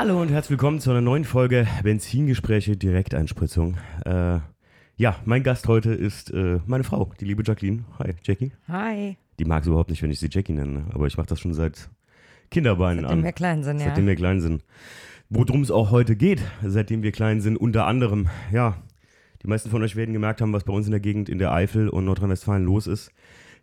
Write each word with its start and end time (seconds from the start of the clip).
Hallo 0.00 0.22
und 0.22 0.30
herzlich 0.30 0.50
willkommen 0.50 0.78
zu 0.78 0.92
einer 0.92 1.00
neuen 1.00 1.24
Folge 1.24 1.66
Benzingespräche 1.82 2.76
Direkteinspritzung. 2.76 3.78
Äh, 4.04 4.38
ja, 4.94 5.16
mein 5.24 5.42
Gast 5.42 5.66
heute 5.66 5.92
ist 5.92 6.30
äh, 6.30 6.60
meine 6.66 6.84
Frau, 6.84 7.10
die 7.18 7.24
liebe 7.24 7.42
Jacqueline. 7.44 7.84
Hi, 7.98 8.14
Jackie. 8.22 8.52
Hi. 8.68 9.16
Die 9.40 9.44
mag 9.44 9.62
es 9.62 9.66
überhaupt 9.66 9.90
nicht, 9.90 10.00
wenn 10.00 10.12
ich 10.12 10.20
sie 10.20 10.28
Jackie 10.30 10.52
nenne, 10.52 10.84
aber 10.94 11.08
ich 11.08 11.16
mache 11.16 11.26
das 11.26 11.40
schon 11.40 11.52
seit 11.52 11.90
Kinderbeinen 12.48 13.02
Seitdem 13.02 13.18
an. 13.18 13.24
wir 13.24 13.32
klein 13.32 13.64
sind, 13.64 13.80
ja. 13.80 13.86
Seitdem 13.86 14.06
wir 14.06 14.14
klein 14.14 14.40
sind. 14.40 14.64
Worum 15.30 15.62
es 15.62 15.72
auch 15.72 15.90
heute 15.90 16.14
geht, 16.14 16.42
seitdem 16.62 17.02
wir 17.02 17.10
klein 17.10 17.40
sind, 17.40 17.56
unter 17.56 17.84
anderem, 17.88 18.28
ja, 18.52 18.76
die 19.42 19.48
meisten 19.48 19.68
von 19.68 19.82
euch 19.82 19.96
werden 19.96 20.12
gemerkt 20.12 20.40
haben, 20.40 20.52
was 20.52 20.62
bei 20.62 20.72
uns 20.72 20.86
in 20.86 20.92
der 20.92 21.00
Gegend 21.00 21.28
in 21.28 21.40
der 21.40 21.52
Eifel 21.52 21.88
und 21.88 22.04
Nordrhein-Westfalen 22.04 22.64
los 22.64 22.86
ist. 22.86 23.10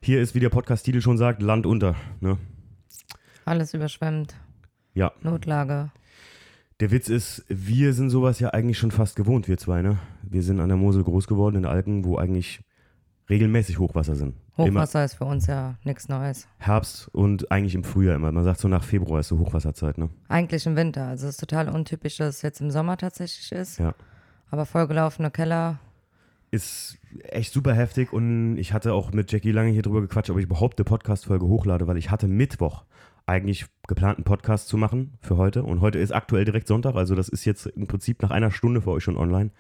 Hier 0.02 0.20
ist, 0.20 0.36
wie 0.36 0.42
der 0.42 0.50
Podcast-Titel 0.50 1.00
schon 1.00 1.18
sagt, 1.18 1.42
Land 1.42 1.66
unter. 1.66 1.96
Ne? 2.20 2.38
Alles 3.46 3.74
überschwemmt. 3.74 4.36
Ja. 4.96 5.14
Notlage. 5.22 5.92
Der 6.82 6.92
Witz 6.92 7.08
ist, 7.08 7.46
wir 7.48 7.94
sind 7.94 8.10
sowas 8.10 8.42
ja 8.42 8.50
eigentlich 8.50 8.78
schon 8.78 8.92
fast 8.92 9.16
gewohnt, 9.16 9.48
wir 9.48 9.58
zwei, 9.58 9.82
ne? 9.82 9.98
Wir 10.24 10.44
sind 10.44 10.60
an 10.60 10.68
der 10.68 10.78
Mosel 10.78 11.06
groß 11.06 11.26
geworden, 11.26 11.56
in 11.56 11.62
den 11.62 11.72
Alpen, 11.72 12.04
wo 12.04 12.18
eigentlich 12.18 12.60
regelmäßig 13.30 13.80
Hochwasser 13.80 14.16
sind. 14.16 14.36
Immer 14.58 14.82
Hochwasser 14.82 15.06
ist 15.06 15.14
für 15.14 15.24
uns 15.24 15.48
ja 15.48 15.76
nichts 15.86 16.10
Neues. 16.10 16.50
Herbst 16.58 17.08
und 17.14 17.50
eigentlich 17.50 17.76
im 17.76 17.86
Frühjahr 17.86 18.18
immer. 18.18 18.34
Man 18.34 18.44
sagt 18.44 18.60
so 18.60 18.68
nach 18.68 18.84
Februar 18.84 19.22
ist 19.22 19.30
so 19.30 19.40
Hochwasserzeit, 19.40 19.98
ne? 19.98 20.10
Eigentlich 20.28 20.66
im 20.66 20.76
Winter. 20.76 21.08
Also 21.08 21.28
es 21.28 21.36
ist 21.36 21.40
total 21.40 21.70
untypisch, 21.70 22.18
dass 22.18 22.36
es 22.36 22.42
jetzt 22.42 22.60
im 22.60 22.70
Sommer 22.72 22.98
tatsächlich 22.98 23.54
ist. 23.54 23.80
Ja. 23.80 23.96
Aber 24.52 24.66
vollgelaufene 24.66 25.32
Keller. 25.32 25.80
Ist 26.52 26.98
echt 27.24 27.54
super 27.54 27.74
heftig 27.74 28.12
und 28.12 28.58
ich 28.58 28.74
hatte 28.74 28.94
auch 28.94 29.14
mit 29.14 29.32
Jackie 29.32 29.52
lange 29.52 29.72
hier 29.72 29.82
drüber 29.82 30.02
gequatscht, 30.02 30.30
ob 30.30 30.38
ich 30.40 30.44
überhaupt 30.44 30.78
eine 30.78 30.84
Podcast-Folge 30.84 31.46
hochlade, 31.46 31.88
weil 31.88 31.98
ich 31.98 32.12
hatte 32.12 32.28
Mittwoch 32.28 32.84
eigentlich 33.26 33.66
geplant, 33.88 34.18
einen 34.18 34.26
Podcast 34.26 34.68
zu 34.68 34.78
machen 34.78 35.18
für 35.22 35.38
heute 35.38 35.64
und 35.64 35.82
heute 35.82 36.00
ist 36.00 36.12
aktuell 36.12 36.46
direkt 36.46 36.68
Sonntag, 36.68 36.96
also 36.96 37.16
das 37.16 37.30
ist 37.30 37.46
jetzt 37.46 37.66
im 37.66 37.88
Prinzip 37.88 38.22
nach 38.22 38.32
einer 38.32 38.52
Stunde 38.52 38.82
für 38.82 38.92
euch 38.92 39.04
schon 39.04 39.18
online. 39.18 39.52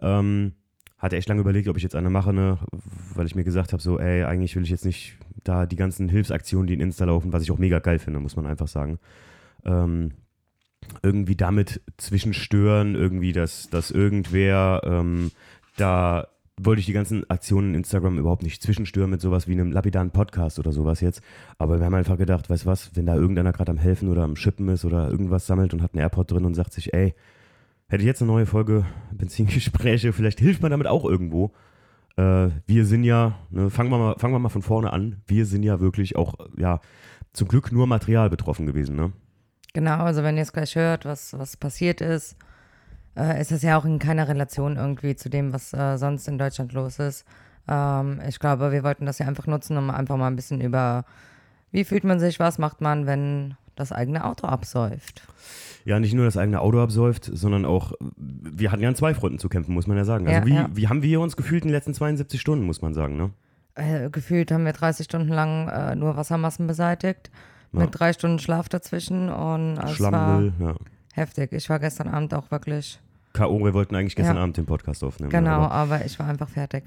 Ähm, 0.00 0.52
hatte 0.98 1.16
echt 1.16 1.28
lange 1.28 1.42
überlegt, 1.42 1.68
ob 1.68 1.76
ich 1.76 1.82
jetzt 1.82 1.94
eine 1.94 2.08
mache, 2.08 2.32
ne, 2.32 2.58
weil 3.14 3.26
ich 3.26 3.34
mir 3.34 3.44
gesagt 3.44 3.72
habe, 3.72 3.82
so, 3.82 3.98
ey, 3.98 4.24
eigentlich 4.24 4.56
will 4.56 4.62
ich 4.62 4.70
jetzt 4.70 4.86
nicht 4.86 5.18
da 5.44 5.66
die 5.66 5.76
ganzen 5.76 6.08
Hilfsaktionen, 6.08 6.66
die 6.66 6.74
in 6.74 6.80
Insta 6.80 7.04
laufen, 7.04 7.32
was 7.32 7.42
ich 7.42 7.50
auch 7.50 7.58
mega 7.58 7.78
geil 7.80 7.98
finde, 7.98 8.18
muss 8.18 8.36
man 8.36 8.46
einfach 8.46 8.68
sagen. 8.68 8.98
Ähm, 9.64 10.12
irgendwie 11.02 11.36
damit 11.36 11.82
zwischenstören, 11.98 12.94
irgendwie, 12.94 13.32
dass, 13.32 13.68
dass 13.68 13.90
irgendwer 13.90 14.80
ähm, 14.84 15.32
da 15.76 16.28
wollte 16.60 16.80
ich 16.80 16.86
die 16.86 16.92
ganzen 16.92 17.28
Aktionen 17.28 17.70
in 17.70 17.76
Instagram 17.76 18.18
überhaupt 18.18 18.42
nicht 18.42 18.62
zwischenstören 18.62 19.10
mit 19.10 19.20
sowas 19.20 19.46
wie 19.46 19.52
einem 19.52 19.72
lapidaren 19.72 20.10
Podcast 20.10 20.58
oder 20.58 20.72
sowas 20.72 21.00
jetzt. 21.00 21.20
Aber 21.58 21.78
wir 21.78 21.84
haben 21.84 21.94
einfach 21.94 22.16
gedacht, 22.16 22.48
weißt 22.48 22.64
du 22.64 22.68
was, 22.68 22.96
wenn 22.96 23.06
da 23.06 23.14
irgendeiner 23.14 23.52
gerade 23.52 23.72
am 23.72 23.78
Helfen 23.78 24.08
oder 24.08 24.22
am 24.22 24.36
Schippen 24.36 24.68
ist 24.68 24.84
oder 24.84 25.10
irgendwas 25.10 25.46
sammelt 25.46 25.74
und 25.74 25.82
hat 25.82 25.92
einen 25.92 26.00
AirPod 26.00 26.30
drin 26.30 26.44
und 26.46 26.54
sagt 26.54 26.72
sich, 26.72 26.94
ey, 26.94 27.14
hätte 27.88 28.02
ich 28.02 28.06
jetzt 28.06 28.22
eine 28.22 28.30
neue 28.30 28.46
Folge 28.46 28.86
Benzingespräche, 29.12 30.12
vielleicht 30.12 30.40
hilft 30.40 30.62
man 30.62 30.70
damit 30.70 30.86
auch 30.86 31.04
irgendwo. 31.04 31.52
Äh, 32.16 32.48
wir 32.66 32.86
sind 32.86 33.04
ja, 33.04 33.38
ne, 33.50 33.68
fangen, 33.68 33.90
wir 33.90 33.98
mal, 33.98 34.14
fangen 34.18 34.32
wir 34.32 34.38
mal 34.38 34.48
von 34.48 34.62
vorne 34.62 34.92
an, 34.92 35.22
wir 35.26 35.44
sind 35.44 35.62
ja 35.62 35.80
wirklich 35.80 36.16
auch, 36.16 36.34
ja, 36.56 36.80
zum 37.34 37.48
Glück 37.48 37.70
nur 37.70 37.86
Material 37.86 38.30
betroffen 38.30 38.64
gewesen, 38.64 38.96
ne? 38.96 39.12
Genau, 39.74 39.98
also 39.98 40.22
wenn 40.22 40.36
ihr 40.36 40.42
es 40.42 40.54
gleich 40.54 40.74
hört, 40.74 41.04
was, 41.04 41.38
was 41.38 41.58
passiert 41.58 42.00
ist, 42.00 42.38
äh, 43.16 43.40
ist 43.40 43.50
das 43.52 43.62
ja 43.62 43.78
auch 43.78 43.84
in 43.84 43.98
keiner 43.98 44.28
Relation 44.28 44.76
irgendwie 44.76 45.16
zu 45.16 45.28
dem, 45.28 45.52
was 45.52 45.72
äh, 45.72 45.96
sonst 45.96 46.28
in 46.28 46.38
Deutschland 46.38 46.72
los 46.72 46.98
ist. 46.98 47.24
Ähm, 47.68 48.20
ich 48.28 48.38
glaube, 48.38 48.72
wir 48.72 48.82
wollten 48.84 49.06
das 49.06 49.18
ja 49.18 49.26
einfach 49.26 49.46
nutzen, 49.46 49.76
um 49.76 49.90
einfach 49.90 50.16
mal 50.16 50.28
ein 50.28 50.36
bisschen 50.36 50.60
über, 50.60 51.04
wie 51.72 51.84
fühlt 51.84 52.04
man 52.04 52.20
sich, 52.20 52.38
was 52.38 52.58
macht 52.58 52.80
man, 52.80 53.06
wenn 53.06 53.54
das 53.74 53.92
eigene 53.92 54.24
Auto 54.24 54.46
absäuft. 54.46 55.26
Ja, 55.84 56.00
nicht 56.00 56.14
nur 56.14 56.24
das 56.24 56.36
eigene 56.36 56.60
Auto 56.60 56.80
absäuft, 56.80 57.30
sondern 57.32 57.64
auch, 57.64 57.92
wir 58.16 58.72
hatten 58.72 58.82
ja 58.82 58.88
an 58.88 58.96
zwei 58.96 59.14
Fronten 59.14 59.38
zu 59.38 59.48
kämpfen, 59.48 59.72
muss 59.74 59.86
man 59.86 59.96
ja 59.96 60.04
sagen. 60.04 60.26
Also 60.26 60.40
Ja, 60.40 60.46
wie, 60.46 60.54
ja. 60.54 60.68
wie 60.72 60.88
haben 60.88 61.02
wir 61.02 61.20
uns 61.20 61.36
gefühlt 61.36 61.62
in 61.64 61.68
den 61.68 61.74
letzten 61.74 61.94
72 61.94 62.40
Stunden, 62.40 62.64
muss 62.64 62.82
man 62.82 62.94
sagen, 62.94 63.16
ne? 63.16 63.30
Äh, 63.74 64.08
gefühlt 64.10 64.50
haben 64.50 64.64
wir 64.64 64.72
30 64.72 65.04
Stunden 65.04 65.28
lang 65.28 65.68
äh, 65.68 65.94
nur 65.94 66.16
Wassermassen 66.16 66.66
beseitigt, 66.66 67.30
Ja. 67.72 67.80
mit 67.80 67.90
drei 67.92 68.12
Stunden 68.14 68.38
Schlaf 68.38 68.68
dazwischen 68.70 69.28
und 69.28 69.76
es 69.78 70.00
war 70.00 70.42
ja. 70.42 70.74
heftig. 71.12 71.52
Ich 71.52 71.68
war 71.68 71.78
gestern 71.78 72.08
Abend 72.08 72.32
auch 72.32 72.50
wirklich, 72.50 72.98
K.O., 73.36 73.64
wir 73.64 73.74
wollten 73.74 73.94
eigentlich 73.94 74.16
gestern 74.16 74.36
Ja. 74.36 74.42
Abend 74.42 74.56
den 74.56 74.66
Podcast 74.66 75.04
aufnehmen. 75.04 75.30
genau, 75.30 75.50
Aber, 75.62 75.70
aber 75.72 76.04
ich 76.04 76.18
war 76.18 76.26
einfach 76.26 76.48
fertig. 76.48 76.84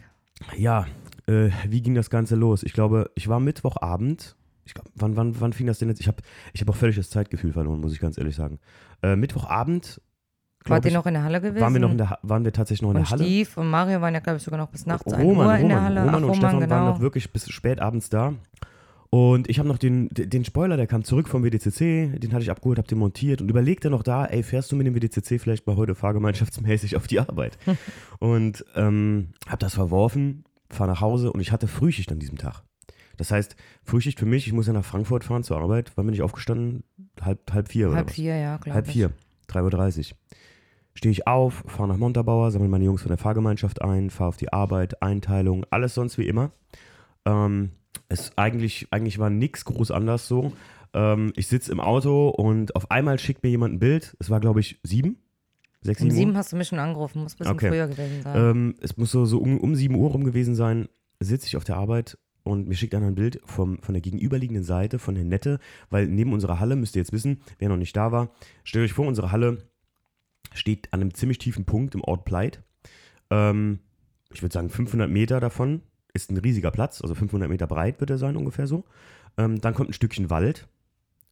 ja, 0.57 0.85
äh, 1.27 1.49
wie 1.67 1.81
ging 1.81 1.95
das 1.95 2.09
Ganze 2.09 2.35
los? 2.35 2.63
Ich 2.63 2.73
glaube, 2.73 3.11
ich 3.15 3.27
war 3.27 3.39
Mittwochabend. 3.39 4.35
Ich 4.65 4.73
glaub, 4.73 4.85
wann, 4.95 5.15
wann, 5.15 5.39
wann 5.39 5.53
fing 5.53 5.67
das 5.67 5.79
denn 5.79 5.89
jetzt? 5.89 5.99
Ich 6.01 6.07
habe 6.07 6.17
ich 6.53 6.61
hab 6.61 6.69
auch 6.69 6.75
völlig 6.75 6.95
das 6.95 7.09
Zeitgefühl 7.09 7.53
verloren, 7.53 7.79
muss 7.81 7.93
ich 7.93 7.99
ganz 7.99 8.17
ehrlich 8.17 8.35
sagen. 8.35 8.59
Äh, 9.01 9.15
Mittwochabend. 9.15 10.01
Wart 10.65 10.85
ihr 10.85 10.91
noch 10.91 11.05
in 11.05 11.13
der 11.13 11.23
Halle 11.23 11.39
gewesen? 11.41 11.61
waren 11.61 11.73
wir 11.73 11.79
noch 11.79 11.91
in 11.91 11.97
der 11.97 12.19
waren 12.21 12.43
wir 12.43 12.51
tatsächlich 12.51 12.81
noch 12.81 12.91
in 12.91 12.97
und 12.97 13.03
der 13.03 13.09
Halle? 13.11 13.23
Steve 13.23 13.49
und 13.59 13.69
Mario 13.69 14.01
waren 14.01 14.13
ja, 14.13 14.19
glaube 14.19 14.37
ich, 14.37 14.43
sogar 14.43 14.59
noch 14.59 14.67
bis 14.69 14.85
nachts 14.85 15.11
Roman, 15.11 15.25
Uhr 15.25 15.55
in 15.55 15.61
Roman, 15.61 15.67
der 15.69 15.81
Halle. 15.81 15.99
Roman 16.01 16.13
Ach, 16.13 16.17
und 16.17 16.23
Roman, 16.23 16.35
Stefan 16.35 16.59
genau. 16.59 16.75
waren 16.75 16.85
noch 16.85 16.99
wirklich 16.99 17.31
bis 17.31 17.49
spät 17.49 17.79
abends 17.79 18.09
da. 18.09 18.33
Und 19.11 19.49
ich 19.49 19.57
habe 19.57 19.67
noch 19.67 19.79
den, 19.79 20.09
den 20.11 20.45
Spoiler, 20.45 20.77
der 20.77 20.85
kam 20.85 21.03
zurück 21.03 21.27
vom 21.27 21.43
WDCC, 21.43 22.19
den 22.19 22.31
hatte 22.31 22.43
ich 22.43 22.51
abgeholt, 22.51 22.77
habe 22.77 22.87
den 22.87 22.99
montiert 22.99 23.41
und 23.41 23.49
überlegte 23.49 23.89
noch 23.89 24.03
da, 24.03 24.25
ey, 24.25 24.43
fährst 24.43 24.71
du 24.71 24.75
mit 24.75 24.85
dem 24.85 24.93
WDCC 24.93 25.39
vielleicht 25.39 25.65
mal 25.65 25.75
heute 25.77 25.95
fahrgemeinschaftsmäßig 25.95 26.95
auf 26.95 27.07
die 27.07 27.19
Arbeit? 27.19 27.57
und 28.19 28.63
ähm, 28.75 29.29
habe 29.47 29.57
das 29.57 29.73
verworfen, 29.73 30.43
fahre 30.69 30.91
nach 30.91 31.01
Hause 31.01 31.33
und 31.33 31.39
ich 31.39 31.51
hatte 31.51 31.67
Frühschicht 31.67 32.11
an 32.11 32.19
diesem 32.19 32.37
Tag. 32.37 32.63
Das 33.17 33.31
heißt, 33.31 33.55
Frühschicht 33.83 34.19
für 34.19 34.27
mich, 34.27 34.45
ich 34.45 34.53
muss 34.53 34.67
ja 34.67 34.73
nach 34.73 34.85
Frankfurt 34.85 35.23
fahren 35.23 35.43
zur 35.43 35.57
Arbeit. 35.57 35.91
Wann 35.95 36.05
bin 36.05 36.13
ich 36.13 36.21
aufgestanden? 36.21 36.83
Halb, 37.19 37.51
halb 37.51 37.67
vier 37.67 37.87
oder 37.87 37.97
Halb 37.97 38.11
vier, 38.11 38.37
ja, 38.37 38.57
glaube 38.57 38.75
Halb 38.75 38.87
ich. 38.87 38.93
vier, 38.93 39.11
3.30 39.49 40.11
Uhr. 40.11 40.17
Stehe 40.93 41.11
ich 41.11 41.27
auf, 41.27 41.63
fahre 41.67 41.89
nach 41.89 41.97
Montabaur, 41.97 42.51
sammle 42.51 42.69
meine 42.69 42.85
Jungs 42.85 43.01
von 43.01 43.09
der 43.09 43.17
Fahrgemeinschaft 43.17 43.81
ein, 43.81 44.09
fahre 44.09 44.29
auf 44.29 44.37
die 44.37 44.53
Arbeit, 44.53 45.01
Einteilung, 45.01 45.65
alles 45.71 45.95
sonst 45.95 46.17
wie 46.17 46.27
immer. 46.27 46.51
Ähm, 47.25 47.71
es 48.07 48.31
eigentlich, 48.37 48.87
eigentlich 48.91 49.19
war 49.19 49.29
nichts 49.29 49.65
groß 49.65 49.91
anders 49.91 50.27
so. 50.27 50.53
Ähm, 50.93 51.31
ich 51.35 51.47
sitze 51.47 51.71
im 51.71 51.79
Auto 51.79 52.29
und 52.29 52.75
auf 52.75 52.89
einmal 52.91 53.19
schickt 53.19 53.43
mir 53.43 53.49
jemand 53.49 53.75
ein 53.75 53.79
Bild. 53.79 54.15
Es 54.19 54.29
war, 54.29 54.39
glaube 54.39 54.59
ich, 54.59 54.79
sieben? 54.83 55.17
Sechs, 55.81 56.01
Um 56.01 56.09
sieben, 56.09 56.17
sieben 56.19 56.37
hast 56.37 56.51
du 56.51 56.57
mich 56.57 56.67
schon 56.67 56.79
angerufen, 56.79 57.21
muss 57.23 57.35
ein 57.35 57.37
bisschen 57.37 57.53
Okay. 57.53 57.69
früher 57.69 57.87
gewesen 57.87 58.21
sein. 58.23 58.35
Ähm, 58.37 58.75
es 58.81 58.97
muss 58.97 59.11
so, 59.11 59.25
so 59.25 59.39
um, 59.39 59.59
um 59.59 59.75
7 59.75 59.95
Uhr 59.95 60.09
rum 60.09 60.23
gewesen 60.23 60.55
sein, 60.55 60.89
sitze 61.19 61.47
ich 61.47 61.55
auf 61.55 61.63
der 61.63 61.77
Arbeit 61.77 62.17
und 62.43 62.67
mir 62.67 62.75
schickt 62.75 62.95
einer 62.95 63.07
ein 63.07 63.15
Bild 63.15 63.39
vom, 63.45 63.81
von 63.81 63.93
der 63.93 64.01
gegenüberliegenden 64.01 64.63
Seite 64.63 64.99
von 64.99 65.15
der 65.15 65.23
Nette, 65.23 65.59
weil 65.89 66.07
neben 66.07 66.33
unserer 66.33 66.59
Halle, 66.59 66.75
müsst 66.75 66.95
ihr 66.95 67.01
jetzt 67.01 67.13
wissen, 67.13 67.41
wer 67.59 67.69
noch 67.69 67.77
nicht 67.77 67.95
da 67.95 68.11
war, 68.11 68.31
stellt 68.63 68.85
euch 68.85 68.93
vor, 68.93 69.07
unsere 69.07 69.31
Halle 69.31 69.59
steht 70.53 70.91
an 70.91 71.01
einem 71.01 71.13
ziemlich 71.13 71.37
tiefen 71.37 71.65
Punkt 71.65 71.95
im 71.95 72.03
Ort 72.03 72.25
Pleit. 72.25 72.61
Ähm, 73.29 73.79
ich 74.33 74.41
würde 74.41 74.53
sagen, 74.53 74.69
500 74.69 75.09
Meter 75.09 75.39
davon 75.39 75.81
ist 76.23 76.31
ein 76.31 76.37
riesiger 76.37 76.71
Platz, 76.71 77.01
also 77.01 77.15
500 77.15 77.49
Meter 77.49 77.67
breit 77.67 77.99
wird 77.99 78.09
er 78.09 78.17
sein 78.17 78.35
ungefähr 78.35 78.67
so. 78.67 78.83
Ähm, 79.37 79.61
dann 79.61 79.73
kommt 79.73 79.89
ein 79.89 79.93
Stückchen 79.93 80.29
Wald. 80.29 80.67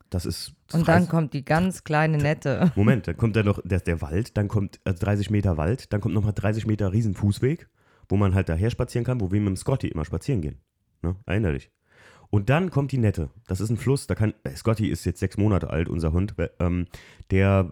Das 0.10 0.26
ist. 0.26 0.54
das 0.68 0.80
und 0.80 0.88
dann 0.88 1.10
kommt 1.10 1.34
die 1.34 1.44
ganz 1.44 1.84
kleine 1.84 2.18
Nette. 2.18 2.72
Moment, 2.76 3.08
dann 3.08 3.18
kommt 3.18 3.36
da 3.36 3.44
noch 3.44 3.60
der, 3.64 3.82
der 3.82 4.02
Wald, 4.02 4.38
dann 4.38 4.48
kommt 4.48 4.80
also 4.86 5.00
30 5.04 5.30
Meter 5.30 5.58
Wald, 5.58 5.92
dann 5.92 6.00
kommt 6.00 6.14
nochmal 6.14 6.34
30 6.34 6.66
Meter 6.66 6.94
Riesenfußweg, 6.94 7.68
wo 8.08 8.16
man 8.16 8.34
halt 8.34 8.48
daher 8.48 8.70
spazieren 8.70 9.06
kann, 9.06 9.20
wo 9.20 9.32
wir 9.32 9.42
mit 9.42 9.50
dem 9.50 9.58
Scotty 9.58 9.90
immer 9.90 10.06
spazieren 10.06 10.42
gehen. 10.42 10.62
Ne? 11.02 11.18
Erinner 11.26 11.52
dich. 11.52 11.70
Und 12.30 12.50
dann 12.50 12.72
kommt 12.72 12.92
die 12.92 12.98
Nette. 12.98 13.30
Das 13.48 13.62
ist 13.62 13.70
ein 13.70 13.78
Fluss, 13.78 14.06
da 14.08 14.16
kann, 14.16 14.34
äh, 14.44 14.52
Scotty 14.56 14.88
ist 14.90 15.06
jetzt 15.06 15.20
sechs 15.20 15.38
Monate 15.38 15.70
alt, 15.70 15.88
unser 15.90 16.12
Hund, 16.12 16.36
ähm, 16.60 16.86
der, 17.32 17.70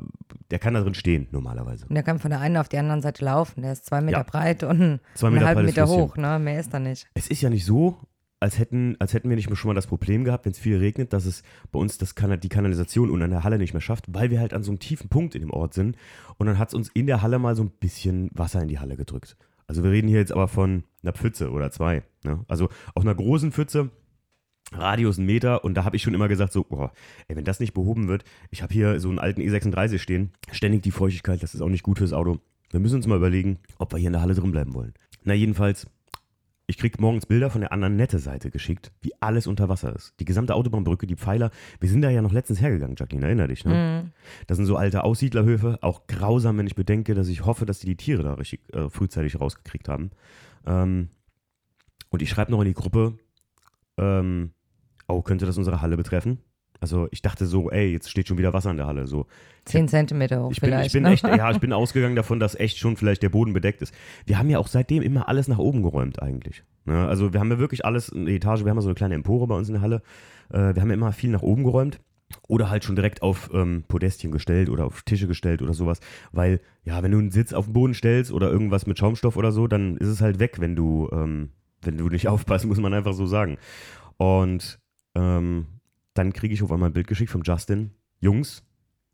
der 0.52 0.60
kann 0.60 0.74
da 0.75 0.81
drin 0.81 0.94
stehen, 0.94 1.28
normalerweise. 1.31 1.86
Und 1.88 1.96
der 1.96 2.04
kann 2.04 2.19
von 2.19 2.30
der 2.31 2.40
einen 2.40 2.57
auf 2.57 2.69
die 2.69 2.78
andere 2.78 3.02
Seite 3.02 3.25
laufen. 3.25 3.62
Der 3.62 3.74
ist 3.74 3.86
zwei 3.86 4.02
Meter 4.02 4.19
Ja. 4.19 4.24
breit 4.24 4.63
und 4.63 5.00
Zwei 5.16 5.28
einen 5.28 5.36
Meter 5.36 5.48
halben 5.48 5.62
breites 5.62 5.75
Meter 5.75 5.88
Flüsschen. 5.88 6.04
hoch, 6.04 6.18
ne? 6.18 6.40
Mehr 6.40 6.60
ist 6.60 6.74
da 6.74 6.80
nicht. 6.80 7.07
Es 7.13 7.28
ist 7.28 7.42
ja 7.42 7.50
nicht 7.50 7.66
so, 7.66 7.98
als 8.40 8.60
hätten, 8.60 8.96
als 9.00 9.13
hätten 9.13 9.30
wir 9.30 9.36
nicht 9.36 9.50
schon 9.57 9.69
mal 9.69 9.74
das 9.75 9.88
Problem 9.88 10.24
gehabt, 10.24 10.46
wenn 10.46 10.52
es 10.52 10.60
viel 10.60 10.78
regnet, 10.78 11.13
dass 11.13 11.25
es 11.25 11.42
bei 11.72 11.80
uns 11.80 11.98
das 11.98 12.16
Kana 12.16 12.38
die 12.38 12.50
Kanalisation 12.50 13.10
unten 13.10 13.24
an 13.24 13.31
der 13.31 13.44
Halle 13.44 13.58
nicht 13.58 13.74
mehr 13.74 13.81
schafft, 13.81 14.06
weil 14.13 14.30
wir 14.30 14.40
halt 14.40 14.54
an 14.54 14.62
so 14.63 14.72
einem 14.72 14.80
tiefen 14.80 15.10
Punkt 15.10 15.36
in 15.36 15.42
dem 15.42 15.51
Ort 15.51 15.74
sind. 15.74 15.98
Und 16.38 16.48
dann 16.48 16.60
hat 16.60 16.69
es 16.69 16.74
uns 16.75 16.90
in 16.90 17.08
der 17.08 17.22
Halle 17.22 17.40
mal 17.40 17.56
so 17.56 17.63
ein 17.63 17.72
bisschen 17.72 18.30
Wasser 18.34 18.62
in 18.62 18.68
die 18.68 18.80
Halle 18.80 18.96
gedrückt. 18.98 19.36
Also 19.68 19.84
wir 19.84 19.92
reden 19.92 20.08
hier 20.08 20.19
jetzt 20.19 20.31
aber 20.31 20.48
von 20.48 20.84
einer 21.01 21.13
Pfütze 21.13 21.50
oder 21.50 21.72
zwei. 21.72 22.04
Ne? 22.24 22.46
Also 22.48 22.69
auf 22.94 23.04
einer 23.04 23.16
großen 23.16 23.51
Pfütze, 23.51 23.90
Radius 24.72 25.18
ein 25.18 25.26
Meter 25.26 25.64
und 25.64 25.76
da 25.76 25.86
habe 25.86 25.96
ich 25.96 26.02
schon 26.02 26.14
immer 26.14 26.28
gesagt, 26.28 26.52
so, 26.52 26.64
boah, 26.64 26.92
ey, 27.28 27.36
wenn 27.36 27.46
das 27.46 27.60
nicht 27.60 27.74
behoben 27.74 28.08
wird, 28.08 28.24
ich 28.50 28.62
habe 28.62 28.74
hier 28.74 29.00
so 29.00 29.10
einen 29.10 29.20
alten 29.20 29.42
E36 29.42 30.00
stehen, 30.00 30.32
ständig 30.52 30.82
die 30.82 30.92
Feuchtigkeit, 30.92 31.44
das 31.44 31.54
ist 31.54 31.62
auch 31.62 31.70
nicht 31.70 31.84
gut 31.84 32.00
fürs 32.00 32.14
Auto. 32.14 32.40
Wir 32.72 32.80
müssen 32.80 32.96
uns 32.96 33.08
mal 33.08 33.18
überlegen, 33.18 33.60
ob 33.78 33.94
wir 33.94 34.00
hier 34.00 34.08
in 34.08 34.14
der 34.14 34.22
Halle 34.22 34.34
drin 34.34 34.52
bleiben 34.52 34.74
wollen. 34.74 34.94
Na 35.24 35.34
jedenfalls, 35.34 35.88
ich 36.68 36.78
krieg 36.78 37.00
morgens 37.00 37.28
Bilder 37.28 37.52
von 37.52 37.62
der 37.62 37.72
anderen 37.72 37.96
nette 37.96 38.18
Seite 38.18 38.50
geschickt, 38.50 38.92
wie 39.02 39.14
alles 39.20 39.46
unter 39.46 39.70
Wasser 39.70 39.96
ist. 39.96 40.14
Die 40.20 40.26
gesamte 40.26 40.56
Autobahnbrücke, 40.56 41.06
die 41.06 41.16
Pfeiler. 41.16 41.52
Wir 41.80 41.90
sind 41.90 42.02
da 42.02 42.10
ja 42.10 42.24
noch 42.24 42.32
letztens 42.32 42.60
hergegangen, 42.60 42.96
Jacqueline, 42.98 43.26
erinner 43.28 43.48
dich, 43.48 43.66
ne? 43.66 44.04
Mhm. 44.04 44.12
Das 44.48 44.58
sind 44.58 44.66
so 44.66 44.76
alte 44.76 45.04
Aussiedlerhöfe, 45.04 45.78
auch 45.82 46.08
grausam, 46.08 46.58
wenn 46.58 46.66
ich 46.66 46.76
bedenke, 46.76 47.14
dass 47.14 47.28
ich 47.28 47.46
hoffe, 47.46 47.68
dass 47.68 47.80
die 47.80 47.86
die 47.86 47.98
Tiere 47.98 48.24
da 48.24 48.34
richtig 48.34 48.62
äh, 48.74 48.90
frühzeitig 48.90 49.40
rausgekriegt 49.40 49.88
haben. 49.88 50.10
Ähm, 50.66 51.10
und 52.10 52.22
ich 52.22 52.30
schreibe 52.30 52.52
noch 52.52 52.62
in 52.62 52.68
die 52.68 52.74
Gruppe, 52.74 53.18
ähm, 53.98 54.52
oh, 55.08 55.22
könnte 55.22 55.46
das 55.46 55.58
unsere 55.58 55.82
Halle 55.82 55.98
betreffen? 55.98 56.40
Also 56.82 57.08
ich 57.12 57.22
dachte 57.22 57.46
so, 57.46 57.72
ey, 57.72 57.92
jetzt 57.92 58.10
steht 58.10 58.28
schon 58.28 58.38
wieder 58.38 58.54
Wasser 58.54 58.72
in 58.72 58.78
der 58.78 58.86
Halle. 58.86 59.08
So. 59.08 59.26
Zehn 59.64 59.88
Zentimeter 59.88 60.44
hoch 60.44 60.52
Ich 60.52 60.60
bin, 60.60 60.70
vielleicht. 60.70 60.88
ich 60.88 60.94
bin 60.94 61.04
ne? 61.04 61.14
echt, 61.14 61.24
ja, 61.24 61.50
ich 61.52 61.60
bin 61.60 61.74
ausgegangen 61.74 62.16
davon, 62.16 62.40
dass 62.40 62.56
echt 62.56 62.78
schon 62.78 62.98
vielleicht 62.98 63.24
der 63.24 63.30
Boden 63.30 63.54
bedeckt 63.54 63.82
ist. 63.82 63.94
Wir 64.26 64.38
haben 64.38 64.50
ja 64.50 64.60
auch 64.60 64.68
seitdem 64.68 65.02
immer 65.02 65.28
alles 65.30 65.48
nach 65.48 65.58
oben 65.58 65.82
geräumt 65.84 66.22
eigentlich. 66.22 66.64
Ne? 66.86 67.08
Also 67.08 67.34
wir 67.34 67.40
haben 67.40 67.50
ja 67.50 67.60
wirklich 67.60 67.86
alles 67.86 68.10
in 68.10 68.26
der 68.26 68.36
Etage, 68.36 68.64
wir 68.64 68.70
haben 68.70 68.78
ja 68.78 68.82
so 68.82 68.90
eine 68.90 68.96
kleine 68.96 69.16
Empore 69.16 69.48
bei 69.48 69.56
uns 69.56 69.68
in 69.70 69.76
der 69.76 69.82
Halle. 69.82 70.02
Äh, 70.50 70.76
wir 70.76 70.82
haben 70.82 70.90
ja 70.90 70.96
immer 70.96 71.12
viel 71.12 71.32
nach 71.32 71.42
oben 71.42 71.64
geräumt. 71.64 72.00
Oder 72.48 72.72
halt 72.72 72.84
schon 72.84 72.96
direkt 72.96 73.22
auf 73.22 73.52
ähm, 73.54 73.84
Podestien 73.88 74.32
gestellt 74.32 74.70
oder 74.70 74.86
auf 74.86 75.04
Tische 75.04 75.28
gestellt 75.28 75.62
oder 75.62 75.74
sowas. 75.74 76.00
Weil, 76.32 76.60
ja, 76.84 77.02
wenn 77.04 77.12
du 77.12 77.20
einen 77.20 77.32
Sitz 77.32 77.54
auf 77.54 77.66
den 77.66 77.74
Boden 77.74 77.94
stellst 77.94 78.32
oder 78.32 78.52
irgendwas 78.52 78.88
mit 78.88 78.98
Schaumstoff 78.98 79.38
oder 79.38 79.52
so, 79.52 79.68
dann 79.68 79.96
ist 79.98 80.08
es 80.08 80.22
halt 80.22 80.40
weg, 80.40 80.60
wenn 80.60 80.76
du, 80.76 81.08
ähm, 81.14 81.50
wenn 81.86 81.98
du 81.98 82.08
nicht 82.10 82.28
aufpasst, 82.30 82.66
muss 82.66 82.80
man 82.80 82.94
einfach 82.94 83.14
so 83.14 83.26
sagen. 83.26 83.58
Und 84.18 84.80
ähm, 85.16 85.68
dann 86.14 86.34
kriege 86.34 86.54
ich 86.54 86.64
auf 86.64 86.72
einmal 86.72 86.90
ein 86.90 86.94
Bild 86.94 87.08
geschickt 87.08 87.32
vom 87.32 87.44
Justin. 87.44 87.92
Jungs, 88.20 88.64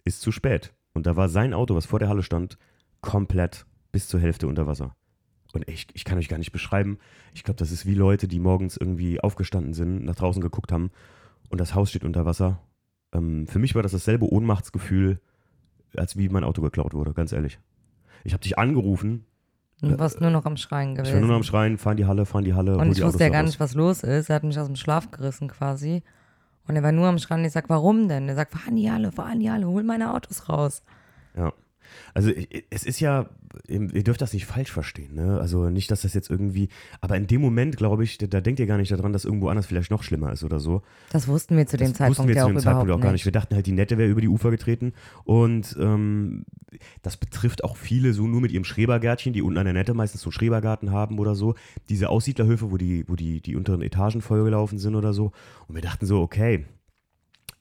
ist 0.04 0.22
zu 0.22 0.32
spät. 0.32 0.74
Und 0.94 1.06
da 1.06 1.16
war 1.16 1.30
sein 1.30 1.54
Auto, 1.54 1.76
was 1.76 1.86
vor 1.86 2.00
der 2.00 2.10
Halle 2.10 2.24
stand, 2.24 2.58
komplett 3.02 3.66
bis 3.92 4.08
zur 4.08 4.20
Hälfte 4.20 4.48
unter 4.48 4.68
Wasser. 4.68 4.96
Und 5.54 5.68
ich, 5.68 5.88
ich 5.94 6.06
kann 6.06 6.18
euch 6.18 6.30
gar 6.30 6.38
nicht 6.38 6.52
beschreiben. 6.52 6.98
Ich 7.34 7.44
glaube, 7.44 7.58
das 7.58 7.72
ist 7.72 7.86
wie 7.86 7.94
Leute, 7.94 8.28
die 8.28 8.40
morgens 8.40 8.78
irgendwie 8.78 9.20
aufgestanden 9.20 9.74
sind, 9.74 10.06
nach 10.06 10.16
draußen 10.16 10.42
geguckt 10.42 10.72
haben 10.72 10.92
und 11.50 11.60
das 11.60 11.76
Haus 11.76 11.90
steht 11.90 12.06
unter 12.06 12.26
Wasser. 12.26 12.62
Ähm, 13.14 13.48
für 13.48 13.60
mich 13.60 13.76
war 13.76 13.84
das 13.84 13.92
dasselbe 13.92 14.32
Ohnmachtsgefühl, 14.32 15.20
als 15.96 16.18
wie 16.18 16.30
mein 16.30 16.46
Auto 16.46 16.62
geklaut 16.62 16.94
wurde, 16.94 17.14
ganz 17.14 17.34
ehrlich. 17.34 17.60
Ich 18.24 18.34
habe 18.34 18.44
dich 18.44 18.58
angerufen, 18.58 19.26
Du 19.82 19.98
warst 19.98 20.22
nur 20.22 20.30
noch 20.30 20.46
am 20.46 20.58
Schreien 20.58 20.92
ich 20.92 20.98
gewesen. 20.98 21.14
war 21.14 21.20
nur 21.22 21.30
noch 21.30 21.36
am 21.38 21.44
Schreien, 21.44 21.78
fahr 21.78 21.94
in 21.94 21.98
die 21.98 22.06
Halle, 22.06 22.26
fahr 22.26 22.40
in 22.40 22.46
die 22.46 22.54
Halle. 22.54 22.78
Und 22.78 22.92
ich 22.92 23.04
wusste 23.04 23.24
ja 23.24 23.30
gar 23.30 23.44
nicht, 23.44 23.60
was 23.60 23.74
los 23.74 24.04
ist. 24.04 24.30
Er 24.30 24.36
hat 24.36 24.44
mich 24.44 24.60
aus 24.60 24.68
dem 24.68 24.76
Schlaf 24.76 25.10
gerissen 25.10 25.48
quasi. 25.48 26.04
Und 26.68 26.76
er 26.76 26.84
war 26.84 26.92
nur 26.92 27.08
am 27.08 27.18
Schreien. 27.18 27.44
Ich 27.44 27.54
sag, 27.54 27.68
warum 27.70 28.08
denn? 28.08 28.30
Er 28.30 28.36
sagt, 28.36 28.52
fahr 28.52 28.68
in 28.68 28.76
die 28.76 28.92
Halle, 28.92 29.12
fahr 29.12 29.34
in 29.34 29.40
die 29.40 29.50
Halle, 29.50 29.68
hol 29.68 29.84
meine 29.84 30.14
Autos 30.14 30.48
raus. 30.50 30.84
Ja. 31.36 31.52
Also 32.14 32.32
es 32.70 32.84
ist 32.84 33.00
ja, 33.00 33.30
ihr 33.68 34.04
dürft 34.04 34.22
das 34.22 34.34
nicht 34.34 34.46
falsch 34.46 34.72
verstehen, 34.72 35.16
ne? 35.16 35.40
Also 35.40 35.70
nicht, 35.70 35.92
dass 35.92 36.02
das 36.02 36.14
jetzt 36.14 36.30
irgendwie, 36.30 36.70
aber 37.00 37.18
in 37.18 37.28
dem 37.28 37.42
Moment, 37.42 37.78
glaube 37.78 38.04
ich, 38.04 38.18
da, 38.18 38.28
da 38.28 38.42
denkt 38.42 38.60
ihr 38.60 38.68
gar 38.68 38.78
nicht 38.78 38.92
daran, 38.92 39.14
dass 39.14 39.26
irgendwo 39.26 39.50
anders 39.50 39.66
vielleicht 39.66 39.92
noch 39.92 40.04
schlimmer 40.04 40.32
ist 40.32 40.44
oder 40.44 40.60
so. 40.60 40.82
Das 41.12 41.28
wussten 41.28 41.58
wir 41.58 41.68
zu 41.68 41.78
dem 41.78 41.90
das 41.90 41.98
Zeitpunkt 41.98 42.20
wussten 42.20 42.28
wir 42.30 42.36
ja 42.36 42.42
zu 42.42 42.46
auch 42.46 42.50
dem 42.50 42.58
überhaupt 42.58 42.64
Zeitpunkt 42.64 42.92
auch 42.92 42.98
nicht. 42.98 43.04
gar 43.04 43.12
nicht. 43.12 43.26
Wir 43.26 43.32
dachten 43.32 43.56
halt, 43.56 43.66
die 43.66 43.72
Nette 43.72 43.98
wäre 43.98 44.10
über 44.10 44.22
die 44.22 44.30
Ufer 44.30 44.52
getreten 44.52 44.94
und 45.24 45.76
ähm, 45.80 46.46
das 47.02 47.18
betrifft 47.18 47.64
auch 47.64 47.78
viele 47.78 48.14
so 48.14 48.28
nur 48.28 48.42
mit 48.42 48.52
ihrem 48.52 48.64
Schrebergärtchen, 48.64 49.34
die 49.34 49.42
unten 49.42 49.58
an 49.58 49.66
der 49.66 49.74
Nette 49.74 49.94
meistens 49.94 50.22
so 50.22 50.28
einen 50.28 50.34
Schrebergarten 50.34 50.92
haben 50.92 51.20
oder 51.20 51.36
so. 51.36 51.56
Diese 51.90 52.10
Aussiedlerhöfe, 52.10 52.72
wo 52.72 52.78
die, 52.78 53.06
wo 53.08 53.16
die, 53.16 53.42
die 53.42 53.56
unteren 53.56 53.82
Etagen 53.82 54.22
vollgelaufen 54.22 54.78
sind 54.78 54.96
oder 54.96 55.14
so. 55.14 55.32
Und 55.68 55.76
wir 55.76 55.82
dachten 55.82 56.06
so, 56.06 56.22
okay, 56.22 56.66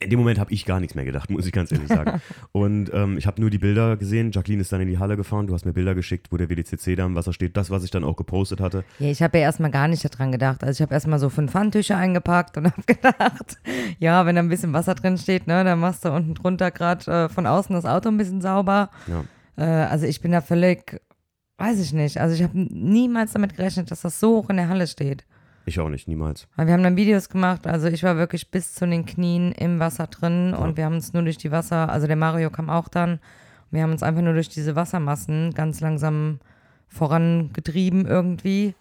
in 0.01 0.09
dem 0.09 0.19
Moment 0.19 0.39
habe 0.39 0.51
ich 0.51 0.65
gar 0.65 0.79
nichts 0.79 0.95
mehr 0.95 1.05
gedacht, 1.05 1.29
muss 1.29 1.45
ich 1.45 1.51
ganz 1.51 1.71
ehrlich 1.71 1.87
sagen. 1.87 2.21
Und 2.51 2.91
ähm, 2.93 3.17
ich 3.17 3.27
habe 3.27 3.39
nur 3.39 3.49
die 3.49 3.59
Bilder 3.59 3.97
gesehen. 3.97 4.31
Jacqueline 4.31 4.61
ist 4.61 4.71
dann 4.71 4.81
in 4.81 4.87
die 4.87 4.97
Halle 4.97 5.15
gefahren. 5.15 5.47
Du 5.47 5.53
hast 5.53 5.65
mir 5.65 5.73
Bilder 5.73 5.93
geschickt, 5.95 6.27
wo 6.31 6.37
der 6.37 6.49
WDCC 6.49 6.95
da 6.95 7.05
im 7.05 7.15
Wasser 7.15 7.33
steht. 7.33 7.55
Das, 7.55 7.69
was 7.69 7.83
ich 7.83 7.91
dann 7.91 8.03
auch 8.03 8.15
gepostet 8.15 8.59
hatte. 8.59 8.83
Ja, 8.99 9.09
ich 9.09 9.21
habe 9.21 9.37
ja 9.37 9.43
erstmal 9.43 9.71
gar 9.71 9.87
nicht 9.87 10.03
daran 10.03 10.31
gedacht. 10.31 10.63
Also 10.63 10.77
ich 10.77 10.81
habe 10.81 10.93
erstmal 10.93 11.19
so 11.19 11.29
fünf 11.29 11.53
Handtücher 11.53 11.97
eingepackt 11.97 12.57
und 12.57 12.65
habe 12.71 12.81
gedacht, 12.85 13.57
ja, 13.99 14.25
wenn 14.25 14.35
da 14.35 14.41
ein 14.41 14.49
bisschen 14.49 14.73
Wasser 14.73 14.95
drin 14.95 15.17
steht, 15.17 15.47
ne, 15.47 15.63
dann 15.63 15.79
machst 15.79 16.03
du 16.03 16.09
unten 16.11 16.33
drunter 16.33 16.71
gerade 16.71 17.11
äh, 17.11 17.29
von 17.29 17.45
außen 17.45 17.75
das 17.75 17.85
Auto 17.85 18.09
ein 18.09 18.17
bisschen 18.17 18.41
sauber. 18.41 18.89
Ja. 19.07 19.23
Äh, 19.57 19.87
also 19.87 20.07
ich 20.07 20.21
bin 20.21 20.31
da 20.31 20.41
völlig, 20.41 20.99
weiß 21.57 21.79
ich 21.79 21.93
nicht. 21.93 22.19
Also 22.19 22.35
ich 22.35 22.43
habe 22.43 22.53
niemals 22.55 23.33
damit 23.33 23.55
gerechnet, 23.55 23.91
dass 23.91 24.01
das 24.01 24.19
so 24.19 24.37
hoch 24.37 24.49
in 24.49 24.57
der 24.57 24.67
Halle 24.67 24.87
steht. 24.87 25.25
Ich 25.65 25.79
auch 25.79 25.89
nicht, 25.89 26.07
niemals. 26.07 26.47
Weil 26.55 26.67
wir 26.67 26.73
haben 26.73 26.83
dann 26.83 26.95
Videos 26.95 27.29
gemacht, 27.29 27.67
also 27.67 27.87
ich 27.87 28.03
war 28.03 28.17
wirklich 28.17 28.49
bis 28.49 28.73
zu 28.73 28.87
den 28.87 29.05
Knien 29.05 29.51
im 29.51 29.79
Wasser 29.79 30.07
drin 30.07 30.53
und 30.53 30.77
wir 30.77 30.85
haben 30.85 30.95
uns 30.95 31.13
nur 31.13 31.23
durch 31.23 31.37
die 31.37 31.51
Wasser, 31.51 31.89
also 31.89 32.07
der 32.07 32.15
Mario 32.15 32.49
kam 32.49 32.69
auch 32.69 32.87
dann, 32.87 33.19
wir 33.69 33.83
haben 33.83 33.91
uns 33.91 34.03
einfach 34.03 34.21
nur 34.21 34.33
durch 34.33 34.49
diese 34.49 34.75
Wassermassen 34.75 35.53
ganz 35.53 35.79
langsam 35.79 36.39
vorangetrieben 36.87 38.05
irgendwie. 38.05 38.75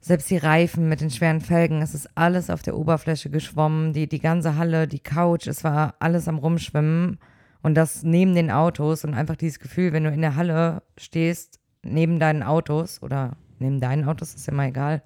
Selbst 0.00 0.30
die 0.30 0.36
Reifen 0.36 0.88
mit 0.88 1.00
den 1.00 1.10
schweren 1.10 1.40
Felgen, 1.40 1.80
es 1.80 1.94
ist 1.94 2.10
alles 2.16 2.50
auf 2.50 2.62
der 2.62 2.76
Oberfläche 2.76 3.30
geschwommen, 3.30 3.92
die, 3.92 4.08
die 4.08 4.20
ganze 4.20 4.56
Halle, 4.56 4.88
die 4.88 4.98
Couch, 4.98 5.46
es 5.46 5.64
war 5.64 5.94
alles 6.00 6.28
am 6.28 6.38
Rumschwimmen 6.38 7.18
und 7.62 7.74
das 7.76 8.02
neben 8.02 8.34
den 8.34 8.50
Autos 8.50 9.04
und 9.04 9.14
einfach 9.14 9.36
dieses 9.36 9.60
Gefühl, 9.60 9.92
wenn 9.92 10.04
du 10.04 10.10
in 10.10 10.20
der 10.20 10.36
Halle 10.36 10.82
stehst, 10.98 11.60
neben 11.84 12.18
deinen 12.18 12.42
Autos 12.42 13.02
oder 13.02 13.36
neben 13.58 13.80
deinen 13.80 14.08
Autos, 14.08 14.34
ist 14.34 14.46
ja 14.46 14.52
mal 14.52 14.68
egal, 14.68 15.02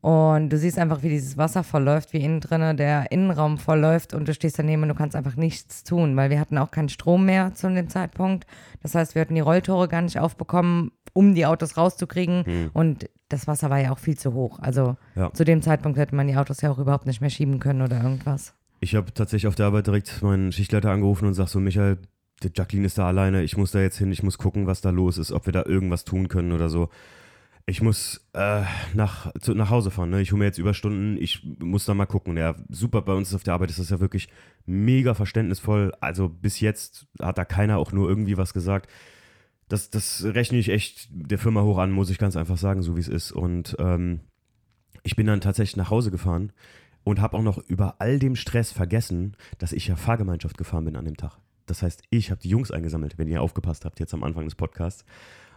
und 0.00 0.48
du 0.48 0.56
siehst 0.56 0.78
einfach, 0.78 1.02
wie 1.02 1.10
dieses 1.10 1.36
Wasser 1.36 1.62
vollläuft, 1.62 2.12
wie 2.12 2.18
innen 2.24 2.40
drinne 2.40 2.74
der 2.74 3.12
Innenraum 3.12 3.58
vollläuft 3.58 4.14
und 4.14 4.26
du 4.28 4.32
stehst 4.34 4.58
daneben 4.58 4.82
und 4.82 4.88
du 4.88 4.94
kannst 4.94 5.14
einfach 5.14 5.36
nichts 5.36 5.84
tun, 5.84 6.16
weil 6.16 6.30
wir 6.30 6.40
hatten 6.40 6.56
auch 6.58 6.70
keinen 6.70 6.88
Strom 6.88 7.26
mehr 7.26 7.52
zu 7.54 7.68
dem 7.68 7.88
Zeitpunkt. 7.90 8.46
Das 8.82 8.94
heißt, 8.94 9.14
wir 9.14 9.20
hatten 9.22 9.34
die 9.34 9.40
Rolltore 9.42 9.88
gar 9.88 10.00
nicht 10.02 10.18
aufbekommen, 10.18 10.92
um 11.12 11.34
die 11.34 11.44
Autos 11.44 11.76
rauszukriegen. 11.76 12.70
Und 12.72 13.10
das 13.28 13.46
Wasser 13.46 13.68
war 13.68 13.78
ja 13.78 13.90
auch 13.92 13.98
viel 13.98 14.16
zu 14.16 14.32
hoch. 14.32 14.58
Also 14.60 14.96
Ja. 15.16 15.32
zu 15.34 15.44
dem 15.44 15.60
Zeitpunkt 15.60 15.98
hätte 15.98 16.14
man 16.14 16.28
die 16.28 16.36
Autos 16.36 16.60
ja 16.62 16.70
auch 16.70 16.78
überhaupt 16.78 17.06
nicht 17.06 17.20
mehr 17.20 17.30
schieben 17.30 17.58
können 17.60 17.82
oder 17.82 18.02
irgendwas. 18.02 18.54
Ich 18.80 18.94
habe 18.94 19.12
tatsächlich 19.12 19.48
auf 19.48 19.54
der 19.54 19.66
Arbeit 19.66 19.86
direkt 19.86 20.22
meinen 20.22 20.50
Schichtleiter 20.52 20.90
angerufen 20.90 21.26
und 21.26 21.34
sag 21.34 21.48
so, 21.48 21.60
Michael, 21.60 21.98
Jacqueline 22.56 22.86
ist 22.86 22.96
da 22.96 23.06
alleine, 23.06 23.42
ich 23.42 23.58
muss 23.58 23.72
da 23.72 23.80
jetzt 23.80 23.98
hin, 23.98 24.10
ich 24.10 24.22
muss 24.22 24.38
gucken, 24.38 24.66
was 24.66 24.80
da 24.80 24.88
los 24.88 25.18
ist, 25.18 25.30
ob 25.30 25.44
wir 25.44 25.52
da 25.52 25.64
irgendwas 25.66 26.04
tun 26.06 26.28
können 26.28 26.52
oder 26.52 26.70
so. 26.70 26.88
Ich 27.66 27.82
muss 27.82 28.26
äh, 28.32 28.62
nach, 28.94 29.32
zu, 29.40 29.54
nach 29.54 29.70
Hause 29.70 29.90
fahren, 29.90 30.10
ne? 30.10 30.20
ich 30.20 30.32
hole 30.32 30.40
mir 30.40 30.46
jetzt 30.46 30.58
Überstunden, 30.58 31.16
ich 31.20 31.46
muss 31.58 31.84
da 31.84 31.94
mal 31.94 32.06
gucken. 32.06 32.36
Ja, 32.36 32.56
super, 32.68 33.02
bei 33.02 33.12
uns 33.12 33.34
auf 33.34 33.44
der 33.44 33.54
Arbeit 33.54 33.70
ist 33.70 33.78
das 33.78 33.90
ja 33.90 34.00
wirklich 34.00 34.28
mega 34.66 35.14
verständnisvoll. 35.14 35.92
Also 36.00 36.28
bis 36.28 36.60
jetzt 36.60 37.06
hat 37.20 37.38
da 37.38 37.44
keiner 37.44 37.78
auch 37.78 37.92
nur 37.92 38.08
irgendwie 38.08 38.36
was 38.36 38.54
gesagt. 38.54 38.90
Das, 39.68 39.90
das 39.90 40.24
rechne 40.24 40.58
ich 40.58 40.68
echt 40.68 41.08
der 41.12 41.38
Firma 41.38 41.62
hoch 41.62 41.78
an, 41.78 41.92
muss 41.92 42.10
ich 42.10 42.18
ganz 42.18 42.36
einfach 42.36 42.56
sagen, 42.56 42.82
so 42.82 42.96
wie 42.96 43.00
es 43.00 43.08
ist. 43.08 43.30
Und 43.30 43.76
ähm, 43.78 44.20
ich 45.04 45.14
bin 45.14 45.26
dann 45.26 45.40
tatsächlich 45.40 45.76
nach 45.76 45.90
Hause 45.90 46.10
gefahren 46.10 46.52
und 47.04 47.20
habe 47.20 47.36
auch 47.36 47.42
noch 47.42 47.58
über 47.58 48.00
all 48.00 48.18
dem 48.18 48.36
Stress 48.36 48.72
vergessen, 48.72 49.36
dass 49.58 49.72
ich 49.72 49.86
ja 49.86 49.96
Fahrgemeinschaft 49.96 50.58
gefahren 50.58 50.84
bin 50.84 50.96
an 50.96 51.04
dem 51.04 51.16
Tag. 51.16 51.38
Das 51.66 51.82
heißt, 51.82 52.02
ich 52.10 52.30
habe 52.30 52.40
die 52.40 52.48
Jungs 52.48 52.70
eingesammelt, 52.70 53.16
wenn 53.16 53.28
ihr 53.28 53.42
aufgepasst 53.42 53.84
habt 53.84 54.00
jetzt 54.00 54.12
am 54.12 54.24
Anfang 54.24 54.44
des 54.44 54.56
Podcasts. 54.56 55.04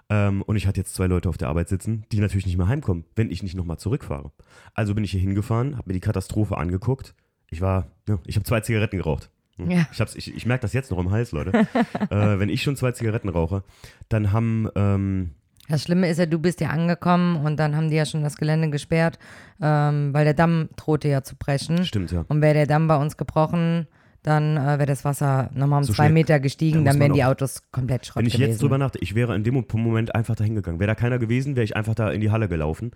Ähm, 0.10 0.42
und 0.42 0.56
ich 0.56 0.68
hatte 0.68 0.80
jetzt 0.80 0.94
zwei 0.96 1.08
Leute 1.08 1.30
auf 1.30 1.38
der 1.38 1.48
Arbeit 1.50 1.70
sitzen, 1.70 2.06
die 2.12 2.20
natürlich 2.20 2.46
nicht 2.46 2.58
mehr 2.58 2.68
heimkommen, 2.68 3.06
wenn 3.16 3.32
ich 3.32 3.42
nicht 3.44 3.56
nochmal 3.56 3.78
zurückfahre. 3.78 4.32
Also 4.74 4.94
bin 4.96 5.04
ich 5.04 5.12
hier 5.12 5.22
hingefahren, 5.22 5.78
habe 5.78 5.90
mir 5.90 5.94
die 5.94 6.00
Katastrophe 6.00 6.58
angeguckt. 6.58 7.16
Ich 7.50 7.62
war, 7.62 7.88
ja, 8.08 8.20
ich 8.26 8.36
habe 8.36 8.44
zwei 8.46 8.60
Zigaretten 8.62 8.98
geraucht. 8.98 9.30
Hm. 9.58 9.70
Ja. 9.72 9.86
Ich, 9.92 10.02
hab's- 10.02 10.16
ich, 10.16 10.36
ich 10.36 10.46
merke 10.46 10.64
das 10.64 10.74
jetzt 10.74 10.90
noch 10.92 10.98
im 11.00 11.12
Hals, 11.12 11.32
Leute. 11.32 11.52
äh, 12.10 12.40
wenn 12.40 12.50
ich 12.50 12.64
schon 12.64 12.76
zwei 12.76 12.92
Zigaretten 12.92 13.30
rauche, 13.30 13.64
dann 14.10 14.32
haben 14.32 14.68
ähm, 14.76 15.32
Das 15.70 15.84
Schlimme 15.84 16.10
ist 16.10 16.18
ja, 16.18 16.26
du 16.26 16.40
bist 16.40 16.60
ja 16.60 16.70
angekommen 16.70 17.38
und 17.46 17.58
dann 17.58 17.76
haben 17.76 17.90
die 17.90 17.96
ja 17.96 18.06
schon 18.06 18.24
das 18.24 18.36
Gelände 18.38 18.70
gesperrt, 18.72 19.20
ähm, 19.62 20.14
weil 20.14 20.26
der 20.26 20.34
Damm 20.34 20.70
drohte 20.76 21.08
ja 21.08 21.22
zu 21.22 21.36
brechen. 21.36 21.86
Stimmt, 21.86 22.12
ja. 22.12 22.26
Und 22.28 22.42
wäre 22.42 22.56
der 22.56 22.68
Damm 22.68 22.88
bei 22.88 22.98
uns 22.98 23.16
gebrochen, 23.16 23.88
dann 24.24 24.58
äh, 24.58 24.62
wäre 24.80 24.86
das 24.88 25.06
Wasser 25.06 25.50
nochmal 25.54 25.80
um 25.80 25.84
So 25.84 25.94
zwei 25.94 26.04
schnell- 26.06 26.14
Meter 26.14 26.34
da 26.36 26.38
gestiegen, 26.40 26.84
dann 26.86 27.00
wären 27.00 27.14
die 27.14 27.24
Autos 27.24 27.62
komplett 27.72 28.06
Schrott 28.06 28.22
Wenn 28.22 28.26
ich 28.28 28.34
gewesen. 28.34 28.50
jetzt 28.52 28.62
drüber 28.62 28.78
nachdenke, 28.78 29.04
ich 29.04 29.14
wäre 29.16 29.36
in 29.36 29.44
dem 29.44 29.64
Moment 29.74 30.16
einfach 30.16 30.36
dahin 30.36 30.56
gegangen. 30.56 30.80
Wäre 30.80 30.88
da 30.88 30.96
keiner 30.96 31.20
gewesen, 31.20 31.56
wäre 31.56 31.64
ich 31.66 31.76
einfach 31.76 31.94
da 31.96 32.10
in 32.10 32.22
die 32.22 32.32
Halle 32.32 32.48
gelaufen. 32.48 32.92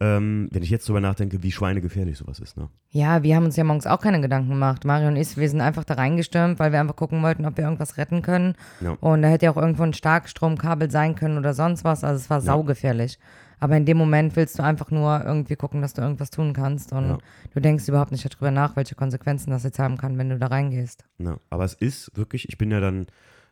Ähm, 0.00 0.48
wenn 0.50 0.62
ich 0.64 0.70
jetzt 0.70 0.88
drüber 0.88 1.00
nachdenke, 1.00 1.42
wie 1.44 1.52
schweinegefährlich 1.52 2.18
sowas 2.18 2.40
ist. 2.40 2.56
Ne? 2.56 2.68
Ja, 2.90 3.22
wir 3.22 3.36
haben 3.36 3.44
uns 3.44 3.54
ja 3.56 3.62
morgens 3.62 3.86
auch 3.86 4.00
keine 4.00 4.20
Gedanken 4.20 4.48
gemacht. 4.50 4.84
Mario 4.84 5.06
und 5.08 5.16
ich, 5.16 5.36
wir 5.36 5.48
sind 5.48 5.60
einfach 5.60 5.84
da 5.84 5.94
reingestürmt, 5.94 6.58
weil 6.58 6.72
wir 6.72 6.80
einfach 6.80 6.96
gucken 6.96 7.22
wollten, 7.22 7.46
ob 7.46 7.56
wir 7.56 7.64
irgendwas 7.64 7.98
retten 7.98 8.22
können. 8.22 8.54
Ja. 8.80 8.96
Und 9.00 9.22
da 9.22 9.28
hätte 9.28 9.44
ja 9.44 9.52
auch 9.52 9.56
irgendwo 9.56 9.84
ein 9.84 9.92
Starkstromkabel 9.92 10.90
sein 10.90 11.14
können 11.14 11.38
oder 11.38 11.54
sonst 11.54 11.84
was. 11.84 12.02
Also 12.02 12.16
es 12.16 12.30
war 12.30 12.40
saugefährlich. 12.40 13.18
Aber 13.62 13.76
in 13.76 13.84
dem 13.86 13.96
Moment 13.96 14.34
willst 14.34 14.58
du 14.58 14.64
einfach 14.64 14.90
nur 14.90 15.22
irgendwie 15.24 15.54
gucken, 15.54 15.82
dass 15.82 15.94
du 15.94 16.02
irgendwas 16.02 16.30
tun 16.30 16.52
kannst. 16.52 16.92
Und 16.92 17.10
Ja. 17.10 17.18
du 17.54 17.60
denkst 17.60 17.86
überhaupt 17.86 18.10
nicht 18.10 18.24
darüber 18.24 18.50
nach, 18.50 18.74
welche 18.74 18.96
Konsequenzen 18.96 19.50
das 19.50 19.62
jetzt 19.62 19.78
haben 19.78 19.98
kann, 19.98 20.18
wenn 20.18 20.30
du 20.30 20.36
da 20.36 20.48
reingehst. 20.48 21.04
Ja, 21.18 21.36
aber 21.48 21.64
es 21.64 21.74
ist 21.74 22.10
wirklich, 22.16 22.48
ich 22.48 22.58
bin 22.58 22.72
ja 22.72 22.80
dann, 22.80 23.06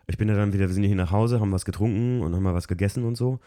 ich 0.09 0.19
bin 0.19 0.29
ja 0.29 0.35
dann 0.35 0.53
wieder, 0.53 0.67
wir 0.67 0.75
sind 0.75 0.83
hier 0.83 0.97
nach 0.97 1.13
Hause, 1.13 1.39
haben 1.39 1.53
was 1.53 1.65
getrunken 1.65 2.23
und 2.23 2.35
haben 2.35 2.43
mal 2.43 2.55
was 2.55 2.67
gegessen 2.67 3.05
und 3.05 3.15
so. 3.15 3.39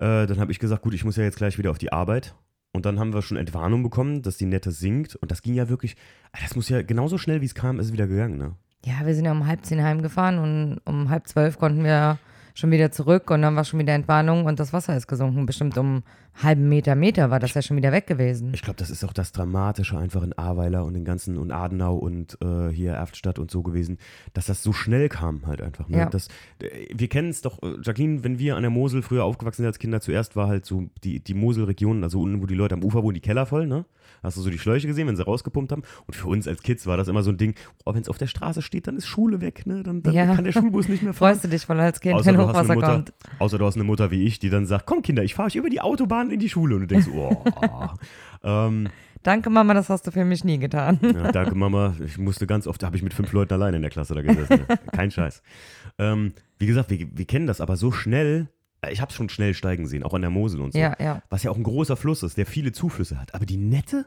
Äh, 0.00 0.26
dann 0.26 0.40
habe 0.40 0.50
ich 0.50 0.58
gesagt, 0.58 0.82
gut, 0.82 0.94
ich 0.94 1.04
muss 1.04 1.14
ja 1.14 1.22
jetzt 1.22 1.36
gleich 1.36 1.58
wieder 1.58 1.70
auf 1.70 1.78
die 1.78 1.92
Arbeit. 1.92 2.34
Und 2.72 2.86
dann 2.86 2.98
haben 2.98 3.14
wir 3.14 3.22
schon 3.22 3.36
Entwarnung 3.36 3.84
bekommen, 3.84 4.22
dass 4.22 4.36
die 4.36 4.46
Nette 4.46 4.72
sinkt. 4.72 5.14
Und 5.14 5.30
das 5.30 5.42
ging 5.42 5.54
ja 5.54 5.68
wirklich, 5.68 5.94
ah, 6.32 6.38
das 6.42 6.56
muss 6.56 6.68
ja 6.68 6.82
genauso 6.82 7.18
schnell 7.18 7.40
wie 7.40 7.44
es 7.46 7.54
kam, 7.54 7.78
ist 7.78 7.86
es 7.86 7.92
wieder 7.92 8.08
gegangen, 8.08 8.36
ne? 8.36 8.54
Ja, 8.84 8.94
wir 9.06 9.14
sind 9.14 9.26
ja 9.26 9.30
um 9.32 9.46
halb 9.46 9.64
zehn 9.64 9.80
heimgefahren 9.84 10.38
und 10.40 10.80
um 10.86 11.08
halb 11.08 11.28
zwölf 11.28 11.56
konnten 11.58 11.84
wir 11.84 12.18
schon 12.60 12.70
wieder 12.70 12.92
zurück 12.92 13.30
und 13.30 13.42
dann 13.42 13.56
war 13.56 13.64
schon 13.64 13.80
wieder 13.80 13.94
Entwarnung 13.94 14.44
und 14.44 14.60
das 14.60 14.72
Wasser 14.72 14.96
ist 14.96 15.08
gesunken, 15.08 15.46
bestimmt 15.46 15.76
um 15.78 16.02
halben 16.42 16.68
Meter, 16.68 16.94
Meter 16.94 17.30
war 17.30 17.38
das 17.40 17.54
ja 17.54 17.62
schon 17.62 17.76
wieder 17.76 17.92
weg 17.92 18.06
gewesen. 18.06 18.52
Ich 18.54 18.62
glaube, 18.62 18.76
das 18.78 18.90
ist 18.90 19.04
auch 19.04 19.12
das 19.12 19.32
Dramatische 19.32 19.98
einfach 19.98 20.22
in 20.22 20.32
Ahrweiler 20.32 20.84
und 20.84 20.94
den 20.94 21.04
ganzen 21.04 21.36
und 21.38 21.50
Adenau 21.50 21.96
und 21.96 22.38
äh, 22.42 22.68
hier 22.70 22.92
Erftstadt 22.92 23.38
und 23.38 23.50
so 23.50 23.62
gewesen, 23.62 23.98
dass 24.32 24.46
das 24.46 24.62
so 24.62 24.72
schnell 24.72 25.08
kam 25.08 25.46
halt 25.46 25.60
einfach. 25.62 25.88
Ne? 25.88 25.98
Ja. 25.98 26.06
Das, 26.08 26.28
wir 26.94 27.08
kennen 27.08 27.30
es 27.30 27.42
doch, 27.42 27.62
äh, 27.62 27.74
Jacqueline, 27.82 28.24
wenn 28.24 28.38
wir 28.38 28.56
an 28.56 28.62
der 28.62 28.70
Mosel 28.70 29.02
früher 29.02 29.24
aufgewachsen 29.24 29.58
sind 29.62 29.66
als 29.66 29.78
Kinder, 29.78 30.00
zuerst 30.00 30.36
war 30.36 30.48
halt 30.48 30.64
so 30.66 30.88
die, 31.04 31.20
die 31.22 31.34
Moselregion, 31.34 32.02
also 32.04 32.20
unten, 32.20 32.40
wo 32.42 32.46
die 32.46 32.54
Leute 32.54 32.74
am 32.74 32.82
Ufer 32.84 33.02
wohnen, 33.02 33.14
die 33.14 33.20
Keller 33.20 33.46
voll, 33.46 33.66
ne? 33.66 33.84
Hast 34.22 34.36
du 34.36 34.42
so 34.42 34.50
die 34.50 34.58
Schläuche 34.58 34.86
gesehen, 34.86 35.06
wenn 35.06 35.16
sie 35.16 35.24
rausgepumpt 35.24 35.72
haben? 35.72 35.82
Und 36.06 36.14
für 36.14 36.28
uns 36.28 36.46
als 36.48 36.62
Kids 36.62 36.86
war 36.86 36.96
das 36.96 37.08
immer 37.08 37.22
so 37.22 37.30
ein 37.30 37.36
Ding, 37.38 37.54
oh, 37.86 37.94
wenn 37.94 38.02
es 38.02 38.08
auf 38.08 38.18
der 38.18 38.26
Straße 38.26 38.60
steht, 38.60 38.86
dann 38.86 38.96
ist 38.96 39.06
Schule 39.06 39.40
weg, 39.40 39.66
ne? 39.66 39.82
Dann, 39.82 40.02
dann 40.02 40.12
Ja. 40.12 40.34
kann 40.34 40.44
der 40.44 40.52
Schulbus 40.52 40.88
nicht 40.88 41.02
mehr 41.02 41.12
fahren. 41.14 41.30
Freust 41.34 41.44
du 41.44 41.48
dich 41.48 41.64
voll 41.64 41.78
als 41.80 42.00
Kind, 42.00 42.14
Außer 42.16 42.26
wenn 42.32 42.38
Hochwasser 42.40 42.74
Mutter, 42.74 42.92
kommt? 42.94 43.12
außer 43.38 43.56
du 43.58 43.64
hast 43.66 43.76
eine 43.76 43.84
Mutter 43.84 44.10
wie 44.10 44.24
ich, 44.24 44.38
die 44.38 44.50
dann 44.50 44.66
sagt, 44.66 44.86
komm 44.86 45.02
Kinder, 45.02 45.22
ich 45.22 45.34
fahre 45.34 45.46
euch 45.46 45.56
über 45.56 45.70
die 45.70 45.80
Autobahn 45.80 46.29
in 46.32 46.40
die 46.40 46.48
Schule. 46.48 46.74
Und 46.76 46.82
du 46.82 46.86
denkst, 46.86 47.08
oh. 47.14 47.44
ähm, 48.42 48.88
Danke, 49.22 49.50
Mama, 49.50 49.74
das 49.74 49.90
hast 49.90 50.06
du 50.06 50.10
für 50.12 50.24
mich 50.24 50.44
nie 50.44 50.58
getan. 50.58 50.98
ja, 51.02 51.30
danke 51.30 51.54
Mama, 51.54 51.94
ich 52.02 52.16
musste 52.16 52.46
ganz 52.46 52.66
oft, 52.66 52.80
da 52.82 52.86
habe 52.86 52.96
ich 52.96 53.02
mit 53.02 53.12
fünf 53.12 53.30
Leuten 53.32 53.52
alleine 53.52 53.76
in 53.76 53.82
der 53.82 53.90
Klasse 53.90 54.14
da 54.14 54.22
gesessen. 54.22 54.60
Kein 54.92 55.10
Scheiß. 55.10 55.42
Ähm, 55.98 56.32
wie 56.58 56.66
gesagt, 56.66 56.88
wir, 56.88 57.06
wir 57.12 57.26
kennen 57.26 57.46
das, 57.46 57.60
aber 57.60 57.76
so 57.76 57.92
schnell, 57.92 58.48
äh, 58.80 58.92
ich 58.92 59.02
habe 59.02 59.10
es 59.10 59.14
schon 59.16 59.28
schnell 59.28 59.52
steigen 59.52 59.86
sehen, 59.86 60.04
auch 60.04 60.14
an 60.14 60.22
der 60.22 60.30
Mosel 60.30 60.62
und 60.62 60.72
so. 60.72 60.78
Ja, 60.78 60.96
ja. 60.98 61.22
Was 61.28 61.42
ja 61.42 61.50
auch 61.50 61.56
ein 61.58 61.62
großer 61.62 61.98
Fluss 61.98 62.22
ist, 62.22 62.38
der 62.38 62.46
viele 62.46 62.72
Zuflüsse 62.72 63.20
hat. 63.20 63.34
Aber 63.34 63.44
die 63.44 63.58
Nette, 63.58 64.06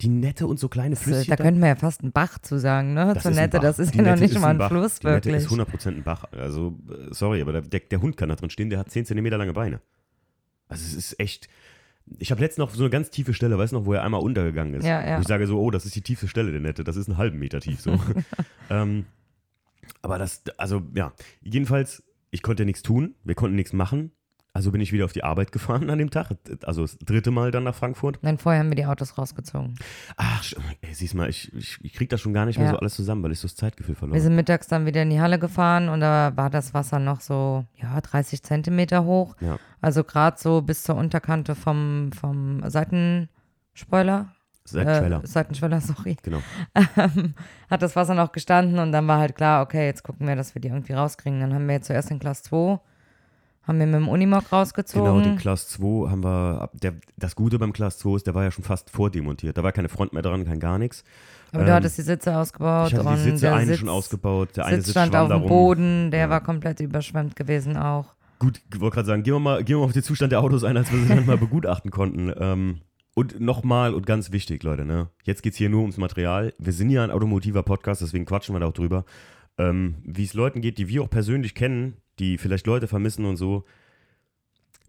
die 0.00 0.08
Nette 0.08 0.48
und 0.48 0.58
so 0.58 0.68
kleine 0.68 0.96
Das, 0.96 1.04
Flüsschen. 1.04 1.30
da 1.30 1.36
könnte 1.36 1.60
man 1.60 1.68
ja 1.68 1.76
fast 1.76 2.02
einen 2.02 2.10
Bach 2.10 2.38
zu 2.40 2.58
sagen, 2.58 2.94
ne? 2.94 3.12
Das 3.14 3.22
Zur 3.22 3.30
ein 3.30 3.36
Nette, 3.36 3.60
das 3.60 3.78
ist 3.78 3.94
Die 3.94 3.98
ja 3.98 4.02
noch 4.02 4.10
Nette 4.10 4.22
nicht 4.24 4.40
mal 4.40 4.48
ein 4.48 4.58
Bach. 4.58 4.70
Fluss, 4.70 4.98
Die 4.98 5.06
Nette 5.06 5.28
wirklich. 5.30 5.44
ist 5.44 5.52
100% 5.52 5.88
ein 5.88 6.02
Bach. 6.02 6.24
Also, 6.32 6.76
äh, 6.90 7.14
sorry, 7.14 7.40
aber 7.40 7.62
der, 7.62 7.80
der 7.80 8.02
Hund 8.02 8.16
kann 8.16 8.28
da 8.28 8.34
drin 8.34 8.50
stehen, 8.50 8.70
der 8.70 8.80
hat 8.80 8.90
10 8.90 9.06
cm 9.06 9.26
lange 9.26 9.52
Beine. 9.52 9.80
Also, 10.68 10.84
es 10.84 10.94
ist 10.94 11.20
echt. 11.20 11.48
Ich 12.18 12.30
habe 12.30 12.40
letztens 12.40 12.58
noch 12.58 12.74
so 12.74 12.84
eine 12.84 12.90
ganz 12.90 13.10
tiefe 13.10 13.34
Stelle, 13.34 13.58
weißt 13.58 13.72
du 13.72 13.78
noch, 13.78 13.86
wo 13.86 13.92
er 13.92 14.04
einmal 14.04 14.20
untergegangen 14.20 14.74
ist. 14.74 14.84
Ja, 14.84 15.04
ja. 15.04 15.16
Wo 15.16 15.22
ich 15.22 15.26
sage 15.26 15.46
so, 15.48 15.60
oh, 15.60 15.72
das 15.72 15.84
ist 15.86 15.96
die 15.96 16.02
tiefste 16.02 16.28
Stelle 16.28 16.52
der 16.52 16.60
Nette, 16.60 16.84
das 16.84 16.96
ist 16.96 17.08
einen 17.08 17.16
halben 17.18 17.38
Meter 17.38 17.60
tief 17.60 17.80
so. 17.80 17.98
ähm, 18.70 19.06
aber 20.02 20.18
das, 20.18 20.44
also 20.56 20.82
ja, 20.94 21.12
jedenfalls, 21.42 22.04
ich 22.30 22.42
konnte 22.42 22.64
nichts 22.64 22.82
tun, 22.82 23.16
wir 23.24 23.34
konnten 23.34 23.56
nichts 23.56 23.72
machen. 23.72 24.12
Also 24.56 24.72
bin 24.72 24.80
ich 24.80 24.92
wieder 24.92 25.04
auf 25.04 25.12
die 25.12 25.22
Arbeit 25.22 25.52
gefahren 25.52 25.88
an 25.90 25.98
dem 25.98 26.10
Tag. 26.10 26.30
Also 26.64 26.82
das 26.82 26.98
dritte 26.98 27.30
Mal 27.30 27.50
dann 27.50 27.64
nach 27.64 27.74
Frankfurt. 27.74 28.18
Nein, 28.22 28.38
vorher 28.38 28.60
haben 28.60 28.70
wir 28.70 28.76
die 28.76 28.86
Autos 28.86 29.16
rausgezogen. 29.18 29.74
Ach, 30.16 30.42
ey, 30.80 30.94
siehst 30.94 31.14
mal, 31.14 31.28
ich, 31.28 31.52
ich, 31.54 31.78
ich 31.82 31.92
krieg 31.92 32.08
das 32.08 32.20
schon 32.20 32.32
gar 32.32 32.46
nicht 32.46 32.58
mehr 32.58 32.66
Ja. 32.66 32.72
so 32.72 32.78
alles 32.78 32.94
zusammen, 32.94 33.22
weil 33.22 33.32
ich 33.32 33.38
so 33.38 33.46
das 33.48 33.54
Zeitgefühl 33.56 33.94
verloren 33.94 34.14
Wir 34.14 34.22
sind 34.22 34.34
mittags 34.34 34.66
dann 34.66 34.86
wieder 34.86 35.02
in 35.02 35.10
die 35.10 35.20
Halle 35.20 35.38
gefahren 35.38 35.88
und 35.88 36.00
da 36.00 36.32
war 36.36 36.50
das 36.50 36.74
Wasser 36.74 36.98
noch 36.98 37.20
so, 37.20 37.64
ja, 37.76 38.00
30 38.00 38.42
Zentimeter 38.42 39.04
hoch. 39.04 39.36
Ja. 39.40 39.58
Also 39.80 40.02
gerade 40.04 40.36
so 40.38 40.62
bis 40.62 40.82
zur 40.82 40.96
Unterkante 40.96 41.54
vom, 41.54 42.10
vom 42.12 42.62
Seitenspoiler. 42.68 44.32
Seitenschweller. 44.64 45.22
Äh, 45.22 45.26
Seitenschweller, 45.26 45.80
sorry. 45.82 46.16
Genau. 46.22 46.40
Ähm, 46.96 47.34
hat 47.70 47.82
das 47.82 47.94
Wasser 47.94 48.14
noch 48.14 48.32
gestanden 48.32 48.78
und 48.80 48.90
dann 48.92 49.06
war 49.06 49.18
halt 49.18 49.36
klar, 49.36 49.62
okay, 49.62 49.86
jetzt 49.86 50.02
gucken 50.02 50.26
wir, 50.26 50.34
dass 50.34 50.54
wir 50.54 50.60
die 50.60 50.68
irgendwie 50.68 50.92
rauskriegen. 50.94 51.40
Dann 51.40 51.54
haben 51.54 51.66
wir 51.66 51.74
jetzt 51.76 51.86
zuerst 51.86 52.10
den 52.10 52.18
Class 52.18 52.42
2, 52.44 52.80
haben 53.66 53.78
wir 53.78 53.86
mit 53.86 53.94
dem 53.96 54.08
Unimog 54.08 54.52
rausgezogen. 54.52 55.04
Genau, 55.04 55.20
den 55.20 55.36
Class 55.38 55.68
2 55.68 56.10
haben 56.10 56.22
wir, 56.22 56.70
der, 56.74 56.94
das 57.16 57.34
Gute 57.34 57.58
beim 57.58 57.72
Class 57.72 57.98
2 57.98 58.16
ist, 58.16 58.26
der 58.26 58.34
war 58.34 58.44
ja 58.44 58.50
schon 58.50 58.64
fast 58.64 58.90
vordemontiert. 58.90 59.58
Da 59.58 59.62
war 59.62 59.72
keine 59.72 59.88
Front 59.88 60.12
mehr 60.12 60.22
dran, 60.22 60.44
kein 60.44 60.60
gar 60.60 60.78
nichts. 60.78 61.04
Aber 61.52 61.64
du 61.64 61.70
ähm, 61.70 61.76
hattest 61.76 61.98
die 61.98 62.02
Sitze 62.02 62.36
ausgebaut 62.36 62.92
Ich 62.92 62.98
hatte 62.98 63.08
die 63.08 63.20
Sitze 63.20 63.40
der 63.46 63.54
einen 63.54 63.68
Sitz, 63.68 63.78
schon 63.78 63.88
ausgebaut, 63.88 64.56
der 64.56 64.66
eine 64.66 64.82
Sitz 64.82 64.90
stand 64.90 65.16
auf 65.16 65.28
dem. 65.28 65.46
Boden, 65.46 66.10
der 66.10 66.20
Ja. 66.20 66.30
war 66.30 66.40
komplett 66.42 66.80
überschwemmt 66.80 67.34
gewesen 67.36 67.76
auch. 67.76 68.14
Gut, 68.38 68.60
ich 68.72 68.80
wollte 68.80 68.94
gerade 68.96 69.06
sagen, 69.06 69.22
gehen 69.22 69.34
wir, 69.34 69.40
mal, 69.40 69.64
gehen 69.64 69.76
wir 69.76 69.80
mal 69.80 69.86
auf 69.86 69.92
den 69.92 70.02
Zustand 70.02 70.30
der 70.32 70.40
Autos 70.40 70.62
ein, 70.62 70.76
als 70.76 70.92
wir 70.92 70.98
sie 71.00 71.08
dann 71.08 71.24
mal 71.26 71.38
begutachten 71.38 71.90
konnten. 71.90 72.32
Ähm, 72.38 72.80
und 73.14 73.40
nochmal 73.40 73.94
und 73.94 74.04
ganz 74.04 74.30
wichtig, 74.30 74.62
Leute, 74.62 74.84
ne? 74.84 75.08
Jetzt 75.24 75.42
geht 75.42 75.54
es 75.54 75.58
hier 75.58 75.70
nur 75.70 75.80
ums 75.80 75.96
Material. 75.96 76.52
Wir 76.58 76.74
sind 76.74 76.90
ja 76.90 77.02
ein 77.02 77.10
automotiver 77.10 77.62
Podcast, 77.62 78.02
deswegen 78.02 78.26
quatschen 78.26 78.54
wir 78.54 78.60
da 78.60 78.66
auch 78.66 78.74
drüber. 78.74 79.06
Ähm, 79.56 79.96
Wie 80.04 80.24
es 80.24 80.34
Leuten 80.34 80.60
geht, 80.60 80.76
die 80.76 80.88
wir 80.88 81.02
auch 81.02 81.08
persönlich 81.08 81.54
kennen, 81.54 81.96
die 82.18 82.38
vielleicht 82.38 82.66
Leute 82.66 82.88
vermissen 82.88 83.24
und 83.24 83.36
so. 83.36 83.64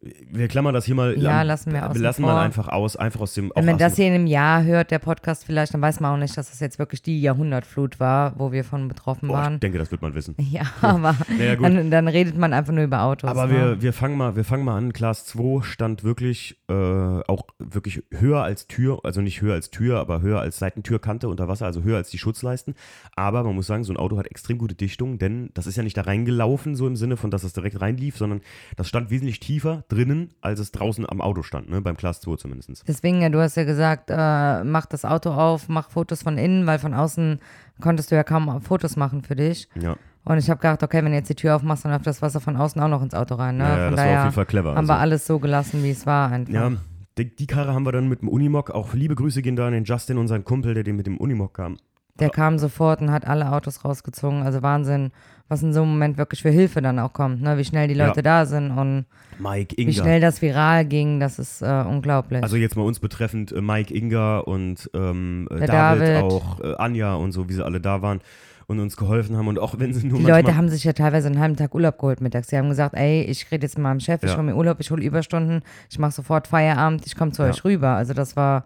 Wir 0.02 0.48
klammern 0.48 0.74
das 0.74 0.86
hier 0.86 0.96
mal. 0.96 1.18
Ja, 1.18 1.42
am- 1.42 1.48
lassen 1.48 1.74
wir 1.74 1.90
außen 1.90 2.02
lassen 2.02 2.22
mal 2.22 2.40
einfach 2.44 2.68
aus, 2.68 2.96
einfach 2.96 3.22
aus 3.22 3.34
dem. 3.34 3.52
Wenn 3.56 3.66
man 3.66 3.76
aus 3.76 3.80
das 3.80 3.96
hier 3.96 4.08
in 4.08 4.14
einem 4.14 4.28
Jahr 4.28 4.64
hört, 4.64 4.92
der 4.92 5.00
Podcast 5.00 5.46
vielleicht, 5.46 5.74
dann 5.74 5.82
weiß 5.82 6.00
man 6.00 6.14
auch 6.14 6.18
nicht, 6.18 6.38
dass 6.38 6.50
das 6.50 6.60
jetzt 6.60 6.80
wirklich 6.80 7.02
die 7.02 7.22
Jahrhundertflut 7.22 8.00
war, 8.00 8.34
wo 8.38 8.52
wir 8.52 8.64
von 8.64 8.88
betroffen 8.88 9.30
Oh, 9.30 9.34
ich 9.34 9.38
waren. 9.40 9.60
denke, 9.60 9.78
das 9.78 9.92
wird 9.92 10.02
man 10.02 10.14
wissen. 10.16 10.36
Ja, 10.52 10.62
aber 10.82 11.16
Naja, 11.38 11.56
gut. 11.56 11.66
dann, 11.66 11.92
dann 11.92 12.08
redet 12.08 12.38
man 12.38 12.54
einfach 12.54 12.74
nur 12.74 12.84
über 12.84 13.02
Autos. 13.04 13.30
Aber 13.30 13.48
ne? 13.48 13.54
wir, 13.54 13.82
wir, 13.82 13.94
fangen 13.94 14.18
mal, 14.18 14.36
wir 14.36 14.44
fangen 14.46 14.64
mal 14.64 14.78
an. 14.78 14.94
Class 14.94 15.26
2 15.26 15.62
stand 15.64 16.04
wirklich 16.04 16.60
äh, 16.70 16.74
auch 16.74 17.44
wirklich 17.60 18.04
höher 18.12 18.44
als 18.44 18.68
Tür, 18.68 19.00
also 19.04 19.22
nicht 19.22 19.42
höher 19.42 19.54
als 19.56 19.70
Tür, 19.70 20.00
aber 20.00 20.22
höher 20.22 20.40
als 20.40 20.60
Seitentürkante 20.60 21.28
unter 21.28 21.48
Wasser, 21.48 21.66
also 21.66 21.84
höher 21.84 21.98
als 21.98 22.10
die 22.10 22.18
Schutzleisten. 22.18 22.76
Aber 23.16 23.44
man 23.44 23.56
muss 23.56 23.68
sagen, 23.68 23.84
so 23.84 23.92
ein 23.94 23.98
Auto 23.98 24.18
hat 24.18 24.28
extrem 24.28 24.58
gute 24.58 24.76
Dichtung, 24.76 25.18
denn 25.20 25.50
das 25.54 25.68
ist 25.68 25.76
ja 25.76 25.84
nicht 25.84 25.98
da 25.98 26.02
reingelaufen, 26.02 26.76
so 26.76 26.88
im 26.88 26.96
Sinne 26.96 27.18
von, 27.18 27.32
dass 27.32 27.44
es 27.44 27.54
direkt 27.54 27.82
reinlief, 27.82 28.18
sondern 28.18 28.42
das 28.76 28.88
stand 28.88 29.10
wesentlich 29.10 29.40
tiefer 29.40 29.84
drinnen, 29.88 30.32
als 30.42 30.60
es 30.60 30.72
draußen 30.72 31.08
am 31.10 31.22
Auto 31.22 31.44
stand, 31.44 31.70
ne? 31.70 31.82
beim 31.82 31.96
Class 31.96 32.20
2 32.22 32.36
zumindest. 32.36 32.84
Deswegen, 32.88 33.22
ja, 33.22 33.30
du 33.30 33.40
hast 33.40 33.56
ja 33.56 33.64
gesagt, 33.64 34.10
äh, 34.10 34.64
mach 34.64 34.86
das 34.86 35.06
Auto 35.06 35.32
auf, 35.32 35.70
mach 35.70 35.90
Fotos 35.90 36.24
von 36.24 36.38
innen, 36.38 36.68
weil 36.68 36.80
von 36.80 36.94
außen 36.94 37.40
konntest 37.82 38.12
du 38.12 38.16
ja 38.16 38.24
kaum 38.24 38.62
Fotos 38.62 38.96
machen 38.96 39.22
für 39.24 39.36
dich. 39.36 39.70
Ja, 39.80 39.96
Und 40.26 40.38
ich 40.38 40.50
habe 40.50 40.60
gedacht, 40.60 40.84
okay, 40.84 41.04
wenn 41.04 41.12
du 41.12 41.18
jetzt 41.18 41.30
die 41.30 41.36
Tür 41.36 41.56
aufmachst, 41.56 41.86
dann 41.86 41.92
läuft 41.92 42.08
das 42.08 42.22
Wasser 42.22 42.42
von 42.42 42.58
außen 42.58 42.82
auch 42.82 42.90
noch 42.90 43.02
ins 43.02 43.14
Auto 43.14 43.36
rein. 43.36 43.58
Ne? 43.58 43.64
ja, 43.64 43.78
ja 43.78 43.92
das 43.92 44.00
war 44.00 44.06
auf 44.06 44.24
jeden 44.24 44.34
Fall 44.34 44.46
clever. 44.46 44.70
haben 44.72 44.78
also. 44.78 44.90
wir 44.90 44.98
alles 44.98 45.26
so 45.26 45.40
gelassen, 45.40 45.84
wie 45.84 45.92
es 45.92 46.06
war 46.06 46.32
einfach. 46.32 46.54
Ja, 46.54 46.72
die, 47.18 47.36
die 47.36 47.48
Karre 47.48 47.74
haben 47.74 47.86
wir 47.86 47.92
dann 47.92 48.10
mit 48.10 48.22
dem 48.22 48.30
Unimog, 48.30 48.72
auch 48.72 48.94
liebe 48.94 49.16
Grüße 49.16 49.42
gehen 49.42 49.56
da 49.56 49.68
an 49.68 49.74
den 49.74 49.86
Justin 49.86 50.18
und 50.18 50.28
seinen 50.28 50.44
Kumpel, 50.44 50.74
der 50.74 50.84
den 50.84 50.96
mit 50.96 51.08
dem 51.08 51.18
Unimog 51.18 51.54
kam. 51.54 51.78
Der 52.20 52.30
kam 52.30 52.58
sofort 52.58 53.02
und 53.02 53.12
hat 53.12 53.28
alle 53.28 53.52
Autos 53.52 53.86
rausgezogen. 53.86 54.42
Also 54.42 54.64
Wahnsinn, 54.64 55.12
was 55.50 55.64
in 55.64 55.74
so 55.74 55.82
einem 55.82 55.92
Moment 55.92 56.18
wirklich 56.18 56.42
für 56.42 56.50
Hilfe 56.50 56.82
dann 56.82 57.00
auch 57.00 57.14
kommt, 57.14 57.42
ne? 57.42 57.58
wie 57.58 57.64
schnell 57.66 57.88
die 57.88 57.94
Ja. 57.96 58.08
Leute 58.08 58.22
da 58.22 58.46
sind 58.46 58.72
und 58.72 59.06
Mike 59.40 59.76
wie 59.78 59.84
Inga. 59.84 59.94
schnell 59.94 60.20
das 60.22 60.42
viral 60.42 60.86
ging, 60.86 61.20
das 61.20 61.40
ist 61.40 61.62
äh, 61.62 61.84
unglaublich. 61.88 62.44
Also 62.44 62.56
jetzt 62.58 62.76
mal 62.76 62.84
uns 62.84 63.00
betreffend 63.00 63.52
äh, 63.52 63.62
Mike 63.62 63.94
Inga 63.94 64.40
und 64.40 64.90
ähm, 64.94 65.48
äh, 65.52 65.66
David, 65.66 66.02
David. 66.08 66.24
auch 66.24 66.60
äh, 66.62 66.74
Anja 66.78 67.14
und 67.16 67.32
so, 67.32 67.48
wie 67.50 67.54
sie 67.54 67.64
alle 67.66 67.80
da 67.80 68.02
waren 68.02 68.20
und 68.66 68.80
uns 68.80 68.98
geholfen 68.98 69.38
haben 69.38 69.48
und 69.48 69.60
auch 69.60 69.80
wenn 69.80 69.94
sie 69.94 70.06
nur 70.06 70.20
die 70.20 70.26
Leute 70.26 70.58
haben 70.58 70.68
sich 70.68 70.84
ja 70.84 70.92
teilweise 70.92 71.28
einen 71.28 71.40
halben 71.40 71.56
Tag 71.56 71.74
Urlaub 71.74 71.98
geholt 72.00 72.20
mittags. 72.20 72.50
Sie 72.50 72.58
haben 72.58 72.68
gesagt, 72.68 72.96
ey, 72.96 73.22
ich 73.22 73.50
rede 73.52 73.66
jetzt 73.66 73.78
mit 73.78 73.84
meinem 73.84 74.02
Chef, 74.02 74.22
ich 74.24 74.32
Ja. 74.32 74.36
hole 74.36 74.44
mir 74.48 74.56
Urlaub, 74.56 74.80
ich 74.82 74.92
hole 74.92 75.02
Überstunden, 75.04 75.62
ich 75.90 76.00
mache 76.00 76.12
sofort 76.12 76.48
Feierabend, 76.48 77.06
ich 77.06 77.16
komme 77.16 77.32
zu 77.32 77.44
Ja. 77.44 77.50
euch 77.50 77.64
rüber. 77.64 77.90
Also 77.92 78.14
das 78.14 78.36
war 78.36 78.66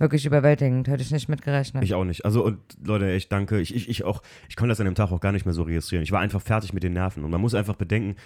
wirklich 0.00 0.26
überwältigend, 0.26 0.88
hätte 0.88 1.02
ich 1.02 1.10
nicht 1.10 1.28
mitgerechnet. 1.28 1.84
ich 1.84 1.94
auch 1.94 2.04
nicht. 2.04 2.24
Also 2.24 2.44
und 2.44 2.58
Leute, 2.82 3.10
echt 3.12 3.30
danke. 3.30 3.60
Ich, 3.60 3.74
ich, 3.74 3.88
ich 3.88 4.04
auch, 4.04 4.22
ich 4.48 4.56
konnte 4.56 4.70
das 4.70 4.80
an 4.80 4.86
dem 4.86 4.94
Tag 4.94 5.12
auch 5.12 5.20
gar 5.20 5.32
nicht 5.32 5.44
mehr 5.44 5.54
so 5.54 5.62
registrieren. 5.62 6.02
Ich 6.02 6.12
war 6.12 6.20
einfach 6.20 6.40
fertig 6.40 6.72
mit 6.72 6.82
den 6.82 6.94
Nerven 6.94 7.22
und 7.22 7.30
man 7.30 7.40
muss 7.40 7.54
einfach 7.54 7.76
bedenken, 7.76 8.16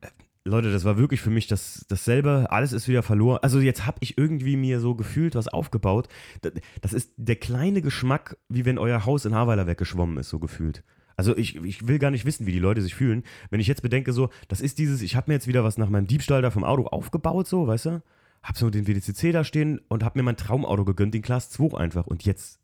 äh, 0.00 0.08
Leute, 0.44 0.72
das 0.72 0.84
war 0.84 0.98
wirklich 0.98 1.20
für 1.20 1.30
mich 1.30 1.46
das, 1.46 1.86
dasselbe. 1.88 2.48
Alles 2.50 2.72
ist 2.72 2.88
wieder 2.88 3.02
verloren. 3.02 3.38
Also 3.42 3.60
jetzt 3.60 3.86
habe 3.86 3.98
ich 4.00 4.18
irgendwie 4.18 4.56
mir 4.56 4.80
so 4.80 4.94
gefühlt 4.94 5.34
was 5.34 5.48
aufgebaut. 5.48 6.08
Das, 6.42 6.52
das 6.80 6.92
ist 6.92 7.12
der 7.16 7.36
kleine 7.36 7.80
Geschmack, 7.80 8.36
wie 8.48 8.64
wenn 8.64 8.78
euer 8.78 9.06
Haus 9.06 9.24
in 9.24 9.34
Haarweiler 9.34 9.66
weggeschwommen 9.66 10.18
ist, 10.18 10.30
so 10.30 10.38
gefühlt. 10.38 10.82
Also 11.16 11.36
ich, 11.36 11.56
ich 11.56 11.86
will 11.86 11.98
gar 11.98 12.10
nicht 12.10 12.24
wissen, 12.24 12.46
wie 12.46 12.52
die 12.52 12.58
Leute 12.58 12.80
sich 12.80 12.94
fühlen. 12.94 13.24
Wenn 13.50 13.60
ich 13.60 13.66
jetzt 13.66 13.82
bedenke, 13.82 14.12
so, 14.14 14.30
das 14.48 14.62
ist 14.62 14.78
dieses, 14.78 15.02
ich 15.02 15.16
habe 15.16 15.30
mir 15.30 15.34
jetzt 15.34 15.46
wieder 15.46 15.62
was 15.62 15.76
nach 15.76 15.90
meinem 15.90 16.06
Diebstahl 16.06 16.40
da 16.40 16.50
vom 16.50 16.64
Auto 16.64 16.86
aufgebaut, 16.86 17.46
so, 17.46 17.66
weißt 17.66 17.86
du? 17.86 18.02
Hab 18.42 18.56
so 18.56 18.70
den 18.70 18.86
WDCC 18.86 19.32
da 19.32 19.44
stehen 19.44 19.80
und 19.88 20.02
hab 20.02 20.16
mir 20.16 20.22
mein 20.22 20.36
Traumauto 20.36 20.84
gegönnt, 20.84 21.14
den 21.14 21.22
Class 21.22 21.50
2 21.50 21.76
einfach. 21.76 22.06
Und 22.06 22.24
jetzt 22.24 22.58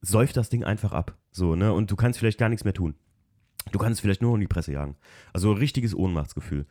säuft 0.00 0.36
das 0.36 0.48
Ding 0.48 0.64
einfach 0.64 0.92
ab. 0.92 1.16
So, 1.30 1.54
ne? 1.54 1.72
Und 1.72 1.90
du 1.90 1.96
kannst 1.96 2.18
vielleicht 2.18 2.38
gar 2.38 2.48
nichts 2.48 2.64
mehr 2.64 2.74
tun. 2.74 2.94
Du 3.70 3.78
kannst 3.78 4.00
vielleicht 4.00 4.22
nur 4.22 4.34
in 4.34 4.40
die 4.40 4.48
Presse 4.48 4.72
jagen. 4.72 4.96
Also 5.32 5.52
richtiges 5.52 5.94
Ohnmachtsgefühl. 5.94 6.66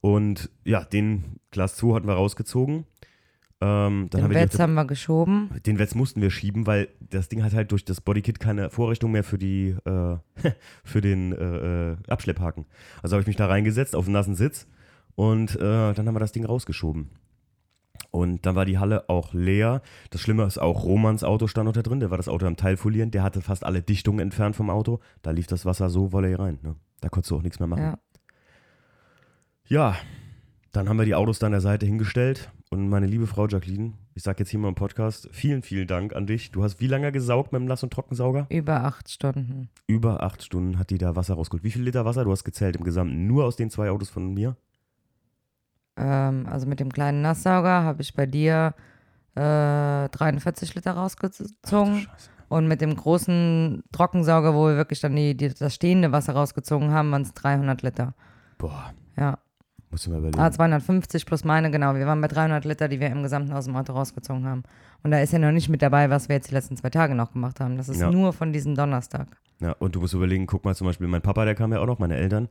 Und 0.00 0.50
ja, 0.64 0.84
den 0.84 1.40
Class 1.50 1.76
2 1.76 1.94
hatten 1.94 2.06
wir 2.06 2.14
rausgezogen. 2.14 2.84
Ähm, 3.60 4.08
dann 4.10 4.20
Den 4.20 4.22
haben 4.24 4.30
wir 4.34 4.40
Wetz 4.40 4.56
die, 4.56 4.62
haben 4.62 4.74
wir 4.74 4.84
geschoben. 4.84 5.50
den 5.64 5.78
Wetz 5.78 5.94
mussten 5.94 6.20
wir 6.20 6.30
schieben, 6.30 6.66
weil 6.66 6.88
das 7.00 7.30
Ding 7.30 7.42
hat 7.42 7.54
halt 7.54 7.72
durch 7.72 7.86
das 7.86 8.02
Bodykit 8.02 8.38
keine 8.38 8.68
Vorrichtung 8.68 9.12
mehr 9.12 9.24
für 9.24 9.38
die 9.38 9.74
äh, 9.86 10.16
für 10.84 11.00
den 11.00 11.32
äh, 11.32 11.92
äh, 11.92 11.96
Abschlepphaken. 12.06 12.66
Also 13.02 13.14
habe 13.14 13.22
ich 13.22 13.26
mich 13.26 13.36
da 13.36 13.46
reingesetzt 13.46 13.96
auf 13.96 14.04
einen 14.04 14.12
nassen 14.12 14.34
Sitz 14.34 14.66
und 15.14 15.56
äh, 15.56 15.94
dann 15.94 16.06
haben 16.06 16.14
wir 16.14 16.20
das 16.20 16.32
Ding 16.32 16.44
rausgeschoben. 16.44 17.08
Und 18.10 18.46
dann 18.46 18.54
war 18.54 18.64
die 18.64 18.78
Halle 18.78 19.08
auch 19.08 19.34
leer. 19.34 19.82
Das 20.10 20.20
Schlimme 20.20 20.44
ist 20.44 20.58
auch, 20.58 20.84
Romans 20.84 21.24
Auto 21.24 21.46
stand 21.46 21.66
noch 21.66 21.72
da 21.72 21.82
drin. 21.82 22.00
Der 22.00 22.10
war 22.10 22.16
das 22.16 22.28
Auto 22.28 22.46
am 22.46 22.56
Teilfolieren. 22.56 23.10
Der 23.10 23.22
hatte 23.22 23.40
fast 23.40 23.64
alle 23.64 23.82
Dichtungen 23.82 24.20
entfernt 24.20 24.56
vom 24.56 24.70
Auto. 24.70 25.00
Da 25.22 25.30
lief 25.30 25.46
das 25.46 25.66
Wasser 25.66 25.90
so 25.90 26.12
volley 26.12 26.34
rein. 26.34 26.58
Ne? 26.62 26.76
Da 27.00 27.08
konntest 27.08 27.30
du 27.30 27.36
auch 27.36 27.42
nichts 27.42 27.58
mehr 27.58 27.68
machen. 27.68 27.82
Ja. 27.82 27.98
Ja, 29.68 29.96
dann 30.70 30.88
haben 30.88 30.98
wir 30.98 31.04
die 31.04 31.14
Autos 31.14 31.40
da 31.40 31.46
an 31.46 31.52
der 31.52 31.60
Seite 31.60 31.86
hingestellt. 31.86 32.52
Und 32.70 32.88
meine 32.88 33.06
liebe 33.06 33.26
Frau 33.26 33.46
Jacqueline, 33.46 33.94
ich 34.14 34.22
sag 34.22 34.38
jetzt 34.38 34.50
hier 34.50 34.60
mal 34.60 34.68
im 34.68 34.74
Podcast, 34.74 35.28
vielen, 35.32 35.62
vielen 35.62 35.86
Dank 35.86 36.14
an 36.14 36.26
dich. 36.26 36.50
Du 36.50 36.62
hast 36.62 36.80
wie 36.80 36.86
lange 36.86 37.12
gesaugt 37.12 37.52
mit 37.52 37.60
dem 37.60 37.66
Nass- 37.66 37.82
und 37.82 37.92
Trockensauger? 37.92 38.46
Über 38.48 38.84
acht 38.84 39.08
Stunden. 39.08 39.70
Über 39.86 40.22
acht 40.22 40.42
Stunden 40.42 40.78
hat 40.78 40.90
die 40.90 40.98
da 40.98 41.16
Wasser 41.16 41.34
rausgeholt. 41.34 41.64
Wie 41.64 41.70
viel 41.70 41.82
Liter 41.82 42.04
Wasser? 42.04 42.24
Du 42.24 42.30
hast 42.30 42.44
gezählt 42.44 42.76
im 42.76 42.84
Gesamten. 42.84 43.26
Nur 43.26 43.44
aus 43.44 43.56
den 43.56 43.70
zwei 43.70 43.90
Autos 43.90 44.10
von 44.10 44.34
mir? 44.34 44.56
Ähm, 45.96 46.46
also 46.50 46.66
mit 46.66 46.80
dem 46.80 46.92
kleinen 46.92 47.22
Nasssauger 47.22 47.82
habe 47.82 48.02
ich 48.02 48.14
bei 48.14 48.26
dir 48.26 48.74
äh, 49.34 50.08
43 50.08 50.74
Liter 50.74 50.92
rausgezogen. 50.92 52.06
Und 52.48 52.68
mit 52.68 52.80
dem 52.80 52.94
großen 52.94 53.82
Trockensauger, 53.90 54.54
wo 54.54 54.68
wir 54.68 54.76
wirklich 54.76 55.00
dann 55.00 55.16
die, 55.16 55.36
die, 55.36 55.52
das 55.52 55.74
stehende 55.74 56.12
Wasser 56.12 56.34
rausgezogen 56.34 56.92
haben, 56.92 57.10
waren 57.10 57.22
es 57.22 57.34
300 57.34 57.82
Liter. 57.82 58.14
Boah, 58.58 58.92
Ja. 59.16 59.38
Musst 59.90 60.06
du 60.06 60.10
mal 60.10 60.18
überlegen. 60.18 60.38
Ah, 60.40 60.50
250 60.50 61.26
plus 61.26 61.44
meine, 61.44 61.70
genau. 61.70 61.94
Wir 61.94 62.06
waren 62.06 62.20
bei 62.20 62.28
300 62.28 62.64
Liter, 62.64 62.88
die 62.88 63.00
wir 63.00 63.08
im 63.08 63.22
Gesamten 63.22 63.52
aus 63.52 63.66
dem 63.66 63.76
Auto 63.76 63.92
rausgezogen 63.92 64.46
haben. 64.46 64.62
Und 65.02 65.10
da 65.10 65.20
ist 65.20 65.32
ja 65.32 65.38
noch 65.38 65.52
nicht 65.52 65.68
mit 65.68 65.82
dabei, 65.82 66.10
was 66.10 66.28
wir 66.28 66.36
jetzt 66.36 66.50
die 66.50 66.54
letzten 66.54 66.76
zwei 66.76 66.90
Tage 66.90 67.14
noch 67.14 67.32
gemacht 67.32 67.60
haben. 67.60 67.76
Das 67.76 67.88
ist 67.88 68.00
Ja. 68.00 68.10
nur 68.10 68.32
von 68.32 68.52
diesem 68.52 68.74
Donnerstag. 68.74 69.28
Ja, 69.60 69.72
und 69.78 69.94
du 69.94 70.00
musst 70.00 70.12
überlegen, 70.12 70.46
guck 70.46 70.64
mal 70.66 70.74
zum 70.74 70.86
Beispiel, 70.86 71.06
mein 71.06 71.22
Papa, 71.22 71.44
der 71.46 71.54
kam 71.54 71.72
ja 71.72 71.78
auch 71.80 71.86
noch, 71.86 71.98
meine 71.98 72.16
Eltern. 72.16 72.48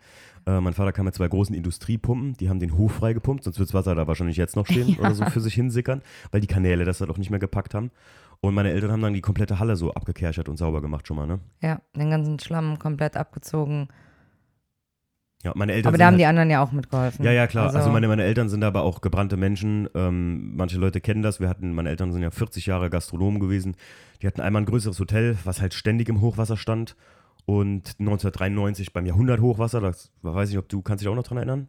Äh, 0.48 0.60
mein 0.60 0.74
Vater 0.74 0.92
kam 0.92 1.06
mit 1.06 1.14
zwei 1.14 1.28
großen 1.28 1.54
Industriepumpen, 1.56 2.34
die 2.34 2.50
haben 2.50 2.60
den 2.60 2.78
Hof 2.78 2.94
frei 2.94 3.14
gepumpt, 3.14 3.44
sonst 3.44 3.60
wird 3.60 3.70
das 3.70 3.74
Wasser 3.76 3.94
da 3.94 4.08
wahrscheinlich 4.08 4.38
jetzt 4.38 4.56
noch 4.56 4.66
stehen 4.66 4.96
oder 5.00 5.14
so 5.14 5.24
für 5.26 5.40
sich 5.42 5.54
hinsickern, 5.54 6.02
weil 6.32 6.42
die 6.42 6.48
Kanäle 6.48 6.84
das 6.86 7.02
halt 7.02 7.12
auch 7.12 7.18
nicht 7.20 7.30
mehr 7.30 7.40
gepackt 7.40 7.76
haben. 7.76 7.92
Und 8.42 8.54
meine 8.56 8.72
Eltern 8.72 8.92
haben 8.92 9.02
dann 9.02 9.14
die 9.14 9.22
komplette 9.22 9.60
Halle 9.60 9.76
so 9.76 9.94
abgekerchert 9.94 10.50
und 10.50 10.58
sauber 10.58 10.82
gemacht 10.82 11.08
schon 11.08 11.18
mal, 11.18 11.28
ne? 11.28 11.40
Ja, 11.62 11.80
den 11.96 12.10
ganzen 12.10 12.40
Schlamm 12.40 12.80
komplett 12.80 13.18
abgezogen. 13.18 13.88
Ja, 15.46 15.52
meine 15.54 15.74
Eltern 15.74 15.90
Aber 15.90 15.98
da 16.00 16.08
haben 16.08 16.14
halt, 16.14 16.22
die 16.22 16.26
anderen 16.26 16.50
ja 16.50 16.64
auch 16.64 16.72
mitgeholfen. 16.72 17.24
Ja, 17.24 17.32
ja, 17.32 17.46
klar. 17.46 17.74
Also, 17.74 17.92
meine, 17.92 18.08
meine 18.08 18.24
Eltern 18.24 18.50
sind 18.50 18.64
aber 18.64 18.82
auch 18.82 19.02
gebrannte 19.02 19.38
Menschen. 19.38 19.88
Ähm, 19.94 20.56
manche 20.56 20.80
Leute 20.80 21.02
kennen 21.02 21.22
das. 21.22 21.40
Wir 21.40 21.48
hatten, 21.48 21.72
meine 21.74 21.90
Eltern 21.90 22.12
sind 22.12 22.24
ja 22.24 22.32
40 22.32 22.66
Jahre 22.66 22.90
Gastronomen 22.90 23.40
gewesen. 23.40 23.76
Die 24.24 24.28
hatten 24.28 24.42
einmal 24.42 24.64
ein 24.64 24.66
größeres 24.66 25.00
Hotel, 25.00 25.38
was 25.44 25.62
halt 25.62 25.76
ständig 25.76 26.10
im 26.10 26.20
Hochwasser 26.20 26.58
stand. 26.58 26.96
Und 27.46 27.96
1993 28.00 28.92
beim 28.92 29.06
Jahrhunderthochwasser, 29.06 29.82
das 29.82 30.12
weiß 30.24 30.50
ich, 30.50 30.58
ob 30.58 30.68
du 30.68 30.82
kannst 30.82 31.04
dich 31.04 31.10
auch 31.10 31.16
noch 31.16 31.22
dran 31.22 31.38
erinnern? 31.38 31.68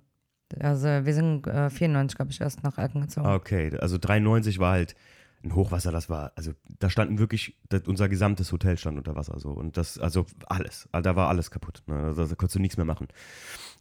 Also 0.58 0.86
wir 0.86 1.12
sind 1.12 1.46
äh, 1.46 1.68
94, 1.68 2.16
glaube 2.16 2.30
ich, 2.30 2.40
erst 2.40 2.62
nach 2.64 2.78
Erken 2.78 3.02
gezogen. 3.02 3.26
Okay, 3.26 3.76
also 3.78 3.98
93 3.98 4.58
war 4.58 4.72
halt 4.72 4.94
ein 5.42 5.54
Hochwasser, 5.54 5.92
das 5.92 6.08
war, 6.08 6.32
also 6.36 6.52
da 6.78 6.90
standen 6.90 7.18
wirklich, 7.18 7.56
das, 7.68 7.82
unser 7.86 8.08
gesamtes 8.08 8.52
Hotel 8.52 8.76
stand 8.76 8.98
unter 8.98 9.16
Wasser 9.16 9.38
so 9.38 9.50
und 9.50 9.76
das, 9.76 9.98
also 9.98 10.26
alles, 10.46 10.88
da 10.92 11.16
war 11.16 11.28
alles 11.28 11.50
kaputt, 11.50 11.82
ne? 11.86 11.96
also, 11.96 12.26
da 12.26 12.34
konntest 12.34 12.56
du 12.56 12.60
nichts 12.60 12.76
mehr 12.76 12.86
machen. 12.86 13.08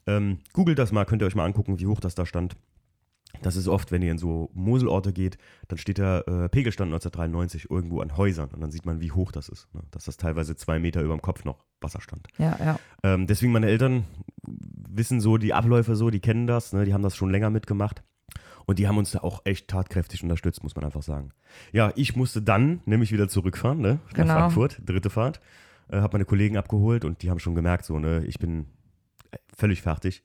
Ähm, 0.07 0.39
googelt 0.53 0.77
das 0.77 0.91
mal, 0.91 1.05
könnt 1.05 1.21
ihr 1.21 1.27
euch 1.27 1.35
mal 1.35 1.45
angucken, 1.45 1.79
wie 1.79 1.88
hoch 1.88 2.00
das 2.00 2.15
da 2.15 2.25
stand. 2.25 2.55
Das 3.41 3.55
ist 3.55 3.67
oft, 3.67 3.91
wenn 3.91 4.01
ihr 4.01 4.12
in 4.12 4.17
so 4.17 4.50
Moselorte 4.53 5.12
geht, 5.12 5.38
dann 5.67 5.77
steht 5.77 6.00
da 6.00 6.19
äh, 6.19 6.50
Pegelstand 6.50 6.93
1993 6.93 7.69
irgendwo 7.69 8.00
an 8.01 8.15
Häusern 8.15 8.50
und 8.50 8.62
dann 8.62 8.71
sieht 8.71 8.85
man, 8.85 9.01
wie 9.01 9.12
hoch 9.12 9.31
das 9.31 9.50
ist. 9.50 9.74
Ne? 9.74 9.81
Dass 9.91 10.05
das 10.05 10.17
teilweise 10.17 10.55
zwei 10.55 10.79
Meter 10.79 11.01
über 11.01 11.15
dem 11.15 11.21
Kopf 11.21 11.43
noch 11.43 11.65
Wasser 11.81 12.01
stand. 12.01 12.27
Ja, 12.38 12.57
ja. 12.59 12.79
Ähm, 13.03 13.27
deswegen 13.27 13.51
meine 13.51 13.67
Eltern 13.67 14.05
wissen 14.43 15.19
so 15.19 15.38
die 15.38 15.53
Abläufe 15.53 15.95
so, 15.95 16.09
die 16.09 16.21
kennen 16.21 16.47
das, 16.47 16.74
ne? 16.74 16.85
die 16.85 16.93
haben 16.93 17.03
das 17.03 17.15
schon 17.15 17.29
länger 17.29 17.50
mitgemacht. 17.50 18.03
Und 18.65 18.79
die 18.79 18.88
haben 18.88 18.98
uns 18.98 19.12
da 19.12 19.19
auch 19.19 19.41
echt 19.45 19.67
tatkräftig 19.67 20.24
unterstützt, 20.24 20.63
muss 20.63 20.75
man 20.75 20.86
einfach 20.86 21.03
sagen. 21.03 21.31
Ja, 21.72 21.91
ich 21.95 22.15
musste 22.15 22.41
dann 22.41 22.81
nämlich 22.86 23.12
wieder 23.12 23.27
zurückfahren, 23.29 23.79
ne? 23.79 24.00
Nach 24.07 24.13
Genau. 24.13 24.34
Frankfurt, 24.34 24.81
dritte 24.84 25.10
Fahrt. 25.10 25.39
Äh, 25.89 25.98
hab 26.01 26.13
meine 26.13 26.25
Kollegen 26.25 26.57
abgeholt 26.57 27.05
und 27.05 27.22
die 27.22 27.29
haben 27.29 27.39
schon 27.39 27.55
gemerkt, 27.55 27.86
so, 27.86 28.00
ne, 28.00 28.24
ich 28.25 28.39
bin 28.39 28.65
äh, 29.31 29.38
völlig 29.55 29.81
fertig. 29.84 30.24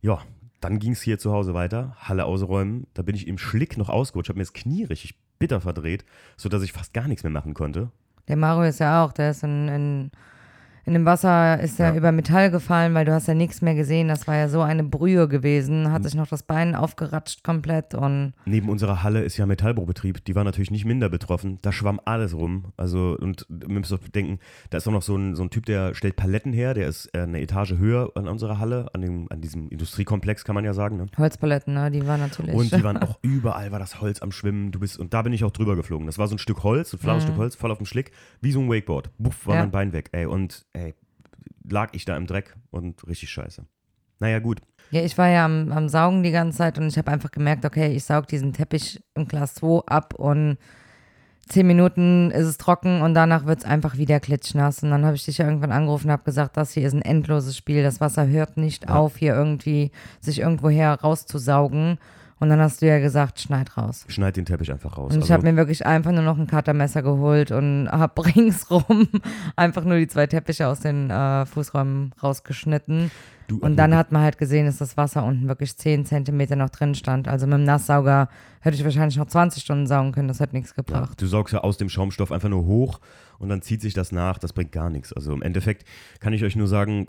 Ja, 0.00 0.20
dann 0.60 0.78
ging 0.78 0.92
es 0.92 1.02
hier 1.02 1.18
zu 1.18 1.32
Hause 1.32 1.52
weiter, 1.52 1.94
Halle 1.98 2.24
ausräumen. 2.24 2.86
Da 2.94 3.02
bin 3.02 3.14
ich 3.14 3.28
im 3.28 3.36
Schlick 3.38 3.76
noch 3.76 3.90
ausgerutscht, 3.90 4.30
habe 4.30 4.38
mir 4.38 4.44
das 4.44 4.54
Knie 4.54 4.84
richtig 4.84 5.18
bitter 5.38 5.60
verdreht, 5.60 6.04
sodass 6.36 6.62
ich 6.62 6.72
fast 6.72 6.94
gar 6.94 7.08
nichts 7.08 7.22
mehr 7.24 7.30
machen 7.32 7.52
konnte. 7.52 7.90
Der 8.28 8.36
Mario 8.36 8.68
ist 8.68 8.80
ja 8.80 9.04
auch, 9.04 9.12
der 9.12 9.30
ist 9.32 9.44
in, 9.44 9.68
in, 9.68 10.10
in 10.86 10.94
dem 10.94 11.04
Wasser, 11.04 11.60
ist 11.60 11.78
er 11.80 11.90
Ja. 11.90 11.96
über 11.96 12.12
Metall 12.12 12.50
gefallen, 12.50 12.94
weil 12.94 13.04
du 13.04 13.12
hast 13.12 13.26
ja 13.28 13.34
nichts 13.34 13.60
mehr 13.60 13.74
gesehen. 13.74 14.08
Das 14.08 14.26
war 14.26 14.36
ja 14.36 14.48
so 14.48 14.62
eine 14.62 14.84
Brühe 14.84 15.28
gewesen. 15.28 15.82
Mhm. 15.82 15.90
Hat 15.92 16.04
sich 16.04 16.14
noch 16.14 16.28
das 16.28 16.42
Bein 16.44 16.74
aufgeratscht 16.74 17.42
komplett 17.44 17.94
und 17.94 18.32
Neben 18.44 18.68
unserer 18.68 19.02
Halle 19.02 19.22
ist 19.22 19.36
ja 19.36 19.46
Metallbaubetrieb, 19.46 20.24
die 20.24 20.34
war 20.34 20.44
natürlich 20.44 20.70
nicht 20.70 20.84
minder 20.84 21.08
betroffen. 21.08 21.58
Da 21.62 21.72
schwamm 21.72 22.00
alles 22.04 22.34
rum. 22.34 22.72
Also, 22.76 23.16
und 23.20 23.46
ihr 23.50 23.68
müsst 23.68 23.90
doch 23.92 23.98
bedenken, 23.98 24.38
da 24.70 24.78
ist 24.78 24.86
auch 24.88 24.92
noch 24.92 25.02
so 25.02 25.16
ein, 25.16 25.34
so 25.34 25.42
ein 25.42 25.50
Typ, 25.50 25.66
der 25.66 25.94
stellt 25.94 26.16
Paletten 26.16 26.52
her, 26.52 26.72
der 26.72 26.86
ist 26.88 27.06
äh, 27.14 27.22
eine 27.22 27.40
Etage 27.40 27.72
höher 27.78 28.12
an 28.14 28.28
unserer 28.28 28.58
Halle, 28.58 28.86
an, 28.94 29.00
dem, 29.02 29.26
an 29.30 29.40
diesem 29.40 29.68
Industriekomplex, 29.68 30.44
kann 30.44 30.54
man 30.54 30.64
ja 30.64 30.72
sagen. 30.72 30.96
Ne? 30.98 31.06
Holzpaletten, 31.18 31.74
ne? 31.74 31.90
Die 31.90 32.06
waren 32.06 32.20
natürlich. 32.20 32.54
Und 32.54 32.72
die 32.72 32.84
waren 32.84 32.96
auch 33.02 33.18
überall, 33.22 33.72
war 33.72 33.78
das 33.80 34.00
Holz 34.00 34.22
am 34.22 34.30
Schwimmen. 34.30 34.70
Du 34.70 34.78
bist, 34.78 34.98
und 34.98 35.12
da 35.14 35.22
bin 35.22 35.32
ich 35.32 35.42
auch 35.44 35.50
drüber 35.50 35.74
geflogen. 35.74 36.06
Das 36.06 36.18
war 36.18 36.28
so 36.28 36.36
ein 36.36 36.38
Stück 36.38 36.62
Holz, 36.62 36.92
ein 36.92 36.98
flaches 36.98 37.24
Stück 37.24 37.36
Holz, 37.36 37.56
voll 37.56 37.70
auf 37.72 37.78
dem 37.78 37.86
Schlick, 37.86 38.12
wie 38.40 38.52
so 38.52 38.60
ein 38.60 38.68
Wakeboard. 38.70 39.10
Buff, 39.18 39.46
war 39.46 39.56
Ja. 39.56 39.60
mein 39.62 39.70
Bein 39.72 39.92
weg, 39.92 40.10
ey. 40.12 40.26
Und 40.26 40.64
ey, 40.76 40.94
lag 41.68 41.90
ich 41.92 42.04
da 42.04 42.16
im 42.16 42.26
Dreck 42.26 42.54
und 42.70 43.06
richtig 43.06 43.30
scheiße. 43.30 43.64
Naja, 44.18 44.38
gut. 44.38 44.60
Ja, 44.90 45.02
ich 45.02 45.18
war 45.18 45.28
ja 45.28 45.44
am, 45.44 45.72
am 45.72 45.88
Saugen 45.88 46.22
die 46.22 46.30
ganze 46.30 46.58
Zeit 46.58 46.78
und 46.78 46.86
ich 46.86 46.96
habe 46.96 47.10
einfach 47.10 47.30
gemerkt, 47.30 47.64
okay, 47.64 47.88
ich 47.92 48.04
saug 48.04 48.28
diesen 48.28 48.52
Teppich 48.52 49.02
im 49.14 49.26
Glas 49.26 49.54
2 49.54 49.82
ab 49.86 50.14
und 50.14 50.58
zehn 51.48 51.66
Minuten 51.66 52.30
ist 52.30 52.46
es 52.46 52.56
trocken 52.58 53.02
und 53.02 53.14
danach 53.14 53.46
wird 53.46 53.60
es 53.60 53.64
einfach 53.64 53.96
wieder 53.98 54.20
klitschnass. 54.20 54.82
Und 54.82 54.90
dann 54.90 55.04
habe 55.04 55.16
ich 55.16 55.24
dich 55.24 55.38
ja 55.38 55.46
irgendwann 55.46 55.72
angerufen 55.72 56.06
und 56.06 56.12
habe 56.12 56.24
gesagt, 56.24 56.56
das 56.56 56.72
hier 56.72 56.86
ist 56.86 56.92
ein 56.94 57.02
endloses 57.02 57.56
Spiel. 57.56 57.82
Das 57.82 58.00
Wasser 58.00 58.26
hört 58.28 58.56
nicht 58.56 58.84
Ja. 58.88 58.96
auf, 58.96 59.16
hier 59.16 59.34
irgendwie 59.34 59.90
sich 60.20 60.40
irgendwoher 60.40 60.94
rauszusaugen. 61.00 61.98
Und 62.38 62.50
dann 62.50 62.60
hast 62.60 62.82
du 62.82 62.86
ja 62.86 62.98
gesagt, 62.98 63.40
schneid 63.40 63.76
raus. 63.78 64.04
Schneid 64.08 64.36
den 64.36 64.44
Teppich 64.44 64.70
einfach 64.70 64.98
raus. 64.98 65.14
Und 65.14 65.24
ich 65.24 65.32
habe 65.32 65.42
mir 65.42 65.56
wirklich 65.56 65.86
einfach 65.86 66.12
nur 66.12 66.22
noch 66.22 66.36
ein 66.36 66.46
Cuttermesser 66.46 67.02
geholt 67.02 67.50
und 67.50 67.88
habe 67.90 68.26
ringsrum 68.36 69.08
einfach 69.56 69.84
nur 69.84 69.96
die 69.96 70.06
zwei 70.06 70.26
Teppiche 70.26 70.68
aus 70.68 70.80
den 70.80 71.08
äh, 71.08 71.46
Fußräumen 71.46 72.12
rausgeschnitten. 72.22 73.10
du, 73.48 73.58
Und 73.58 73.76
dann 73.76 73.94
hat 73.94 74.12
man 74.12 74.20
halt 74.22 74.36
gesehen, 74.36 74.66
dass 74.66 74.76
das 74.76 74.98
Wasser 74.98 75.24
unten 75.24 75.48
wirklich 75.48 75.76
10 75.78 76.04
Zentimeter 76.04 76.56
noch 76.56 76.68
drin 76.70 76.94
stand. 76.94 77.26
Also 77.26 77.46
mit 77.46 77.54
dem 77.54 77.64
Nasssauger 77.64 78.28
hätte 78.60 78.76
ich 78.76 78.84
wahrscheinlich 78.84 79.16
noch 79.16 79.26
20 79.28 79.62
Stunden 79.62 79.86
saugen 79.86 80.12
können. 80.12 80.28
Das 80.28 80.40
hat 80.40 80.52
nichts 80.52 80.74
Ja, 80.76 80.82
gebracht. 80.82 81.20
du 81.20 81.26
saugst 81.26 81.54
ja 81.54 81.60
aus 81.60 81.78
dem 81.78 81.88
Schaumstoff 81.88 82.32
einfach 82.32 82.50
nur 82.50 82.66
hoch 82.66 83.00
und 83.38 83.48
dann 83.48 83.62
zieht 83.62 83.80
sich 83.80 83.94
das 83.94 84.12
nach. 84.12 84.38
Das 84.38 84.52
bringt 84.52 84.72
gar 84.72 84.90
nichts. 84.90 85.12
Also 85.12 85.32
im 85.32 85.42
Endeffekt 85.42 85.86
kann 86.20 86.32
ich 86.32 86.44
euch 86.44 86.56
nur 86.56 86.68
sagen, 86.68 87.08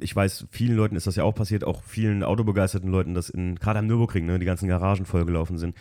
ich 0.00 0.14
weiß, 0.14 0.46
vielen 0.50 0.76
Leuten 0.76 0.96
ist 0.96 1.06
das 1.06 1.16
ja 1.16 1.24
auch 1.24 1.34
passiert, 1.34 1.64
auch 1.64 1.82
vielen 1.82 2.22
autobegeisterten 2.22 2.90
Leuten, 2.90 3.14
dass 3.14 3.30
in, 3.30 3.56
gerade 3.56 3.78
am 3.78 3.86
Nürburgring, 3.86 4.26
ne, 4.26 4.38
die 4.38 4.46
ganzen 4.46 4.68
Garagen 4.68 5.06
vollgelaufen 5.06 5.58
sind. 5.58 5.76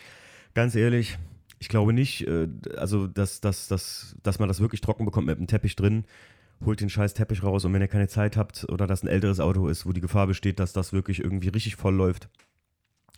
Ganz 0.54 0.76
ehrlich, 0.76 1.18
ich 1.60 1.70
glaube 1.70 1.94
nicht, 1.94 2.28
äh, 2.28 2.48
also 2.78 3.08
dass, 3.08 3.42
dass, 3.42 3.68
dass, 3.68 4.16
dass 4.24 4.40
man 4.40 4.48
das 4.48 4.60
wirklich 4.60 4.82
trocken 4.82 5.06
bekommt 5.06 5.28
mit 5.28 5.38
einem 5.38 5.48
Teppich 5.48 5.76
drin. 5.76 6.06
Holt 6.64 6.80
den 6.80 6.90
scheiß 6.90 7.14
Teppich 7.14 7.44
raus 7.44 7.66
und 7.66 7.74
wenn 7.74 7.82
ihr 7.82 7.90
keine 7.90 8.08
Zeit 8.08 8.38
habt 8.38 8.66
oder 8.70 8.88
das 8.88 9.04
ein 9.04 9.10
älteres 9.10 9.42
Auto 9.42 9.68
ist, 9.68 9.86
wo 9.86 9.92
die 9.92 10.00
Gefahr 10.00 10.26
besteht, 10.26 10.60
dass 10.60 10.72
das 10.72 10.94
wirklich 10.94 11.20
irgendwie 11.20 11.50
richtig 11.50 11.76
voll 11.76 11.94
läuft, 11.94 12.30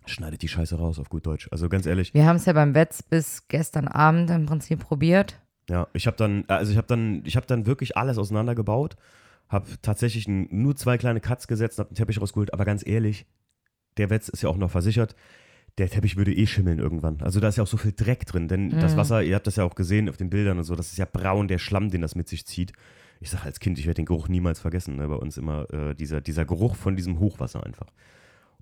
schneidet 0.08 0.42
die 0.42 0.48
Scheiße 0.48 0.76
raus, 0.76 0.98
auf 0.98 1.10
gut 1.10 1.26
Deutsch. 1.26 1.48
Also 1.52 1.70
ganz 1.70 1.86
ehrlich, 1.86 2.14
Wir 2.14 2.26
haben 2.26 2.38
es 2.38 2.46
ja 2.46 2.54
beim 2.54 2.74
Wetz 2.74 3.04
bis 3.04 3.48
gestern 3.48 3.88
Abend 3.88 4.32
im 4.32 4.48
Prinzip 4.48 4.80
probiert. 4.80 5.40
Ja, 5.70 5.88
ich 5.94 6.08
habe 6.08 6.18
dann, 6.18 6.46
also 6.48 6.72
ich 6.72 6.78
habe 6.78 6.88
dann, 6.88 7.24
ich 7.26 7.36
habe 7.36 7.46
dann 7.46 7.66
wirklich 7.66 7.98
alles 7.98 8.18
auseinandergebaut, 8.18 8.96
habe 9.50 9.68
tatsächlich 9.82 10.28
nur 10.28 10.76
zwei 10.76 10.98
kleine 10.98 11.20
Cuts 11.20 11.48
gesetzt, 11.48 11.80
habe 11.80 11.90
den 11.90 11.96
Teppich 11.96 12.22
rausgeholt, 12.22 12.54
aber 12.54 12.66
ganz 12.66 12.86
ehrlich, 12.86 13.26
der 13.98 14.10
Wetz 14.10 14.30
ist 14.30 14.44
ja 14.44 14.50
auch 14.50 14.58
noch 14.58 14.72
versichert. 14.72 15.16
Der 15.78 15.90
Teppich 15.90 16.18
würde 16.18 16.34
eh 16.34 16.48
schimmeln 16.48 16.80
irgendwann. 16.80 17.22
Also 17.22 17.40
da 17.40 17.50
ist 17.50 17.58
ja 17.58 17.64
auch 17.64 17.68
so 17.68 17.78
viel 17.78 17.94
Dreck 17.96 18.26
drin, 18.26 18.48
denn 18.48 18.72
das 18.72 18.98
Wasser, 18.98 19.22
ihr 19.22 19.36
habt 19.36 19.46
das 19.46 19.58
ja 19.58 19.64
auch 19.64 19.76
gesehen 19.76 20.10
auf 20.10 20.18
den 20.18 20.32
Bildern 20.32 20.58
und 20.58 20.64
so, 20.64 20.76
das 20.76 20.92
ist 20.92 20.98
ja 20.98 21.06
braun, 21.06 21.48
der 21.48 21.60
Schlamm, 21.60 21.92
den 21.92 22.02
das 22.02 22.16
mit 22.16 22.28
sich 22.28 22.48
zieht. 22.48 22.74
Ich 23.20 23.30
sage 23.30 23.44
als 23.44 23.60
Kind, 23.60 23.78
ich 23.78 23.86
werde 23.86 24.02
den 24.02 24.06
Geruch 24.06 24.28
niemals 24.28 24.60
vergessen. 24.60 24.96
Ne? 24.96 25.08
Bei 25.08 25.16
uns 25.16 25.38
immer 25.38 25.72
äh, 25.72 25.94
dieser, 25.94 26.22
dieser 26.22 26.46
Geruch 26.46 26.76
von 26.76 26.96
diesem 26.96 27.20
Hochwasser 27.20 27.64
einfach. 27.64 27.88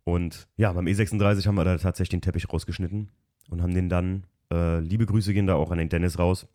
Und 0.03 0.47
ja, 0.57 0.71
beim 0.73 0.85
E36 0.85 1.45
haben 1.45 1.55
wir 1.55 1.65
da 1.65 1.77
tatsächlich 1.77 2.09
den 2.09 2.21
Teppich 2.21 2.51
rausgeschnitten 2.51 3.09
und 3.49 3.61
haben 3.61 3.73
den 3.73 3.89
dann, 3.89 4.25
äh, 4.51 4.79
liebe 4.79 5.05
Grüße 5.05 5.33
gehen 5.33 5.47
da 5.47 5.55
auch 5.55 5.71
an 5.71 5.77
den 5.77 5.89
Dennis 5.89 6.19
raus, 6.19 6.47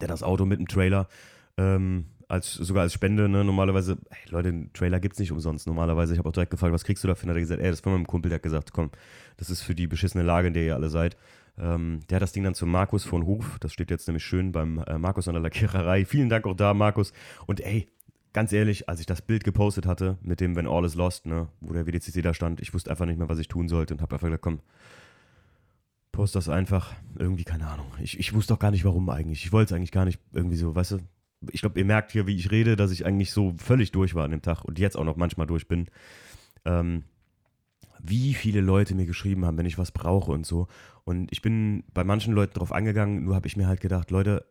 der 0.00 0.08
das 0.08 0.22
Auto 0.22 0.44
mit 0.44 0.58
dem 0.58 0.68
Trailer, 0.68 1.08
ähm, 1.56 2.06
als, 2.28 2.54
sogar 2.54 2.82
als 2.82 2.92
Spende, 2.92 3.28
ne, 3.28 3.44
normalerweise, 3.44 3.98
hey, 4.10 4.30
Leute, 4.30 4.48
einen 4.48 4.72
Trailer 4.72 5.00
gibt's 5.00 5.18
nicht 5.18 5.32
umsonst. 5.32 5.66
Normalerweise, 5.66 6.12
ich 6.12 6.18
habe 6.18 6.28
auch 6.28 6.32
direkt 6.32 6.50
gefragt, 6.50 6.72
was 6.72 6.84
kriegst 6.84 7.04
du 7.04 7.08
dafür? 7.08 7.24
Und 7.24 7.30
hat 7.30 7.36
er 7.36 7.40
gesagt, 7.40 7.60
ey, 7.60 7.68
das 7.68 7.78
ist 7.78 7.84
von 7.84 7.92
meinem 7.92 8.06
Kumpel, 8.06 8.30
der 8.30 8.36
hat 8.36 8.42
gesagt, 8.42 8.72
komm, 8.72 8.90
das 9.36 9.50
ist 9.50 9.62
für 9.62 9.74
die 9.74 9.86
beschissene 9.86 10.24
Lage, 10.24 10.48
in 10.48 10.54
der 10.54 10.64
ihr 10.64 10.74
alle 10.74 10.88
seid. 10.88 11.16
Ähm, 11.58 12.00
der 12.08 12.16
hat 12.16 12.22
das 12.22 12.32
Ding 12.32 12.44
dann 12.44 12.54
zu 12.54 12.66
Markus 12.66 13.04
von 13.04 13.26
Hof, 13.26 13.58
das 13.60 13.72
steht 13.72 13.90
jetzt 13.90 14.08
nämlich 14.08 14.24
schön 14.24 14.52
beim 14.52 14.78
äh, 14.78 14.98
Markus 14.98 15.28
an 15.28 15.34
der 15.34 15.42
Lackiererei. 15.42 16.04
Vielen 16.06 16.28
Dank 16.28 16.46
auch 16.46 16.56
da, 16.56 16.74
Markus. 16.74 17.12
Und 17.46 17.60
ey, 17.60 17.86
ganz 18.32 18.52
ehrlich, 18.52 18.88
als 18.88 19.00
ich 19.00 19.06
das 19.06 19.22
Bild 19.22 19.44
gepostet 19.44 19.86
hatte, 19.86 20.18
mit 20.22 20.40
dem 20.40 20.56
When 20.56 20.66
All 20.66 20.84
is 20.84 20.94
Lost, 20.96 21.26
ne, 21.26 21.48
wo 21.60 21.72
der 21.72 21.86
WDCC 21.86 22.22
da 22.22 22.34
stand, 22.34 22.60
ich 22.60 22.74
wusste 22.74 22.90
einfach 22.90 23.06
nicht 23.06 23.18
mehr, 23.18 23.28
was 23.28 23.38
ich 23.38 23.48
tun 23.48 23.68
sollte 23.68 23.94
und 23.94 24.02
habe 24.02 24.14
einfach 24.16 24.26
gesagt, 24.26 24.42
komm, 24.42 24.60
post 26.14 26.36
das 26.36 26.48
einfach. 26.48 26.94
Irgendwie, 27.18 27.44
keine 27.44 27.66
Ahnung. 27.66 27.86
Ich, 28.00 28.18
ich 28.18 28.32
wusste 28.32 28.54
doch 28.54 28.60
gar 28.60 28.70
nicht, 28.70 28.84
warum 28.84 29.10
eigentlich. 29.10 29.44
Ich 29.44 29.52
wollte 29.52 29.74
es 29.74 29.76
eigentlich 29.76 29.92
gar 29.92 30.04
nicht 30.04 30.20
irgendwie 30.32 30.56
so, 30.56 30.74
weißt 30.74 30.92
du. 30.92 30.98
Ich 31.50 31.60
glaube, 31.60 31.78
ihr 31.78 31.84
merkt 31.84 32.12
hier, 32.12 32.26
wie 32.26 32.36
ich 32.36 32.50
rede, 32.50 32.76
dass 32.76 32.90
ich 32.90 33.04
eigentlich 33.04 33.32
so 33.32 33.54
völlig 33.58 33.92
durch 33.92 34.14
war 34.14 34.24
an 34.24 34.30
dem 34.30 34.40
Tag 34.40 34.64
und 34.64 34.78
jetzt 34.78 34.96
auch 34.96 35.04
noch 35.04 35.16
manchmal 35.16 35.46
durch 35.46 35.68
bin. 35.68 35.88
Ähm, 36.64 37.02
wie 38.00 38.32
viele 38.32 38.60
Leute 38.60 38.94
mir 38.94 39.06
geschrieben 39.06 39.44
haben, 39.44 39.58
wenn 39.58 39.66
ich 39.66 39.76
was 39.76 39.90
brauche 39.90 40.30
und 40.30 40.46
so. 40.46 40.68
Und 41.04 41.30
ich 41.32 41.42
bin 41.42 41.84
bei 41.92 42.04
manchen 42.04 42.32
Leuten 42.32 42.54
drauf 42.54 42.72
angegangen, 42.72 43.24
nur 43.24 43.34
habe 43.34 43.46
ich 43.46 43.56
mir 43.56 43.66
halt 43.66 43.80
gedacht, 43.80 44.10
Leute, 44.10 44.46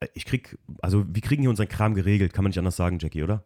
äh, 0.00 0.08
ich 0.14 0.24
krieg, 0.24 0.58
also 0.82 1.06
wir 1.08 1.22
kriegen 1.22 1.42
hier 1.42 1.50
unseren 1.50 1.68
Kram 1.68 1.94
geregelt, 1.94 2.32
kann 2.32 2.42
man 2.42 2.50
nicht 2.50 2.58
anders 2.58 2.76
sagen, 2.76 2.98
Jackie, 2.98 3.22
oder? 3.22 3.44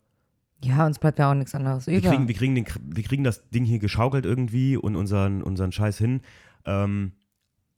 Ja, 0.64 0.86
uns 0.86 0.98
bleibt 0.98 1.18
ja 1.18 1.30
auch 1.30 1.34
nichts 1.34 1.54
anderes 1.54 1.86
wir 1.86 1.98
über. 1.98 2.08
kriegen, 2.08 2.28
wir, 2.28 2.34
kriegen 2.34 2.54
den, 2.54 2.66
wir 2.82 3.02
kriegen 3.02 3.24
das 3.24 3.48
Ding 3.50 3.64
hier 3.64 3.78
geschaukelt 3.78 4.24
irgendwie 4.24 4.76
und 4.76 4.96
unseren, 4.96 5.42
unseren 5.42 5.70
Scheiß 5.70 5.98
hin. 5.98 6.22
Ähm, 6.64 7.12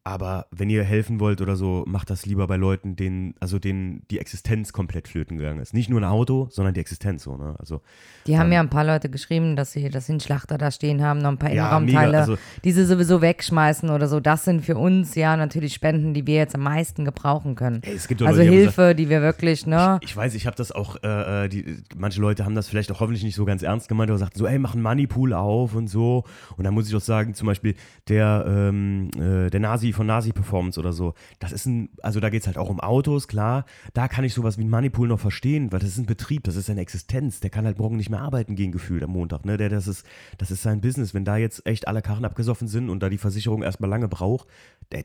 aber 0.07 0.47
wenn 0.51 0.69
ihr 0.69 0.85
helfen 0.85 1.19
wollt 1.19 1.41
oder 1.41 1.57
so, 1.57 1.83
macht 1.87 2.11
das 2.11 2.27
lieber 2.27 2.47
bei 2.47 2.57
Leuten, 2.57 2.95
denen, 2.95 3.35
also 3.41 3.59
denen 3.59 4.03
die 4.11 4.19
Existenz 4.19 4.75
komplett 4.75 5.09
flöten 5.09 5.39
gegangen 5.39 5.61
ist. 5.61 5.73
Nicht 5.73 5.89
nur 5.89 5.99
ein 6.01 6.05
Auto, 6.05 6.47
sondern 6.51 6.75
die 6.75 6.81
Existenz 6.81 7.23
so, 7.23 7.37
ne? 7.39 7.55
Also 7.59 7.81
Die 8.27 8.37
haben 8.39 8.49
Ähm, 8.49 8.53
ja 8.53 8.61
ein 8.61 8.69
paar 8.69 8.85
Leute 8.85 9.09
geschrieben, 9.09 9.57
dass 9.57 9.73
sie, 9.73 9.89
dass 9.89 10.05
sie 10.07 10.13
einen 10.13 10.21
Schlachter 10.21 10.59
da 10.59 10.71
stehen 10.71 11.03
haben, 11.03 11.21
noch 11.21 11.31
ein 11.31 11.39
paar 11.39 11.49
Ja, 11.51 11.63
Innenraumteile, 11.79 12.07
mega, 12.09 12.21
also- 12.21 12.37
die 12.65 12.73
sie 12.73 12.85
sowieso 12.85 13.23
wegschmeißen 13.23 13.89
oder 13.89 14.07
so. 14.07 14.21
Das 14.21 14.45
sind 14.45 14.63
für 14.63 14.77
uns 14.77 15.15
ja 15.15 15.37
natürlich 15.39 15.73
Spenden, 15.73 16.13
die 16.13 16.27
wir 16.27 16.35
jetzt 16.37 16.55
am 16.55 16.61
meisten 16.63 17.07
gebrauchen 17.07 17.55
können. 17.55 17.81
ey, 17.83 17.95
es 17.95 18.07
gibt 18.07 18.21
doch 18.21 18.27
Also 18.27 18.41
Leute, 18.43 18.53
Hilfe, 18.53 18.95
die 18.95 19.09
wir 19.09 19.23
wirklich, 19.23 19.67
ne? 19.67 19.99
Ich 20.03 20.15
weiß, 20.15 20.35
ich 20.35 20.47
habe 20.47 20.57
das 20.57 20.71
auch, 20.71 20.97
äh, 21.03 21.45
äh, 21.47 21.49
die, 21.49 21.79
manche 21.97 22.21
Leute 22.21 22.45
haben 22.45 22.55
das 22.55 22.69
vielleicht 22.69 22.93
auch 22.93 23.01
hoffentlich 23.01 23.25
nicht 23.25 23.37
so 23.37 23.47
ganz 23.47 23.63
ernst 23.63 23.89
gemeint, 23.89 24.11
aber 24.11 24.19
sagten 24.19 24.39
so, 24.39 24.47
ey, 24.47 24.59
mach 24.59 24.75
einen 24.75 24.83
Moneypool 24.83 25.33
auf 25.33 25.75
und 25.75 25.89
so. 25.89 26.25
Und 26.59 26.65
dann 26.65 26.75
muss 26.75 26.89
ich 26.91 26.95
auch 26.95 27.01
sagen, 27.01 27.33
zum 27.33 27.47
Beispiel 27.47 27.75
der, 28.09 28.45
ähm, 28.47 29.09
äh, 29.19 29.49
der 29.49 29.61
Nasi 29.61 29.94
von 29.95 30.07
Nasi 30.07 30.33
Performance 30.33 30.79
oder 30.79 30.93
so, 30.93 31.15
das 31.39 31.53
ist 31.53 31.67
ein, 31.67 31.89
also 32.03 32.21
da 32.21 32.31
geht 32.31 32.43
es 32.43 32.47
halt 32.47 32.59
auch 32.59 32.69
um 32.69 32.81
Autos, 32.81 33.29
klar. 33.29 33.65
Da 33.93 34.09
kann 34.09 34.25
ich 34.25 34.35
sowas 34.35 34.59
wie 34.59 34.65
ein 34.65 34.71
Moneypool 34.71 35.09
noch 35.09 35.21
verstehen, 35.21 35.73
weil 35.73 35.81
das 35.81 35.91
ist 35.91 35.99
ein 35.99 36.07
Betrieb, 36.07 36.45
das 36.45 36.57
ist 36.57 36.67
seine 36.67 36.81
Existenz. 36.81 37.41
Der 37.41 37.51
kann 37.51 37.65
halt 37.65 37.79
morgen 37.79 37.97
nicht 37.97 38.11
mehr 38.11 38.21
arbeiten 38.21 38.57
gehen, 38.57 38.73
gefühlt 38.73 39.03
am 39.03 39.11
Montag. 39.11 39.45
Ne? 39.45 39.57
Der, 39.57 39.69
das, 39.69 39.89
ist, 39.89 40.07
das 40.39 40.51
ist 40.51 40.63
sein 40.63 40.81
Business. 40.81 41.15
Wenn 41.15 41.25
da 41.25 41.37
jetzt 41.37 41.67
echt 41.67 41.89
alle 41.89 42.03
Karren 42.03 42.25
abgesoffen 42.25 42.69
sind 42.69 42.91
und 42.91 43.03
da 43.03 43.09
die 43.09 43.19
Versicherung 43.19 43.63
erstmal 43.63 43.91
lange 43.91 44.09
braucht, 44.09 44.49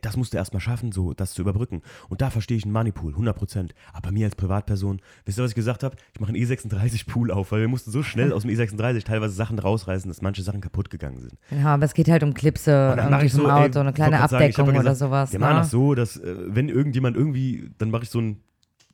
das 0.02 0.18
musst 0.18 0.34
du 0.34 0.38
erstmal 0.38 0.62
schaffen, 0.62 0.92
so 0.92 1.14
das 1.14 1.34
zu 1.34 1.42
überbrücken. 1.42 1.82
Und 2.10 2.22
da 2.22 2.30
verstehe 2.30 2.58
ich 2.58 2.64
einen 2.64 2.74
Moneypool, 2.74 3.12
100 3.12 3.36
Prozent. 3.36 3.76
Aber 3.94 4.12
mir 4.12 4.26
als 4.26 4.36
Privatperson, 4.36 5.02
wisst 5.26 5.40
ihr, 5.40 5.44
was 5.44 5.52
ich 5.52 5.56
gesagt 5.56 5.84
habe? 5.84 5.96
Ich 6.14 6.20
mache 6.20 6.34
einen 6.34 6.42
E36-Pool 6.44 7.32
auf, 7.32 7.52
weil 7.52 7.62
wir 7.62 7.68
mussten 7.68 7.92
so 7.92 8.04
schnell 8.04 8.34
aus 8.34 8.44
dem 8.44 8.52
E36 8.52 9.06
teilweise 9.06 9.34
Sachen 9.34 9.60
rausreißen, 9.60 10.10
dass 10.10 10.22
manche 10.22 10.44
Sachen 10.44 10.62
kaputt 10.62 10.90
gegangen 10.90 11.20
sind. 11.20 11.34
Ja, 11.52 11.74
aber 11.76 11.86
es 11.86 11.94
geht 11.94 12.10
halt 12.10 12.24
um 12.24 12.34
Clipse 12.34 12.92
Und 12.92 12.98
dann 12.98 13.12
mache 13.12 13.26
irgendwie 13.26 13.26
ich 13.26 13.34
so, 13.34 13.44
ey, 13.46 13.52
Auto, 13.52 13.80
eine 13.80 13.90
ich 13.90 13.96
kleine 13.96 14.18
grad 14.18 14.30
sagen, 14.30 14.54
oder 14.80 14.92
gesagt, 14.92 15.10
sowas. 15.10 15.32
Wir 15.32 15.40
machen 15.40 15.56
ne? 15.56 15.60
das 15.60 15.72
so, 15.72 15.96
dass 15.96 16.18
äh, 16.18 16.36
wenn 16.48 16.70
irgendjemand 16.70 17.18
irgendwie, 17.18 17.72
dann 17.78 17.92
mache 17.92 18.04
ich 18.04 18.10
so 18.10 18.20
ein 18.20 18.42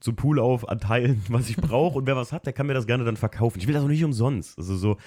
so 0.02 0.14
Pool 0.14 0.40
auf 0.40 0.68
an 0.70 0.80
Teilen, 0.80 1.22
was 1.30 1.50
ich 1.50 1.58
brauche 1.58 1.98
und 1.98 2.08
wer 2.08 2.16
was 2.16 2.32
hat, 2.32 2.46
der 2.46 2.54
kann 2.54 2.68
mir 2.68 2.74
das 2.74 2.88
gerne 2.88 3.04
dann 3.04 3.18
verkaufen. 3.18 3.60
Ich 3.60 3.68
will 3.68 3.74
das 3.74 3.84
auch 3.84 3.88
nicht 3.88 4.04
umsonst. 4.04 4.58
Also 4.58 4.76
so 4.76 4.98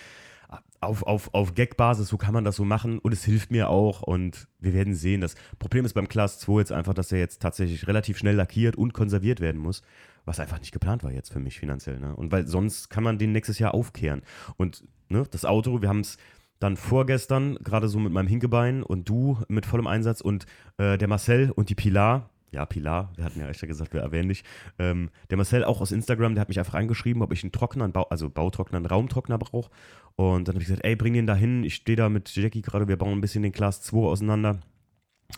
auf, 0.81 1.03
auf, 1.03 1.35
auf 1.35 1.55
Gag-Basis, 1.55 2.09
so 2.09 2.17
kann 2.17 2.33
man 2.33 2.45
das 2.45 2.57
so 2.57 2.65
machen 2.65 2.99
und 2.99 3.13
es 3.13 3.25
hilft 3.25 3.51
mir 3.51 3.69
auch 3.69 4.03
und 4.03 4.49
wir 4.61 4.73
werden 4.73 4.95
sehen. 4.95 5.21
Das 5.21 5.35
Problem 5.59 5.85
ist 5.85 5.93
beim 5.95 6.09
Class 6.09 6.39
2 6.39 6.61
jetzt 6.61 6.73
einfach, 6.73 6.95
dass 6.95 7.13
er 7.13 7.19
jetzt 7.19 7.43
tatsächlich 7.43 7.87
relativ 7.87 8.17
schnell 8.17 8.37
lackiert 8.37 8.77
und 8.77 8.93
konserviert 8.95 9.41
werden 9.41 9.61
muss, 9.61 9.83
was 10.25 10.41
einfach 10.41 10.61
nicht 10.61 10.73
geplant 10.73 11.05
war 11.05 11.13
jetzt 11.13 11.33
für 11.33 11.41
mich 11.41 11.59
finanziell. 11.59 11.99
Ne? 11.99 12.15
Und 12.15 12.33
weil 12.33 12.47
sonst 12.47 12.91
kann 12.91 13.05
man 13.05 13.19
den 13.19 13.33
nächstes 13.33 13.59
Jahr 13.59 13.75
aufkehren. 13.75 14.23
Und 14.57 14.85
ne, 15.09 15.25
das 15.31 15.45
Auto, 15.45 15.83
wir 15.83 15.89
haben 15.89 16.01
es 16.01 16.17
dann 16.59 16.77
vorgestern, 16.77 17.57
gerade 17.57 17.89
so 17.89 17.99
mit 17.99 18.13
meinem 18.13 18.27
Hinkebein 18.27 18.83
und 18.83 19.09
du 19.09 19.39
mit 19.49 19.67
vollem 19.67 19.87
Einsatz 19.87 20.21
und 20.21 20.47
äh, 20.77 20.99
der 20.99 21.09
Marcel 21.09 21.51
und 21.51 21.71
die 21.71 21.75
Pilar, 21.75 22.31
ja, 22.51 22.65
Pilar, 22.67 23.13
wir 23.17 23.25
hatten 23.25 23.41
ja 23.41 23.49
echt 23.49 23.61
gesagt, 23.61 23.93
wir 23.93 24.01
erwähnen 24.01 24.29
dich. 24.29 24.43
Ähm, 24.79 25.11
der 25.31 25.37
Marcel 25.37 25.65
auch 25.65 25.81
aus 25.81 25.93
Instagram, 25.93 26.35
der 26.35 26.41
hat 26.43 26.49
mich 26.49 26.59
einfach 26.59 26.75
angeschrieben, 26.75 27.23
ob 27.23 27.33
ich 27.33 27.43
einen 27.43 27.53
Trockner, 27.53 27.85
einen 27.85 27.93
Bau, 27.93 28.05
also 28.05 28.31
Bautrockner, 28.31 28.79
einen 28.79 28.87
Raumtrockner 28.87 29.39
brauche. 29.39 29.71
Und 30.17 30.49
dann 30.49 30.55
habe 30.55 30.63
ich 30.63 30.69
gesagt, 30.69 30.85
ey, 30.85 30.97
bring 30.97 31.13
den 31.13 31.27
da 31.27 31.35
hin. 31.35 31.63
Ich 31.63 31.77
stehe 31.77 31.97
da 31.97 32.09
mit 32.09 32.35
Jackie 32.35 32.63
gerade, 32.63 32.89
wir 32.89 32.97
bauen 32.97 33.19
ein 33.19 33.21
bisschen 33.21 33.43
den 33.43 33.53
Class 33.53 33.83
2 33.83 33.99
auseinander. 33.99 34.61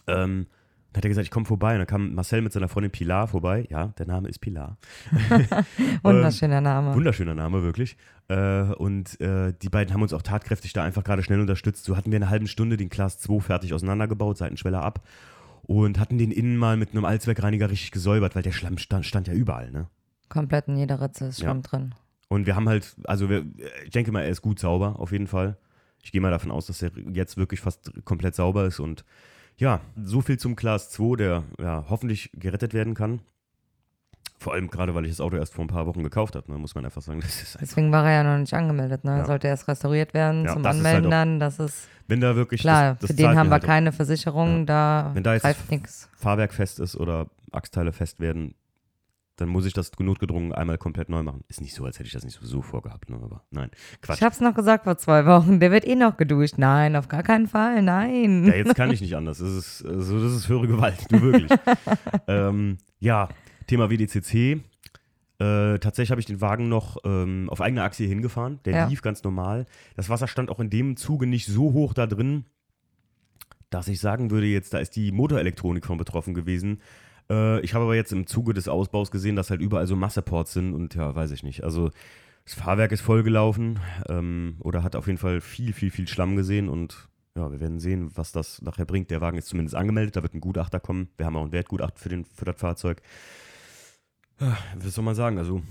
Ähm, 0.07 0.47
dann 0.93 0.99
hat 0.99 1.05
er 1.05 1.09
gesagt, 1.09 1.25
ich 1.25 1.31
komme 1.31 1.47
vorbei. 1.47 1.73
Und 1.73 1.79
dann 1.79 1.87
kam 1.87 2.15
Marcel 2.15 2.43
mit 2.43 2.53
seiner 2.53 2.69
Freundin 2.69 2.91
Pilar 2.91 3.29
vorbei. 3.29 3.67
Ja, 3.71 3.89
der 3.99 4.07
Name 4.07 4.29
ist 4.29 4.41
Pilar. 4.41 4.77
Wunderschöner 6.03 6.61
Name. 6.61 6.95
Wunderschöner 6.95 7.35
Name, 7.35 7.63
wirklich. 7.63 7.97
Äh, 8.29 8.63
und 8.75 9.21
äh, 9.21 9.53
die 9.63 9.69
beiden 9.69 9.95
haben 9.95 10.03
uns 10.03 10.13
auch 10.13 10.23
tatkräftig 10.23 10.73
da 10.73 10.83
einfach 10.83 11.05
gerade 11.05 11.23
schnell 11.23 11.41
unterstützt. 11.41 11.85
So 11.85 11.97
hatten 11.97 12.11
wir 12.11 12.17
eine 12.17 12.29
halbe 12.29 12.49
Stunde 12.49 12.77
den 12.77 12.89
Class 12.89 13.21
2 13.21 13.41
fertig 13.41 13.73
auseinandergebaut, 13.73 14.39
Seitenschweller 14.39 14.83
ab. 14.83 15.07
Und 15.63 16.01
hatten 16.01 16.19
den 16.19 16.33
innen 16.33 16.57
mal 16.57 16.77
mit 16.77 16.91
einem 16.91 17.05
Allzweckreiniger 17.05 17.71
richtig 17.71 17.93
gesäubert, 17.93 18.35
weil 18.35 18.43
der 18.43 18.53
Schlamm 18.53 18.79
stand, 18.79 19.07
stand 19.07 19.29
ja 19.29 19.35
überall, 19.35 19.71
ne? 19.71 19.87
Komplett 20.29 20.67
in 20.67 20.77
jeder 20.77 21.01
Ritze 21.01 21.27
ist 21.27 21.39
Ja. 21.39 21.47
Schwamm 21.47 21.63
drin. 21.63 21.95
Und 22.29 22.47
wir 22.47 22.57
haben 22.57 22.69
halt, 22.69 22.97
also 23.05 23.29
wir, 23.29 23.45
ich 23.85 23.91
denke 23.91 24.11
mal, 24.11 24.23
er 24.23 24.31
ist 24.31 24.43
gut 24.43 24.59
sauber, 24.59 24.99
auf 24.99 25.13
jeden 25.13 25.27
Fall. 25.27 25.57
Ich 26.03 26.13
gehe 26.13 26.21
mal 26.21 26.31
davon 26.31 26.51
aus, 26.51 26.67
dass 26.67 26.83
er 26.83 26.91
jetzt 27.13 27.37
wirklich 27.37 27.61
fast 27.61 27.93
komplett 28.05 28.35
sauber 28.35 28.65
ist. 28.67 28.81
Und 28.81 29.05
ja, 29.59 29.81
so 30.03 30.21
viel 30.21 30.39
zum 30.39 30.57
Class 30.57 30.91
2, 30.91 31.17
der 31.17 31.45
ja, 31.61 31.85
hoffentlich 31.89 32.31
gerettet 32.35 32.75
werden 32.75 32.95
kann. 32.95 33.21
Vor 34.39 34.55
allem 34.55 34.71
gerade, 34.71 34.95
weil 34.95 35.05
ich 35.05 35.11
das 35.11 35.21
Auto 35.21 35.37
erst 35.37 35.53
vor 35.53 35.65
ein 35.65 35.69
paar 35.69 35.87
Wochen 35.87 36.03
gekauft 36.03 36.35
habe, 36.35 36.51
ne, 36.51 36.57
muss 36.59 36.75
man 36.75 36.85
einfach 36.87 37.03
sagen. 37.03 37.21
Das 37.21 37.43
ist 37.43 37.57
einfach, 37.57 37.61
Deswegen 37.61 37.93
war 37.93 38.07
er 38.07 38.13
ja 38.13 38.25
noch 38.25 38.39
nicht 38.39 38.55
angemeldet. 38.55 39.05
Ne? 39.05 39.19
Ja. 39.19 39.27
Sollte 39.27 39.49
erst 39.49 39.69
restauriert 39.69 40.15
werden 40.15 40.47
Ja, 40.47 40.55
zum 40.55 40.63
ist 40.63 40.69
Anmelden 40.69 41.05
halt 41.05 41.13
dann. 41.13 41.41
Das 41.41 41.59
ist 41.59 41.89
wenn 42.11 42.21
da 42.21 42.35
wirklich 42.35 42.63
klar. 42.63 42.95
das, 42.95 43.01
das 43.01 43.11
für 43.11 43.17
den 43.17 43.37
haben 43.39 43.49
wir 43.49 43.53
halt 43.53 43.63
keine 43.63 43.93
Versicherung. 43.93 44.67
Da, 44.67 45.13
Wenn 45.15 45.23
da 45.23 45.35
jetzt 45.35 45.71
nichts. 45.71 46.09
Fahrwerk 46.17 46.53
fest 46.53 46.81
ist 46.81 46.97
oder 46.97 47.29
Achsteile 47.53 47.93
fest 47.93 48.19
werden, 48.19 48.55
dann 49.41 49.49
muss 49.49 49.65
ich 49.65 49.73
das 49.73 49.91
notgedrungen 49.99 50.53
einmal 50.53 50.77
komplett 50.77 51.09
neu 51.09 51.23
machen. 51.23 51.45
Ist 51.49 51.61
nicht 51.63 51.75
so, 51.75 51.85
als 51.85 51.99
hätte 51.99 52.07
ich 52.07 52.13
das 52.13 52.25
nicht 52.25 52.35
sowieso 52.35 52.61
vorgehabt, 52.61 53.09
ne? 53.09 53.19
aber 53.23 53.43
nein, 53.51 53.71
Quatsch. 54.03 54.19
Ich 54.19 54.23
hab's 54.23 54.41
noch 54.41 54.55
gesagt 54.55 54.85
vor 54.85 54.99
zwei 54.99 55.25
Wochen. 55.25 55.61
Der 55.61 55.71
wird 55.71 55.87
eh 55.87 55.97
noch 55.97 56.19
geduscht. 56.19 56.59
Nein, 56.59 56.95
auf 56.95 57.09
gar 57.09 57.23
keinen 57.23 57.47
Fall. 57.47 57.83
Nein. 57.83 58.45
Ja, 58.45 58.55
jetzt 58.55 58.75
kann 58.75 58.91
ich 58.91 59.01
nicht 59.01 59.17
anders. 59.17 59.39
Das 59.39 59.49
ist, 59.49 59.85
also 59.87 60.23
das 60.23 60.33
ist 60.35 60.49
höhere 60.49 60.67
Gewalt, 60.69 61.07
du 61.09 61.23
wirklich. 61.23 61.51
ähm, 62.29 62.77
ja, 62.99 63.29
Thema 63.67 63.89
WDCC. 63.91 64.61
Äh, 65.39 65.79
tatsächlich 65.79 66.11
habe 66.11 66.21
ich 66.21 66.27
den 66.27 66.43
Wagen 66.43 66.69
noch 66.69 66.99
ähm, 67.05 67.49
auf 67.49 67.63
eigener 67.63 67.85
Achse 67.85 68.03
hier 68.03 68.11
hingefahren. 68.11 68.61
Der 68.67 68.75
Ja. 68.75 68.87
lief 68.89 69.01
ganz 69.01 69.25
normal. 69.25 69.65
Das 69.97 70.11
Wasser 70.11 70.29
stand 70.29 70.51
auch 70.51 70.61
in 70.61 70.69
dem 70.69 70.97
Zuge 70.99 71.27
nicht 71.27 71.47
so 71.47 71.73
hoch 71.73 71.95
da 71.95 72.07
drin, 72.07 72.45
dass 73.71 73.89
ich 73.89 74.01
sagen 74.01 74.31
würde, 74.31 74.47
jetzt, 74.49 74.75
da 74.75 74.79
ist 74.79 74.97
die 74.97 75.13
Motorelektronik 75.13 75.87
von 75.87 75.97
betroffen 75.97 76.35
gewesen. 76.35 76.83
Äh, 77.31 77.61
ich 77.61 77.75
habe 77.75 77.85
aber 77.85 77.95
jetzt 77.95 78.13
im 78.13 78.27
Zuge 78.27 78.53
des 78.53 78.69
Ausbaus 78.69 79.11
gesehen, 79.11 79.37
dass 79.37 79.51
halt 79.51 79.61
überall 79.61 79.87
so 79.87 79.97
Masseports 79.97 80.53
sind 80.53 80.75
und 80.75 80.95
ja, 80.95 81.15
weiß 81.15 81.31
ich 81.31 81.43
nicht. 81.43 81.65
Also 81.65 81.91
das 82.45 82.55
Fahrwerk 82.55 82.93
ist 82.93 83.01
vollgelaufen 83.01 83.79
ähm, 84.09 84.57
oder 84.61 84.83
hat 84.83 84.97
auf 84.97 85.07
jeden 85.07 85.19
Fall 85.19 85.41
viel, 85.41 85.73
viel, 85.73 85.91
viel 85.91 86.09
Schlamm 86.09 86.37
gesehen 86.37 86.69
und 86.69 87.09
ja, 87.37 87.51
wir 87.51 87.61
werden 87.61 87.79
sehen, 87.79 88.11
was 88.17 88.33
das 88.33 88.61
nachher 88.61 88.85
bringt. 88.85 89.11
Der 89.11 89.21
Wagen 89.21 89.39
ist 89.39 89.47
zumindest 89.47 89.77
angemeldet, 89.77 90.17
da 90.17 90.23
wird 90.23 90.35
ein 90.35 90.41
Gutachter 90.41 90.81
kommen. 90.81 91.09
Wir 91.17 91.27
haben 91.27 91.37
auch 91.37 91.45
ein 91.45 91.53
Wertgutachten 91.53 91.97
für, 91.97 92.09
den, 92.09 92.25
für 92.25 92.45
das 92.45 92.57
Fahrzeug. 92.57 93.01
Ja, 94.41 94.57
was 94.75 94.95
soll 94.95 95.05
man 95.05 95.15
sagen? 95.15 95.39
Also 95.39 95.63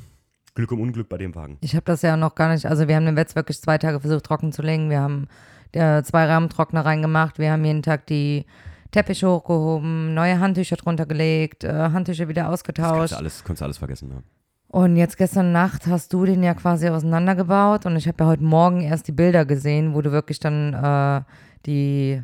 Glück 0.55 0.71
um 0.71 0.79
Unglück 0.79 1.09
bei 1.09 1.17
dem 1.17 1.35
Wagen. 1.35 1.57
Ich 1.61 1.75
habe 1.75 1.85
das 1.85 2.01
ja 2.01 2.15
noch 2.15 2.35
gar 2.35 2.53
nicht, 2.53 2.65
also 2.65 2.87
wir 2.87 2.95
haben 2.95 3.05
den 3.05 3.15
Wetz 3.15 3.35
wirklich 3.35 3.59
zwei 3.59 3.77
Tage 3.77 3.99
versucht 3.99 4.25
trocken 4.25 4.53
zu 4.53 4.61
legen. 4.61 4.89
Wir 4.89 5.01
haben 5.01 5.27
äh, 5.73 6.01
zwei 6.03 6.25
Rahmentrockner 6.25 6.85
reingemacht. 6.85 7.39
Wir 7.39 7.51
haben 7.51 7.65
jeden 7.65 7.83
Tag 7.83 8.07
die 8.07 8.45
Teppiche 8.91 9.27
hochgehoben, 9.29 10.13
neue 10.13 10.39
Handtücher 10.39 10.75
drunter 10.75 11.05
gelegt, 11.05 11.63
äh, 11.63 11.71
Handtücher 11.91 12.27
wieder 12.27 12.43
Das 12.43 12.63
kannst 12.63 12.79
ausgetauscht. 12.79 13.11
du 13.13 13.17
alles, 13.17 13.43
kannst 13.43 13.61
du 13.61 13.65
alles 13.65 13.77
vergessen. 13.77 14.09
Ja. 14.11 14.21
Und 14.67 14.95
jetzt 14.97 15.17
gestern 15.17 15.51
Nacht 15.51 15.87
hast 15.87 16.13
du 16.13 16.25
den 16.25 16.43
ja 16.43 16.53
quasi 16.53 16.89
auseinandergebaut 16.89 17.85
und 17.85 17.95
ich 17.95 18.07
habe 18.07 18.23
ja 18.23 18.29
heute 18.29 18.43
Morgen 18.43 18.81
erst 18.81 19.07
die 19.07 19.11
Bilder 19.11 19.45
gesehen, 19.45 19.93
wo 19.95 20.01
du 20.01 20.11
wirklich 20.11 20.39
dann 20.39 20.73
äh, 20.73 21.21
die, 21.65 22.21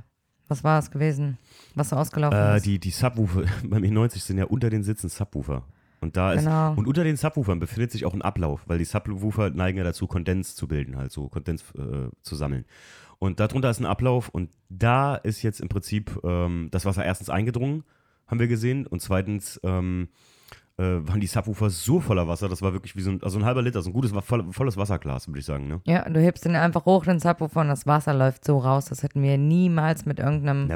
was 0.47 0.63
war 0.63 0.79
es 0.79 0.91
gewesen, 0.91 1.37
was 1.75 1.89
so 1.89 1.95
ausgelaufen 1.95 2.37
Äh, 2.37 2.57
ist. 2.57 2.65
die, 2.65 2.79
die 2.79 2.91
Subwoofer 2.91 3.43
beim 3.63 3.83
E90 3.83 4.19
sind 4.19 4.37
ja 4.37 4.45
unter 4.45 4.69
den 4.69 4.83
Sitzen 4.83 5.09
Subwoofer. 5.09 5.63
Und 6.01 6.17
da 6.17 6.33
ist 6.33 6.43
Genau. 6.43 6.73
und 6.73 6.87
unter 6.87 7.03
den 7.03 7.15
Subwoofern 7.15 7.59
befindet 7.59 7.91
sich 7.91 8.05
auch 8.05 8.13
ein 8.13 8.21
Ablauf, 8.21 8.61
weil 8.67 8.77
die 8.77 8.85
Subwoofer 8.85 9.49
neigen 9.49 9.79
ja 9.79 9.83
dazu, 9.83 10.05
Kondens 10.05 10.55
zu 10.55 10.67
bilden, 10.67 10.97
halt 10.97 11.11
so 11.11 11.29
Kondens 11.29 11.63
äh, 11.75 12.09
zu 12.21 12.35
sammeln. 12.35 12.65
Und 13.19 13.39
darunter 13.39 13.69
ist 13.69 13.79
ein 13.79 13.85
Ablauf 13.85 14.29
und 14.29 14.49
da 14.69 15.15
ist 15.15 15.41
jetzt 15.41 15.61
im 15.61 15.69
Prinzip 15.69 16.19
ähm, 16.23 16.69
das 16.71 16.85
Wasser 16.85 17.05
erstens 17.05 17.29
eingedrungen, 17.29 17.83
haben 18.27 18.39
wir 18.39 18.47
gesehen, 18.47 18.87
und 18.87 19.01
zweitens 19.01 19.59
ähm, 19.63 20.09
äh, 20.77 20.83
waren 20.83 21.21
die 21.21 21.27
Subwoofer 21.27 21.69
so 21.69 22.01
voller 22.01 22.27
Wasser, 22.27 22.49
das 22.49 22.61
war 22.61 22.73
wirklich 22.73 22.95
wie 22.95 23.01
so 23.01 23.11
ein, 23.11 23.23
also 23.23 23.39
ein 23.39 23.45
halber 23.45 23.61
Liter, 23.61 23.81
so 23.81 23.89
ein 23.89 23.93
gutes, 23.93 24.11
voll, 24.25 24.51
volles 24.51 24.77
Wasserglas, 24.77 25.27
würde 25.27 25.39
ich 25.39 25.45
sagen. 25.45 25.67
Ne? 25.67 25.81
ja, 25.85 26.07
du 26.09 26.19
hebst 26.19 26.43
den 26.45 26.55
einfach 26.55 26.85
hoch, 26.85 27.05
den 27.05 27.19
Subwoofer 27.19 27.61
und 27.61 27.69
das 27.69 27.87
Wasser 27.87 28.13
läuft 28.13 28.43
so 28.43 28.57
raus. 28.57 28.85
Das 28.85 29.01
hätten 29.03 29.23
wir 29.23 29.37
niemals 29.37 30.05
mit 30.05 30.19
irgendeinem. 30.19 30.67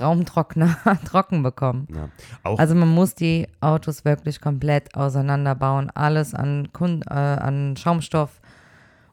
Raumtrockner 0.00 0.76
trocken 1.04 1.42
bekommen. 1.42 1.86
Ja. 1.94 2.08
Also 2.42 2.74
man 2.74 2.88
muss 2.88 3.14
die 3.14 3.46
Autos 3.60 4.04
wirklich 4.04 4.40
komplett 4.40 4.94
auseinanderbauen, 4.94 5.90
alles 5.90 6.34
an, 6.34 6.68
Kun 6.72 7.02
äh, 7.02 7.12
an 7.12 7.76
Schaumstoff 7.76 8.40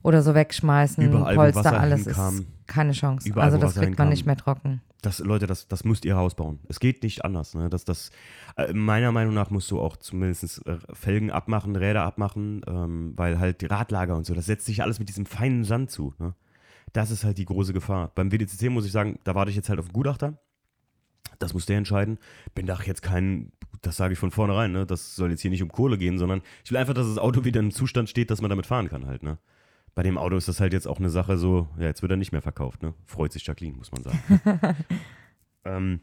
oder 0.02 0.22
so 0.22 0.34
wegschmeißen, 0.34 1.04
Überall, 1.04 1.36
Polster, 1.36 1.66
Wasser 1.66 1.80
alles 1.80 2.06
hinkam. 2.06 2.36
ist 2.36 2.48
keine 2.68 2.92
Chance. 2.94 3.28
Überall, 3.28 3.46
also 3.46 3.58
das 3.58 3.72
Wasser 3.72 3.82
kriegt 3.82 3.98
man 3.98 4.08
hinkam. 4.08 4.10
nicht 4.10 4.26
mehr 4.26 4.38
trocken. 4.38 4.82
das, 5.02 5.20
Leute, 5.20 5.48
das, 5.48 5.68
das 5.68 5.84
müsst 5.84 6.06
ihr 6.06 6.16
rausbauen. 6.16 6.60
Es 6.68 6.80
geht 6.80 7.04
nicht 7.04 7.26
anders. 7.26 7.54
Ne? 7.56 7.70
Das, 7.70 7.86
das, 7.86 8.12
äh, 8.58 8.74
meiner 8.74 9.12
Meinung 9.12 9.34
nach 9.34 9.50
musst 9.50 9.70
du 9.72 9.80
auch 9.80 9.98
zumindest 9.98 10.66
äh, 10.66 10.78
Felgen 10.94 11.32
abmachen, 11.32 11.76
Räder 11.76 12.04
abmachen, 12.04 12.62
ähm, 12.68 13.14
weil 13.16 13.40
halt 13.40 13.62
die 13.62 13.66
Radlager 13.66 14.16
und 14.16 14.26
so, 14.26 14.34
das 14.34 14.46
setzt 14.46 14.66
sich 14.66 14.82
alles 14.84 15.00
mit 15.00 15.10
diesem 15.10 15.26
feinen 15.26 15.64
Sand 15.64 15.92
zu. 15.92 16.14
Ne? 16.18 16.34
Das 16.94 17.12
ist 17.12 17.24
halt 17.24 17.38
die 17.38 17.46
große 17.46 17.74
Gefahr. 17.74 18.12
Beim 18.16 18.32
WDCC 18.32 18.70
muss 18.70 18.86
ich 18.86 18.92
sagen, 18.92 19.20
da 19.24 19.36
warte 19.36 19.52
ich 19.52 19.56
jetzt 19.56 19.70
halt 19.70 19.80
auf 19.80 19.88
den 19.88 19.94
Gutachter. 19.94 20.40
Das 21.38 21.54
muss 21.54 21.66
der 21.66 21.78
entscheiden. 21.78 22.18
Bin 22.56 22.66
da 22.66 22.78
jetzt 22.84 23.02
kein, 23.02 23.52
das 23.82 23.98
sage 23.98 24.14
ich 24.14 24.20
von 24.20 24.32
vornherein, 24.32 24.72
ne? 24.72 24.86
das 24.86 25.16
soll 25.16 25.30
jetzt 25.30 25.42
hier 25.42 25.52
nicht 25.52 25.64
um 25.64 25.72
Kohle 25.72 25.98
gehen, 25.98 26.18
sondern 26.18 26.42
ich 26.64 26.72
will 26.72 26.78
einfach, 26.78 26.94
dass 26.94 27.08
das 27.08 27.18
Auto 27.18 27.46
wieder 27.46 27.60
in 27.60 27.68
einem 27.68 27.72
Zustand 27.72 28.10
steht, 28.10 28.32
dass 28.32 28.42
man 28.42 28.50
damit 28.50 28.66
fahren 28.66 28.90
kann 28.90 29.06
halt. 29.06 29.24
Ne? 29.24 29.38
Bei 29.96 30.04
dem 30.04 30.18
Auto 30.18 30.38
ist 30.38 30.48
das 30.48 30.60
halt 30.60 30.74
jetzt 30.74 30.88
auch 30.88 31.00
eine 31.00 31.10
Sache 31.10 31.38
so, 31.38 31.68
ja, 31.78 31.86
jetzt 31.86 32.02
wird 32.02 32.12
er 32.12 32.18
nicht 32.18 32.32
mehr 32.32 32.42
verkauft, 32.42 32.84
ne? 32.84 32.94
Freut 33.06 33.34
sich 33.34 33.46
Jacqueline, 33.46 33.78
muss 33.78 33.92
man 33.92 34.04
sagen. 34.04 34.20
ähm, 35.66 36.02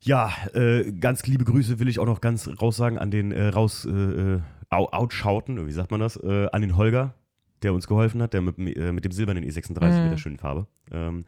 ja, 0.00 0.32
äh, 0.54 0.92
ganz 0.92 1.26
liebe 1.26 1.44
Grüße 1.44 1.78
will 1.78 1.88
ich 1.88 1.98
auch 1.98 2.06
noch 2.06 2.20
ganz 2.20 2.48
raussagen 2.60 2.98
an 2.98 3.10
den 3.10 3.32
äh, 3.32 3.48
raus 3.48 3.84
äh, 3.84 4.34
äh 4.34 4.40
Outschauten, 4.68 5.64
wie 5.66 5.72
sagt 5.72 5.92
man 5.92 6.00
das, 6.00 6.16
äh, 6.16 6.48
an 6.50 6.60
den 6.60 6.76
Holger, 6.76 7.14
der 7.62 7.72
uns 7.72 7.86
geholfen 7.86 8.20
hat, 8.20 8.34
der 8.34 8.42
mit, 8.42 8.58
äh, 8.58 8.90
mit 8.90 9.04
dem 9.04 9.12
silbernen 9.12 9.44
E36 9.44 9.70
mhm. 9.70 10.02
mit 10.02 10.12
der 10.12 10.16
schönen 10.16 10.38
Farbe. 10.38 10.66
Ähm, 10.90 11.24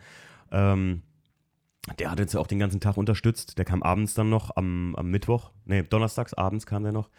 ähm, 0.51 1.03
der 1.99 2.11
hat 2.11 2.21
uns 2.21 2.35
auch 2.37 2.47
den 2.47 2.59
ganzen 2.59 2.81
Tag 2.81 2.97
unterstützt. 2.97 3.59
Der 3.59 3.65
kam 3.65 3.83
abends 3.83 4.15
dann 4.15 4.31
noch 4.31 4.57
am, 4.57 4.95
am 4.97 5.11
Mittwoch, 5.11 5.51
nee, 5.65 5.83
donnerstags 5.83 6.35
abends 6.35 6.67
kam 6.67 6.83
der 6.83 6.93
noch 6.93 7.11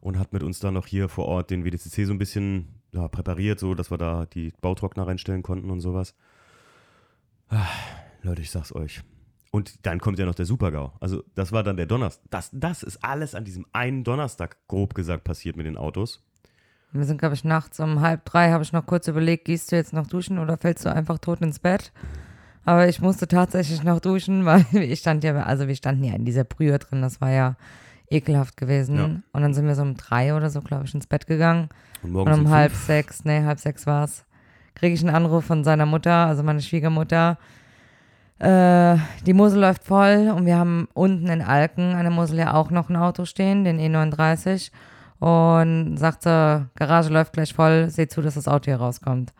und 0.00 0.18
hat 0.18 0.32
mit 0.32 0.42
uns 0.42 0.60
dann 0.60 0.74
noch 0.74 0.86
hier 0.86 1.08
vor 1.08 1.26
Ort 1.26 1.50
den 1.50 1.64
WDCC 1.64 2.06
so 2.06 2.12
ein 2.12 2.18
bisschen 2.18 2.80
ja, 2.92 3.08
präpariert, 3.08 3.58
so 3.60 3.74
dass 3.74 3.90
wir 3.90 3.98
da 3.98 4.26
die 4.26 4.52
Bautrockner 4.60 5.06
reinstellen 5.06 5.42
konnten 5.42 5.70
und 5.70 5.80
sowas. 5.80 6.14
Ah, 7.48 7.66
Leute, 8.22 8.42
ich 8.42 8.50
sag's 8.50 8.74
euch. 8.74 9.02
Und 9.50 9.86
dann 9.86 9.98
kommt 9.98 10.18
ja 10.18 10.26
noch 10.26 10.34
der 10.34 10.44
Supergau. 10.44 10.92
Also, 11.00 11.24
das 11.34 11.52
war 11.52 11.62
dann 11.62 11.76
der 11.76 11.86
Donnerstag. 11.86 12.24
Das, 12.30 12.50
das 12.52 12.82
ist 12.82 13.02
alles 13.02 13.34
an 13.34 13.44
diesem 13.44 13.64
einen 13.72 14.04
Donnerstag, 14.04 14.58
grob 14.68 14.94
gesagt, 14.94 15.24
passiert 15.24 15.56
mit 15.56 15.64
den 15.64 15.78
Autos. 15.78 16.22
Wir 16.92 17.04
sind, 17.04 17.18
glaube 17.18 17.34
ich, 17.34 17.44
nachts 17.44 17.80
um 17.80 18.00
halb 18.00 18.24
drei, 18.24 18.50
habe 18.50 18.62
ich 18.62 18.72
noch 18.72 18.86
kurz 18.86 19.08
überlegt, 19.08 19.44
gehst 19.44 19.72
du 19.72 19.76
jetzt 19.76 19.92
noch 19.92 20.06
duschen 20.06 20.38
oder 20.38 20.56
fällst 20.56 20.84
du 20.84 20.92
einfach 20.92 21.18
tot 21.18 21.40
ins 21.40 21.58
Bett? 21.58 21.92
Aber 22.68 22.86
ich 22.86 23.00
musste 23.00 23.26
tatsächlich 23.26 23.82
noch 23.82 23.98
duschen, 23.98 24.44
weil 24.44 24.66
ich 24.74 24.98
stand 24.98 25.24
ja, 25.24 25.34
also 25.42 25.68
wir 25.68 25.74
standen 25.74 26.04
ja 26.04 26.12
in 26.12 26.26
dieser 26.26 26.44
Brühe 26.44 26.78
drin, 26.78 27.00
das 27.00 27.18
war 27.18 27.30
ja 27.30 27.56
ekelhaft 28.10 28.58
gewesen. 28.58 28.96
Ja. 28.96 29.04
Und 29.04 29.40
dann 29.40 29.54
sind 29.54 29.66
wir 29.66 29.74
so 29.74 29.80
um 29.80 29.94
drei 29.94 30.34
oder 30.34 30.50
so, 30.50 30.60
glaube 30.60 30.84
ich, 30.84 30.94
ins 30.94 31.06
Bett 31.06 31.26
gegangen. 31.26 31.70
Und, 32.02 32.14
und 32.14 32.30
um 32.30 32.50
halb 32.50 32.72
fünf. 32.72 32.84
sechs, 32.84 33.24
nee, 33.24 33.42
halb 33.42 33.58
sechs 33.58 33.86
war 33.86 34.04
es, 34.04 34.26
kriege 34.74 34.94
ich 34.94 35.00
einen 35.00 35.14
Anruf 35.14 35.46
von 35.46 35.64
seiner 35.64 35.86
Mutter, 35.86 36.12
also 36.12 36.42
meine 36.42 36.60
Schwiegermutter. 36.60 37.38
Äh, 38.38 38.98
die 39.24 39.32
Mosel 39.32 39.60
läuft 39.60 39.84
voll 39.84 40.30
und 40.36 40.44
wir 40.44 40.58
haben 40.58 40.88
unten 40.92 41.28
in 41.28 41.40
Alken 41.40 41.94
an 41.94 42.02
der 42.02 42.10
Mosel 42.10 42.36
ja 42.36 42.52
auch 42.52 42.70
noch 42.70 42.90
ein 42.90 42.96
Auto 42.96 43.24
stehen, 43.24 43.64
den 43.64 43.80
E39. 43.80 44.72
Und 45.20 45.96
sagte, 45.96 46.68
Garage 46.76 47.08
läuft 47.08 47.32
gleich 47.32 47.54
voll, 47.54 47.88
seht 47.88 48.12
zu, 48.12 48.20
dass 48.20 48.34
das 48.34 48.46
Auto 48.46 48.66
hier 48.66 48.76
rauskommt. 48.76 49.32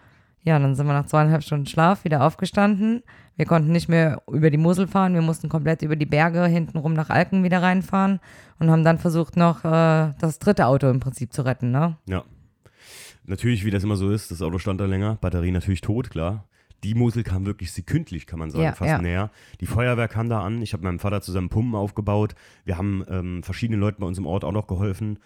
Ja, 0.45 0.59
dann 0.59 0.75
sind 0.75 0.87
wir 0.87 0.93
nach 0.93 1.07
zweieinhalb 1.07 1.43
Stunden 1.43 1.67
Schlaf 1.67 2.05
wieder 2.05 2.25
aufgestanden. 2.25 3.03
Wir 3.37 3.47
konnten 3.47 3.71
nicht 3.71 3.89
mehr 3.89 4.23
über 4.31 4.51
die 4.51 4.59
Mosel 4.59 4.89
fahren, 4.89 5.15
wir 5.15 5.23
mussten 5.23 5.49
komplett 5.49 5.83
über 5.83 5.95
die 5.95 6.07
Berge 6.07 6.45
hintenrum 6.47 6.93
nach 6.95 7.11
Alken 7.11 7.45
wieder 7.45 7.63
reinfahren 7.63 8.19
und 8.59 8.71
haben 8.71 8.85
dann 8.85 8.99
versucht, 8.99 9.37
noch 9.37 9.65
äh, 9.65 10.13
das 10.19 10.41
dritte 10.41 10.67
Auto 10.67 10.89
im 10.89 11.01
Prinzip 11.01 11.33
zu 11.33 11.43
retten, 11.43 11.71
ne? 11.71 11.97
Ja. 12.07 12.25
Natürlich, 13.27 13.65
wie 13.65 13.71
das 13.71 13.85
immer 13.85 13.97
so 13.97 14.11
ist, 14.11 14.31
das 14.31 14.43
Auto 14.43 14.59
stand 14.59 14.81
da 14.81 14.87
länger, 14.87 15.17
Batterie 15.21 15.53
natürlich 15.53 15.83
tot, 15.83 16.11
klar. 16.11 16.47
Die 16.85 16.95
Mosel 16.95 17.25
kam 17.25 17.45
wirklich 17.45 17.73
sekündlich, 17.73 18.27
kann 18.27 18.39
man 18.39 18.51
sagen, 18.51 18.65
ja, 18.65 18.73
fast 18.73 18.91
ja. 18.91 19.03
näher. 19.03 19.31
Die 19.61 19.67
Feuerwehr 19.67 20.09
kam 20.09 20.29
da 20.29 20.43
an. 20.43 20.63
Ich 20.63 20.73
habe 20.73 20.85
meinem 20.85 21.01
Vater 21.01 21.21
zusammen 21.21 21.49
Pumpen 21.49 21.75
aufgebaut. 21.75 22.37
Wir 22.65 22.79
haben 22.79 23.05
ähm, 23.09 23.43
verschiedenen 23.43 23.81
Leuten 23.81 24.01
bei 24.01 24.07
uns 24.07 24.17
im 24.17 24.27
Ort 24.27 24.45
auch 24.45 24.53
noch 24.53 24.69
geholfen. 24.69 25.19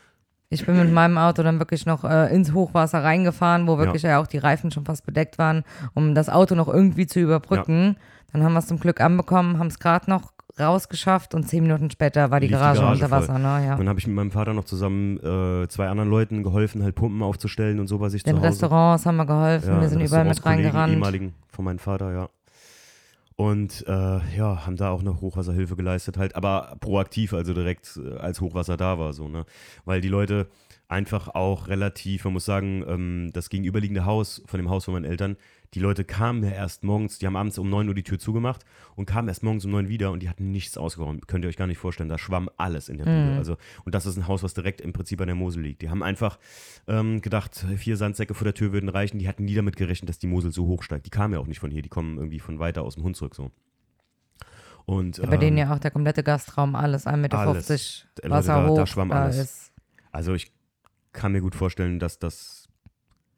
Ich 0.53 0.67
bin 0.67 0.79
mit 0.79 0.93
meinem 0.93 1.17
Auto 1.17 1.43
dann 1.43 1.59
wirklich 1.59 1.87
noch 1.87 2.05
äh, 2.05 2.33
ins 2.35 2.53
Hochwasser 2.53 3.03
reingefahren, 3.03 3.67
wo 3.67 3.79
wirklich 3.79 4.03
ja. 4.03 4.11
ja. 4.11 4.21
auch 4.21 4.27
die 4.27 4.37
Reifen 4.37 4.71
schon 4.71 4.85
fast 4.85 5.07
bedeckt 5.07 5.38
waren, 5.38 5.65
um 5.95 6.15
das 6.15 6.29
Auto 6.29 6.55
noch 6.55 6.69
irgendwie 6.69 7.07
zu 7.07 7.21
überbrücken. 7.21 7.97
Ja. 7.97 8.03
Dann 8.33 8.45
haben 8.45 8.53
wir 8.53 8.59
es 8.59 8.67
zum 8.67 8.79
Glück 8.79 9.01
anbekommen, 9.01 9.59
haben 9.59 9.69
es 9.69 9.79
gerade 9.79 10.11
noch 10.11 10.33
rausgeschafft 10.61 11.35
und 11.35 11.45
zehn 11.45 11.62
Minuten 11.62 11.91
später 11.91 12.31
war 12.31 12.38
die 12.38 12.49
Garage, 12.49 12.81
die 12.81 12.85
Garage, 12.85 13.05
unter 13.05 13.11
Wasser. 13.11 13.38
Ne? 13.38 13.67
Ja. 13.67 13.77
Dann 13.77 13.88
habe 13.88 13.99
ich 13.99 14.07
mit 14.07 14.15
meinem 14.15 14.31
Vater 14.31 14.53
noch 14.53 14.65
zusammen 14.65 15.17
äh, 15.19 15.69
zwei 15.69 15.88
anderen 15.88 16.11
Leuten 16.11 16.43
geholfen, 16.43 16.83
halt 16.83 16.95
Pumpen 16.95 17.23
aufzustellen 17.23 17.81
und 17.81 17.87
so 17.87 18.01
was 18.01 18.12
ich 18.12 18.23
Den 18.23 18.35
zu 18.35 18.41
Hause. 18.41 18.49
Restaurants 18.49 19.07
haben 19.07 19.17
wir 19.17 19.27
geholfen, 19.27 19.81
wir 19.81 19.88
sind 19.88 20.03
überall 20.03 20.27
mit 20.27 20.45
reingerannt. 20.45 20.93
ehemaligen 20.93 21.35
von 21.49 21.65
meinem 21.65 21.79
Vater, 21.79 22.12
ja. 22.12 22.29
Und 23.42 23.85
äh, 23.88 24.37
ja, 24.37 24.66
haben 24.66 24.76
da 24.76 24.90
auch 24.90 25.00
eine 25.00 25.20
Hochwasserhilfe 25.20 25.74
geleistet, 25.74 26.16
halt, 26.16 26.37
aber 26.37 26.76
proaktiv, 26.78 27.33
also 27.33 27.52
direkt 27.52 27.96
äh, 27.96 28.16
als 28.18 28.40
Hochwasser 28.40 28.76
da 28.76 29.00
war, 29.00 29.12
so, 29.12 29.26
ne? 29.26 29.46
Weil 29.85 30.00
die 30.00 30.09
Leute 30.09 30.46
einfach 30.92 31.28
auch 31.28 31.68
relativ, 31.68 32.24
man 32.24 32.35
muss 32.35 32.44
sagen, 32.44 32.85
ähm, 32.87 33.31
das 33.33 33.48
gegenüberliegende 33.48 34.05
Haus 34.05 34.42
von 34.46 34.59
dem 34.59 34.68
Haus 34.68 34.85
von 34.85 34.94
meinen 34.94 35.05
Eltern, 35.05 35.37
die 35.74 35.81
Leute 35.81 36.05
kamen 36.05 36.44
ja 36.44 36.50
erst 36.50 36.85
morgens, 36.85 37.18
die 37.18 37.26
haben 37.26 37.35
abends 37.35 37.57
um 37.57 37.70
9 37.70 37.88
Uhr 37.88 37.94
die 37.94 38.02
Tür 38.02 38.18
zugemacht 38.18 38.62
und 38.94 39.07
kamen 39.07 39.26
erst 39.26 39.42
morgens 39.42 39.64
um 39.64 39.70
9 39.70 39.87
Uhr 39.87 39.88
wieder 39.88 40.12
und 40.12 40.22
die 40.22 40.28
hatten 40.28 40.52
nichts 40.52 40.76
ausgeräumt. 40.76 41.26
Könnt 41.28 41.44
ihr 41.44 41.48
euch 41.48 41.57
gar 41.57 41.66
nicht 41.66 41.78
vorstellen, 41.78 42.11
da 42.11 42.18
schwamm 42.18 42.50
alles 42.59 42.90
in 42.90 42.98
der 42.98 43.05
Bude. 43.05 43.33
Mhm. 43.33 43.38
Also, 43.38 43.57
und 43.85 43.94
das 43.94 44.05
ist 44.05 44.18
ein 44.18 44.28
Haus, 44.28 44.42
was 44.42 44.52
direkt 44.52 44.83
im 44.83 44.92
Prinzip 44.92 45.20
an 45.22 45.28
der 45.28 45.35
Mosel 45.35 45.62
liegt. 45.62 45.81
Die 45.81 45.88
haben 45.88 46.02
einfach 46.02 46.38
ähm, 46.87 47.22
gedacht, 47.22 47.66
vier 47.78 47.96
Sandsäcke 47.96 48.35
vor 48.35 48.44
der 48.44 48.55
Tür 48.55 48.72
würden 48.72 48.90
reichen. 48.90 49.18
Die 49.18 49.28
hatten 49.28 49.46
nie 49.46 49.55
damit 49.55 49.76
gerechnet, 49.76 50.11
dass 50.11 50.18
die 50.18 50.26
Mosel 50.26 50.52
so 50.52 50.66
hoch 50.66 50.83
steigt. 50.83 51.07
Die 51.07 51.11
kamen 51.11 51.33
ja 51.33 51.40
auch 51.40 51.46
nicht 51.46 51.61
von 51.61 51.70
hier, 51.70 51.81
die 51.81 51.88
kommen 51.88 52.18
irgendwie 52.18 52.38
von 52.38 52.59
weiter 52.59 52.83
aus 52.83 52.96
dem 52.96 53.05
Hunsrück 53.05 53.35
so. 53.35 53.50
Und, 54.85 55.18
ja, 55.18 55.26
bei 55.26 55.35
ähm, 55.35 55.40
denen 55.40 55.59
ja 55.59 55.72
auch 55.72 55.78
der 55.78 55.90
komplette 55.90 56.22
Gastraum, 56.22 56.74
alles 56.74 57.07
1,50 57.07 57.16
Meter 57.16 57.38
alles. 57.38 58.07
Wasser 58.24 58.55
da, 58.55 58.68
hoch. 58.68 58.76
Da 58.76 58.87
schwamm 58.87 59.11
alles. 59.12 59.38
Ist. 59.38 59.72
Also 60.11 60.35
ich 60.35 60.52
kann 61.12 61.33
mir 61.33 61.40
gut 61.40 61.55
vorstellen, 61.55 61.98
dass 61.98 62.18
das 62.18 62.68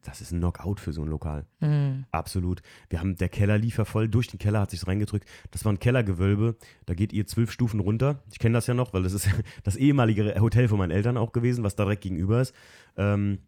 das 0.05 0.21
ist 0.21 0.33
ein 0.33 0.41
Knockout 0.41 0.81
für 0.81 0.93
so 0.93 1.03
ein 1.03 1.09
Lokal. 1.09 1.47
Mhm. 1.61 2.05
Absolut. 2.11 2.63
Wir 2.91 3.01
haben, 3.01 3.17
der 3.17 3.29
Keller 3.29 3.59
lief 3.59 3.79
ja 3.79 3.85
voll, 3.85 4.09
durch 4.09 4.29
den 4.29 4.39
Keller 4.39 4.61
hat 4.61 4.71
sich 4.71 4.87
reingedrückt. 4.87 5.27
Das 5.51 5.65
war 5.65 5.73
ein 5.73 5.79
Kellergewölbe, 5.79 6.57
da 6.87 6.95
geht 6.95 7.13
ihr 7.13 7.27
zwölf 7.27 7.51
Stufen 7.51 7.81
runter. 7.81 8.23
Ich 8.31 8.39
kenne 8.39 8.53
das 8.53 8.67
ja 8.67 8.75
noch, 8.75 8.93
weil 8.93 9.03
das 9.03 9.15
ist 9.15 9.29
das 9.63 9.77
ehemalige 9.77 10.39
Hotel 10.41 10.69
von 10.69 10.79
meinen 10.79 10.91
Eltern 10.91 11.17
auch 11.17 11.33
gewesen, 11.33 11.65
was 11.65 11.75
direkt 11.75 12.03
gegenüber 12.03 12.41
ist. 12.41 12.55
Ähm, 12.97 13.39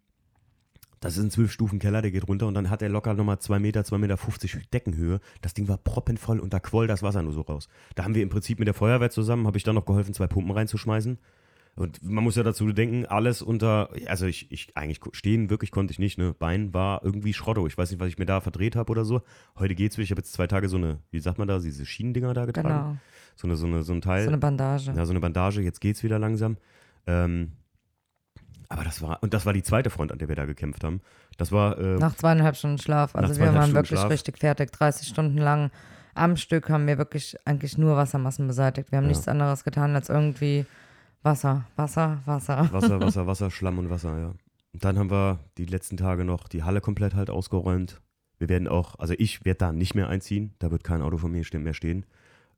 das 1.00 1.18
ist 1.18 1.24
ein 1.24 1.30
zwölf 1.30 1.52
Stufen 1.52 1.78
Keller, 1.78 2.00
der 2.00 2.10
geht 2.10 2.26
runter 2.26 2.46
und 2.46 2.54
dann 2.54 2.70
hat 2.70 2.80
er 2.80 2.88
locker 2.88 3.12
nochmal 3.12 3.38
zwei 3.38 3.58
Meter, 3.58 3.84
zwei 3.84 3.98
Meter 3.98 4.16
50 4.16 4.70
Deckenhöhe. 4.70 5.20
Das 5.42 5.52
Ding 5.52 5.68
war 5.68 5.76
proppenvoll 5.76 6.40
und 6.40 6.54
da 6.54 6.58
quoll 6.58 6.86
das 6.86 7.02
Wasser 7.02 7.22
nur 7.22 7.32
so 7.32 7.42
raus. 7.42 7.68
Da 7.94 8.04
haben 8.04 8.14
wir 8.14 8.22
im 8.22 8.30
Prinzip 8.30 8.58
mit 8.58 8.66
der 8.66 8.74
Feuerwehr 8.74 9.10
zusammen, 9.10 9.46
habe 9.46 9.58
ich 9.58 9.62
dann 9.62 9.74
noch 9.74 9.84
geholfen, 9.84 10.14
zwei 10.14 10.26
Pumpen 10.26 10.52
reinzuschmeißen. 10.52 11.18
Und 11.76 12.02
man 12.02 12.24
muss 12.24 12.36
ja 12.36 12.42
dazu 12.42 12.72
denken, 12.72 13.04
alles 13.04 13.42
unter, 13.42 13.90
also 14.06 14.24
ich, 14.24 14.50
ich 14.50 14.74
eigentlich 14.76 15.00
stehen 15.12 15.50
wirklich 15.50 15.70
konnte 15.70 15.92
ich 15.92 15.98
nicht, 15.98 16.16
ne? 16.16 16.34
Bein 16.38 16.72
war 16.72 17.04
irgendwie 17.04 17.34
Schrotto. 17.34 17.66
Ich 17.66 17.76
weiß 17.76 17.90
nicht, 17.90 18.00
was 18.00 18.08
ich 18.08 18.18
mir 18.18 18.24
da 18.24 18.40
verdreht 18.40 18.76
habe 18.76 18.90
oder 18.90 19.04
so. 19.04 19.20
Heute 19.58 19.74
geht's 19.74 19.98
wieder. 19.98 20.04
Ich 20.04 20.10
habe 20.10 20.20
jetzt 20.20 20.32
zwei 20.32 20.46
Tage 20.46 20.70
so 20.70 20.78
eine, 20.78 21.00
wie 21.10 21.20
sagt 21.20 21.36
man 21.36 21.46
da, 21.46 21.58
diese 21.58 21.84
Schienendinger 21.84 22.32
da 22.32 22.46
getragen. 22.46 22.68
Genau. 22.68 22.96
So 23.36 23.46
eine, 23.46 23.56
so 23.56 23.66
eine, 23.66 23.82
so 23.82 23.92
ein 23.92 24.00
Teil. 24.00 24.22
So 24.22 24.28
eine 24.28 24.38
Bandage. 24.38 24.90
Ja, 24.96 25.04
so 25.04 25.12
eine 25.12 25.20
Bandage. 25.20 25.60
Jetzt 25.60 25.82
geht's 25.82 26.02
wieder 26.02 26.18
langsam. 26.18 26.56
Ähm, 27.06 27.52
aber 28.70 28.82
das 28.82 29.02
war, 29.02 29.22
und 29.22 29.34
das 29.34 29.44
war 29.44 29.52
die 29.52 29.62
zweite 29.62 29.90
Front, 29.90 30.12
an 30.12 30.18
der 30.18 30.28
wir 30.28 30.34
da 30.34 30.46
gekämpft 30.46 30.82
haben. 30.82 31.02
Das 31.36 31.52
war. 31.52 31.78
Äh, 31.78 31.98
Nach 31.98 32.16
zweieinhalb 32.16 32.56
Stunden 32.56 32.78
Schlaf. 32.78 33.14
Also 33.14 33.36
wir 33.36 33.48
waren 33.48 33.56
Stunden 33.56 33.74
wirklich 33.74 34.00
Schlaf. 34.00 34.10
richtig 34.10 34.38
fertig. 34.38 34.72
30 34.72 35.06
Stunden 35.06 35.36
lang 35.36 35.70
am 36.14 36.38
Stück 36.38 36.70
haben 36.70 36.86
wir 36.86 36.96
wirklich 36.96 37.36
eigentlich 37.44 37.76
nur 37.76 37.96
Wassermassen 37.96 38.46
beseitigt. 38.46 38.90
Wir 38.90 38.96
haben 38.96 39.04
ja. 39.04 39.10
nichts 39.10 39.28
anderes 39.28 39.62
getan, 39.62 39.94
als 39.94 40.08
irgendwie 40.08 40.64
Wasser, 41.26 41.66
Wasser, 41.74 42.22
Wasser. 42.24 42.72
Wasser, 42.72 43.00
Wasser, 43.00 43.26
Wasser, 43.26 43.50
Schlamm 43.50 43.80
und 43.80 43.90
Wasser, 43.90 44.16
ja. 44.16 44.28
Und 44.72 44.84
dann 44.84 44.96
haben 44.96 45.10
wir 45.10 45.40
die 45.58 45.64
letzten 45.64 45.96
Tage 45.96 46.24
noch 46.24 46.46
die 46.46 46.62
Halle 46.62 46.80
komplett 46.80 47.16
halt 47.16 47.30
ausgeräumt. 47.30 48.00
Wir 48.38 48.48
werden 48.48 48.68
auch, 48.68 48.96
also 49.00 49.12
ich 49.18 49.44
werde 49.44 49.58
da 49.58 49.72
nicht 49.72 49.96
mehr 49.96 50.08
einziehen, 50.08 50.54
da 50.60 50.70
wird 50.70 50.84
kein 50.84 51.02
Auto 51.02 51.16
von 51.16 51.32
mir 51.32 51.42
mehr 51.54 51.74
stehen. 51.74 52.06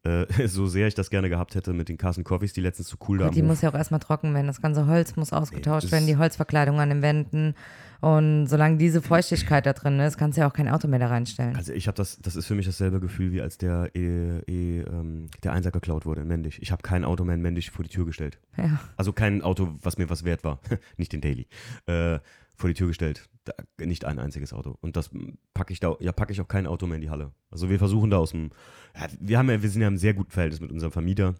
Äh, 0.04 0.26
so 0.48 0.66
sehr 0.66 0.86
ich 0.86 0.94
das 0.94 1.10
gerne 1.10 1.28
gehabt 1.28 1.54
hätte 1.54 1.72
mit 1.72 1.88
den 1.88 1.98
Carson 1.98 2.24
Coffees, 2.24 2.52
die 2.52 2.60
letztens 2.60 2.88
zu 2.88 2.96
cool 3.08 3.18
da 3.18 3.30
Die 3.30 3.42
muss 3.42 3.62
ja 3.62 3.70
auch 3.70 3.74
erstmal 3.74 4.00
trocken 4.00 4.34
werden. 4.34 4.46
Das 4.46 4.62
ganze 4.62 4.86
Holz 4.86 5.16
muss 5.16 5.32
ausgetauscht 5.32 5.86
nee, 5.86 5.92
werden, 5.92 6.06
die 6.06 6.16
Holzverkleidung 6.16 6.80
an 6.80 6.88
den 6.88 7.02
Wänden. 7.02 7.54
Und 8.00 8.46
solange 8.46 8.76
diese 8.76 9.02
Feuchtigkeit 9.02 9.66
da 9.66 9.72
drin 9.72 9.98
ist, 9.98 10.18
kannst 10.18 10.36
du 10.36 10.42
ja 10.42 10.48
auch 10.48 10.52
kein 10.52 10.68
Auto 10.68 10.86
mehr 10.86 11.00
da 11.00 11.08
reinstellen. 11.08 11.56
Also 11.56 11.72
ich 11.72 11.88
habe 11.88 11.96
das, 11.96 12.18
das 12.20 12.36
ist 12.36 12.46
für 12.46 12.54
mich 12.54 12.66
dasselbe 12.66 13.00
Gefühl, 13.00 13.32
wie 13.32 13.42
als 13.42 13.58
der, 13.58 13.90
e, 13.94 14.38
e, 14.46 14.80
ähm, 14.82 15.26
der 15.42 15.52
Einser 15.52 15.72
geklaut 15.72 16.06
wurde 16.06 16.20
in 16.20 16.28
Mendig. 16.28 16.62
Ich 16.62 16.70
habe 16.70 16.82
kein 16.82 17.04
Auto 17.04 17.24
mehr 17.24 17.34
in 17.34 17.42
Mendig 17.42 17.72
vor 17.72 17.82
die 17.82 17.90
Tür 17.90 18.06
gestellt. 18.06 18.38
Ja. 18.56 18.78
Also 18.96 19.12
kein 19.12 19.42
Auto, 19.42 19.74
was 19.82 19.98
mir 19.98 20.08
was 20.08 20.22
wert 20.24 20.44
war. 20.44 20.60
Nicht 20.96 21.12
den 21.12 21.20
Daily. 21.20 21.48
Äh, 21.86 22.20
vor 22.58 22.68
die 22.68 22.74
Tür 22.74 22.88
gestellt. 22.88 23.28
Da, 23.44 23.52
nicht 23.78 24.04
ein 24.04 24.18
einziges 24.18 24.52
Auto. 24.52 24.76
Und 24.80 24.96
das 24.96 25.10
packe 25.54 25.72
ich 25.72 25.80
da, 25.80 25.96
ja, 26.00 26.12
packe 26.12 26.32
ich 26.32 26.40
auch 26.40 26.48
kein 26.48 26.66
Auto 26.66 26.86
mehr 26.86 26.96
in 26.96 27.02
die 27.02 27.10
Halle. 27.10 27.32
Also 27.50 27.70
wir 27.70 27.78
versuchen 27.78 28.10
da 28.10 28.18
aus 28.18 28.32
dem, 28.32 28.50
ja, 28.94 29.06
wir 29.20 29.38
haben 29.38 29.48
ja, 29.48 29.62
wir 29.62 29.70
sind 29.70 29.80
ja 29.80 29.88
im 29.88 29.96
sehr 29.96 30.12
guten 30.12 30.30
Verhältnis 30.30 30.60
mit 30.60 30.72
unserem 30.72 30.92
Vermieter. 30.92 31.34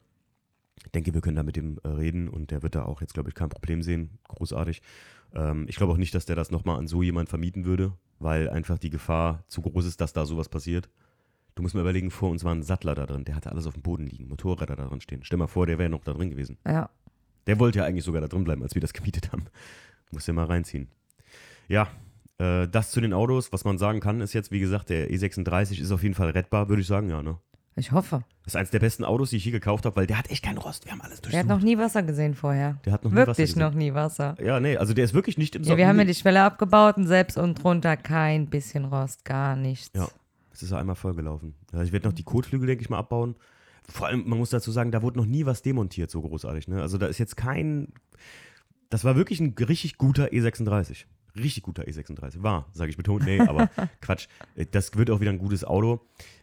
Ich 0.77 0.91
denke, 0.93 1.13
wir 1.13 1.21
können 1.21 1.37
da 1.37 1.43
mit 1.43 1.57
dem 1.57 1.79
äh, 1.83 1.89
reden 1.89 2.29
und 2.29 2.53
der 2.53 2.63
wird 2.63 2.77
da 2.77 2.85
auch 2.85 3.01
jetzt, 3.01 3.13
glaube 3.13 3.29
ich, 3.29 3.35
kein 3.35 3.49
Problem 3.49 3.83
sehen. 3.83 4.19
Großartig. 4.29 4.81
Ähm, 5.35 5.67
ich 5.69 5.77
glaube 5.77 5.93
auch 5.93 5.97
nicht, 5.99 6.15
dass 6.15 6.25
der 6.25 6.37
das 6.37 6.53
nochmal 6.53 6.79
an 6.79 6.87
so 6.87 7.03
jemand 7.03 7.29
vermieten 7.29 7.65
würde, 7.65 7.93
weil 8.21 8.49
einfach 8.49 8.79
die 8.79 8.91
Gefahr 8.91 9.45
zu 9.49 9.61
groß 9.61 9.87
ist, 9.87 10.01
dass 10.01 10.13
da 10.13 10.25
sowas 10.25 10.49
passiert. 10.49 10.89
Du 11.57 11.63
musst 11.63 11.75
mir 11.75 11.81
überlegen, 11.81 12.13
vor 12.13 12.31
uns 12.31 12.45
war 12.45 12.55
ein 12.55 12.63
Sattler 12.63 12.95
da 12.95 13.07
drin, 13.07 13.25
der 13.25 13.35
hatte 13.35 13.51
alles 13.51 13.67
auf 13.67 13.75
dem 13.75 13.83
Boden 13.83 14.07
liegen, 14.07 14.29
Motorräder 14.29 14.77
da 14.77 14.85
drin 14.85 15.01
stehen. 15.01 15.25
Stell 15.25 15.39
mal 15.39 15.49
vor, 15.49 15.67
der 15.67 15.79
wäre 15.79 15.91
noch 15.91 16.05
da 16.05 16.13
drin 16.13 16.31
gewesen. 16.31 16.57
Ja. 16.65 16.89
Der 17.49 17.59
wollte 17.59 17.81
ja 17.81 17.85
eigentlich 17.85 18.05
sogar 18.05 18.21
da 18.21 18.29
drin 18.29 18.45
bleiben, 18.45 18.63
als 18.63 18.77
wir 18.77 18.81
das 18.81 18.93
gemietet 18.93 19.33
haben. 19.33 19.47
Muss 20.13 20.29
ja 20.29 20.35
mal 20.35 20.45
reinziehen. 20.45 20.89
Ja, 21.69 21.89
äh, 22.39 22.67
das 22.69 22.91
zu 22.91 23.01
den 23.01 23.13
Autos. 23.13 23.53
Was 23.53 23.65
man 23.65 23.79
sagen 23.79 24.01
kann, 24.01 24.21
ist 24.21 24.33
jetzt, 24.33 24.51
wie 24.51 24.61
gesagt, 24.61 24.91
der 24.91 25.11
E36 25.11 25.81
ist 25.81 25.93
auf 25.93 26.03
jeden 26.03 26.15
Fall 26.15 26.31
rettbar, 26.31 26.69
würde 26.69 26.83
ich 26.83 26.89
sagen, 26.89 27.09
ja, 27.11 27.23
ne? 27.23 27.39
Ich 27.77 27.93
hoffe. 27.93 28.25
Das 28.43 28.55
ist 28.55 28.57
eines 28.57 28.71
der 28.71 28.81
besten 28.81 29.05
Autos, 29.05 29.31
die 29.31 29.37
ich 29.37 29.45
je 29.45 29.53
gekauft 29.53 29.85
habe, 29.87 29.95
weil 29.95 30.07
der 30.09 30.19
hat 30.19 30.29
echt 30.33 30.43
keinen 30.45 30.59
Rost. 30.59 30.85
Wir 30.85 30.93
haben 30.93 31.01
alles 31.01 31.21
Der 31.21 31.29
hat 31.29 31.33
durchsucht. 31.35 31.49
noch 31.49 31.61
nie 31.61 31.79
Wasser 31.79 32.03
gesehen 32.03 32.35
vorher. 32.35 32.79
Der 32.85 32.93
hat 32.93 33.05
noch 33.05 33.13
nie 33.13 33.17
Wasser 33.19 33.27
Wirklich 33.29 33.51
gesehen. 33.51 33.61
noch 33.63 33.75
nie 33.75 33.95
Wasser. 33.95 34.35
Ja, 34.43 34.59
nee, 34.59 34.77
also 34.77 34.95
der 34.95 35.05
ist 35.05 35.15
wirklich 35.15 35.39
nicht 35.39 35.55
im 35.55 35.63
Ja, 35.63 35.77
wir 35.77 35.87
haben 35.87 35.97
ja 35.99 36.05
die 36.05 36.15
Schwelle 36.15 36.43
abgebaut 36.43 36.97
und 36.97 37.07
selbst 37.07 37.39
und 37.39 37.63
drunter 37.63 37.97
kein 37.97 38.49
bisschen 38.51 38.85
Rost, 38.87 39.25
gar 39.25 39.55
nichts. 39.55 39.91
Ja, 39.95 40.09
es 40.53 40.63
ist 40.65 40.73
ja 40.73 40.79
einmal 40.79 40.97
vollgelaufen. 40.97 41.55
Ja, 41.73 41.83
ich 41.83 41.93
werde 41.93 42.09
noch 42.09 42.15
die 42.15 42.25
Kotflügel, 42.25 42.67
denke 42.67 42.83
ich 42.83 42.91
mal, 42.91 42.99
abbauen. 42.99 43.37
Vor 43.89 44.09
allem, 44.09 44.29
man 44.29 44.39
muss 44.39 44.51
dazu 44.51 44.73
sagen, 44.73 44.91
da 44.91 45.01
wurde 45.03 45.19
noch 45.19 45.27
nie 45.27 45.47
was 45.47 45.63
demontiert, 45.63 46.11
so 46.11 46.21
großartig. 46.21 46.67
Ne? 46.67 46.83
Also 46.83 46.99
da 46.99 47.07
ist 47.07 47.19
jetzt 47.19 47.37
kein. 47.37 47.93
Das 48.91 49.05
war 49.05 49.15
wirklich 49.15 49.39
ein 49.39 49.55
richtig 49.57 49.99
guter 49.99 50.27
E36. 50.33 51.05
Richtig 51.39 51.63
guter 51.63 51.85
E36. 51.85 52.43
War, 52.43 52.67
sage 52.73 52.91
ich 52.91 52.97
betont. 52.97 53.25
Nee, 53.25 53.41
aber 53.41 53.69
Quatsch. 54.01 54.27
Äh, 54.57 54.67
Das 54.71 54.97
wird 54.97 55.11
auch 55.11 55.21
wieder 55.21 55.31
ein 55.31 55.39
gutes 55.39 55.65
Auto. 55.65 56.01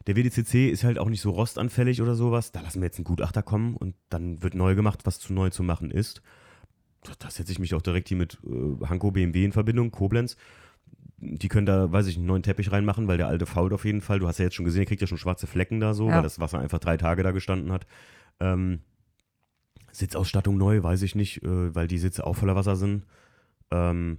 Der 0.07 0.15
WDCC 0.15 0.69
ist 0.69 0.83
halt 0.83 0.97
auch 0.99 1.09
nicht 1.09 1.21
so 1.21 1.31
rostanfällig 1.31 2.01
oder 2.01 2.15
sowas. 2.15 2.51
Da 2.51 2.61
lassen 2.61 2.79
wir 2.81 2.85
jetzt 2.85 2.97
einen 2.97 3.05
Gutachter 3.05 3.43
kommen 3.43 3.75
und 3.75 3.95
dann 4.09 4.41
wird 4.43 4.55
neu 4.55 4.75
gemacht, 4.75 5.01
was 5.05 5.19
zu 5.19 5.33
neu 5.33 5.49
zu 5.49 5.63
machen 5.63 5.91
ist. 5.91 6.21
Da- 7.03 7.13
Da 7.19 7.29
setze 7.29 7.51
ich 7.51 7.59
mich 7.59 7.73
auch 7.73 7.81
direkt 7.81 8.07
hier 8.07 8.17
mit 8.17 8.39
äh, 8.45 8.85
Hanko 8.85 9.11
BMW 9.11 9.43
in 9.45 9.51
Verbindung, 9.51 9.91
Koblenz. 9.91 10.37
Die 11.17 11.47
können 11.47 11.65
da, 11.65 11.91
weiß 11.91 12.07
ich, 12.07 12.17
einen 12.17 12.25
neuen 12.25 12.43
Teppich 12.43 12.71
reinmachen, 12.71 13.07
weil 13.07 13.17
der 13.17 13.27
alte 13.27 13.45
fault 13.45 13.73
auf 13.73 13.85
jeden 13.85 14.01
Fall. 14.01 14.19
Du 14.19 14.27
hast 14.27 14.37
ja 14.37 14.45
jetzt 14.45 14.55
schon 14.55 14.65
gesehen, 14.65 14.81
der 14.81 14.85
kriegt 14.87 15.01
ja 15.01 15.07
schon 15.07 15.17
schwarze 15.17 15.47
Flecken 15.47 15.79
da 15.79 15.93
so, 15.93 16.09
Ja. 16.09 16.15
weil 16.17 16.23
das 16.23 16.39
Wasser 16.39 16.59
einfach 16.59 16.79
drei 16.79 16.97
Tage 16.97 17.23
da 17.23 17.31
gestanden 17.31 17.71
hat. 17.71 17.87
Ähm, 18.39 18.79
Sitzausstattung 19.91 20.57
neu, 20.57 20.83
weiß 20.83 21.01
ich 21.03 21.15
nicht, 21.15 21.41
äh, 21.43 21.73
weil 21.73 21.87
die 21.87 21.97
Sitze 21.97 22.27
auch 22.27 22.33
voller 22.35 22.55
Wasser 22.55 22.75
sind. 22.75 23.05
Ähm, 23.71 24.17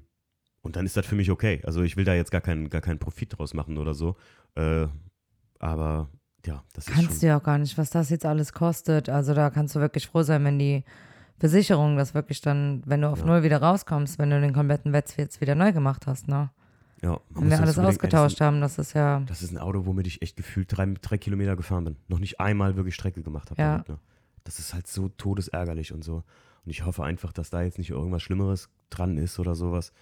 und 0.66 0.76
dann 0.76 0.85
ist 0.85 0.96
das 0.96 1.07
für 1.07 1.14
mich 1.14 1.31
okay. 1.31 1.62
Also 1.64 1.83
ich 1.83 1.96
will 1.96 2.05
da 2.05 2.14
jetzt 2.14 2.31
gar 2.31 2.40
keinen, 2.40 2.68
gar 2.68 2.81
keinen 2.81 2.98
Profit 2.98 3.38
draus 3.38 3.55
machen 3.55 3.79
oder 3.79 3.94
so. 3.94 4.16
Äh, 4.55 4.87
aber 5.59 6.09
ja, 6.44 6.62
das 6.74 6.87
ist 6.88 6.94
Kannst 6.94 7.22
du 7.22 7.26
ja 7.26 7.38
auch 7.38 7.42
gar 7.42 7.59
nicht, 7.59 7.79
was 7.79 7.90
das 7.90 8.11
jetzt 8.11 8.26
alles 8.26 8.52
kostet. 8.52 9.09
Also 9.09 9.35
da 9.35 9.50
kannst 9.50 9.74
du 9.74 9.81
wirklich 9.81 10.07
froh 10.07 10.22
sein, 10.22 10.44
wenn 10.44 10.59
die 10.59 10.85
Versicherung 11.38 11.96
das 11.96 12.14
wirklich 12.14 12.40
dann, 12.40 12.83
wenn 12.87 13.02
du 13.02 13.09
auf 13.09 13.20
Ja. 13.20 13.26
Null 13.26 13.42
wieder 13.42 13.61
rauskommst, 13.61 14.18
wenn 14.18 14.31
du 14.31 14.40
den 14.40 14.52
kompletten 14.52 14.92
Wetz 14.92 15.16
jetzt 15.16 15.40
wieder 15.40 15.55
neu 15.55 15.72
gemacht 15.72 16.07
hast, 16.07 16.29
ne? 16.29 16.50
Ja, 17.02 17.20
Wenn 17.29 17.50
wir 17.50 17.61
alles 17.61 17.79
ausgetauscht 17.79 18.40
haben, 18.40 18.62
das 18.62 18.79
ist 18.79 18.94
ja. 18.94 19.20
Das 19.26 19.42
ist 19.42 19.52
ein 19.52 19.59
Auto, 19.59 19.85
womit 19.85 20.07
ich 20.07 20.22
echt 20.22 20.37
gefühlt 20.37 20.74
drei, 20.74 20.87
drei 21.02 21.18
Kilometer 21.18 21.55
gefahren 21.55 21.85
bin. 21.85 21.96
Noch 22.09 22.18
nicht 22.18 22.40
einmal 22.40 22.76
wirklich 22.76 22.94
Strecke 22.94 23.22
gemacht 23.22 23.50
habe. 23.50 23.61
Ja. 23.61 23.72
Damit, 23.72 23.88
ne? 23.88 23.98
Das 24.44 24.59
ist 24.59 24.72
halt 24.72 24.87
so 24.87 25.09
todesärgerlich 25.11 25.92
und 25.92 26.02
so. 26.02 26.16
Und 26.64 26.70
ich 26.70 26.87
hoffe 26.87 27.05
einfach, 27.05 27.33
dass 27.33 27.50
da 27.50 27.62
jetzt 27.62 27.79
nicht 27.79 27.90
irgendwas 27.90 28.22
Schlimmeres 28.22 28.70
dran 28.88 29.18
ist 29.18 29.38
oder 29.38 29.55
sowas. 29.55 29.92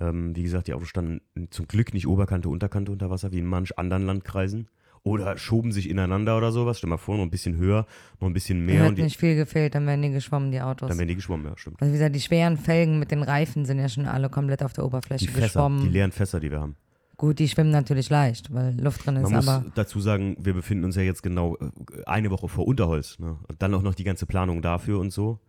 Ähm, 0.00 0.34
wie 0.36 0.42
gesagt, 0.42 0.66
die 0.66 0.74
Autos 0.74 0.88
standen 0.88 1.20
zum 1.50 1.66
Glück 1.68 1.94
nicht 1.94 2.06
Oberkante, 2.06 2.48
Unterkante 2.48 2.90
unter 2.92 3.10
Wasser, 3.10 3.32
wie 3.32 3.38
in 3.38 3.46
manch 3.46 3.78
anderen 3.78 4.04
Landkreisen. 4.06 4.68
Oder 5.04 5.36
schoben 5.36 5.72
sich 5.72 5.90
ineinander 5.90 6.36
oder 6.36 6.52
sowas. 6.52 6.78
Stell 6.78 6.88
mal 6.88 6.96
vor, 6.96 7.16
noch 7.16 7.24
ein 7.24 7.30
bisschen 7.30 7.56
höher, 7.56 7.86
noch 8.20 8.28
ein 8.28 8.32
bisschen 8.32 8.64
mehr. 8.64 8.84
hat 8.84 8.96
nicht 8.98 9.18
viel 9.18 9.34
gefehlt, 9.34 9.74
dann 9.74 9.84
wären 9.86 10.00
die 10.00 10.10
geschwommen, 10.10 10.52
die 10.52 10.60
Autos. 10.60 10.88
dann 10.88 10.96
werden 10.98 11.08
die 11.08 11.16
geschwommen, 11.16 11.44
ja, 11.46 11.56
stimmt. 11.56 11.80
Also 11.80 11.92
wie 11.92 11.96
gesagt, 11.98 12.14
die 12.14 12.20
schweren 12.20 12.56
Felgen 12.56 13.00
mit 13.00 13.10
den 13.10 13.24
Reifen 13.24 13.64
sind 13.64 13.80
ja 13.80 13.88
schon 13.88 14.06
alle 14.06 14.28
komplett 14.28 14.62
auf 14.62 14.72
der 14.74 14.84
Oberfläche 14.84 15.26
Die 15.26 15.32
Fässer, 15.32 15.46
geschwommen. 15.46 15.80
die 15.82 15.88
leeren 15.88 16.12
Fässer, 16.12 16.38
die 16.38 16.52
wir 16.52 16.60
haben. 16.60 16.76
Gut, 17.16 17.40
die 17.40 17.48
schwimmen 17.48 17.70
natürlich 17.70 18.10
leicht, 18.10 18.52
weil 18.54 18.80
Luft 18.80 19.04
drin 19.04 19.16
ist, 19.16 19.30
Man 19.30 19.44
muss 19.44 19.60
dazu 19.74 20.00
sagen, 20.00 20.36
wir 20.40 20.54
befinden 20.54 20.84
uns 20.84 20.94
ja 20.94 21.02
jetzt 21.02 21.22
genau 21.24 21.56
äh, 21.56 21.70
eine 22.06 22.30
Woche 22.30 22.48
vor 22.48 22.66
Unterholz. 22.68 23.18
Ne? 23.18 23.36
Und 23.48 23.60
dann 23.60 23.74
auch 23.74 23.82
noch 23.82 23.94
die 23.96 24.04
ganze 24.04 24.26
Planung 24.26 24.62
dafür 24.62 25.00
und 25.00 25.12
so. 25.12 25.40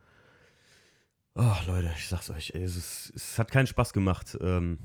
Oh, 1.35 1.55
Leute, 1.65 1.91
ich 1.97 2.07
sag's 2.07 2.29
euch, 2.29 2.51
ey, 2.53 2.63
es, 2.63 2.75
ist, 2.75 3.13
es 3.15 3.39
hat 3.39 3.49
keinen 3.49 3.65
Spaß 3.65 3.93
gemacht, 3.93 4.37
ähm, 4.39 4.77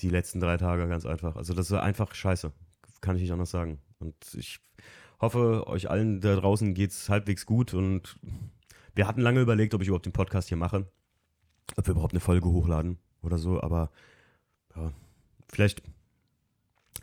die 0.00 0.10
letzten 0.10 0.38
drei 0.38 0.56
Tage, 0.58 0.86
ganz 0.86 1.06
einfach. 1.06 1.36
Also, 1.36 1.54
das 1.54 1.70
war 1.70 1.82
einfach 1.82 2.14
scheiße. 2.14 2.52
Kann 3.00 3.16
ich 3.16 3.22
nicht 3.22 3.32
anders 3.32 3.50
sagen. 3.50 3.80
Und 3.98 4.14
ich 4.34 4.60
hoffe, 5.20 5.66
euch 5.66 5.90
allen 5.90 6.20
da 6.20 6.36
draußen 6.36 6.74
geht's 6.74 7.08
halbwegs 7.08 7.46
gut. 7.46 7.74
Und 7.74 8.18
wir 8.94 9.06
hatten 9.06 9.20
lange 9.20 9.40
überlegt, 9.40 9.74
ob 9.74 9.82
ich 9.82 9.88
überhaupt 9.88 10.06
den 10.06 10.12
Podcast 10.12 10.48
hier 10.48 10.58
mache. 10.58 10.86
Ob 11.76 11.86
wir 11.86 11.92
überhaupt 11.92 12.12
eine 12.12 12.20
Folge 12.20 12.48
hochladen 12.48 12.98
oder 13.22 13.38
so. 13.38 13.60
Aber 13.60 13.90
ja, 14.76 14.92
vielleicht 15.50 15.82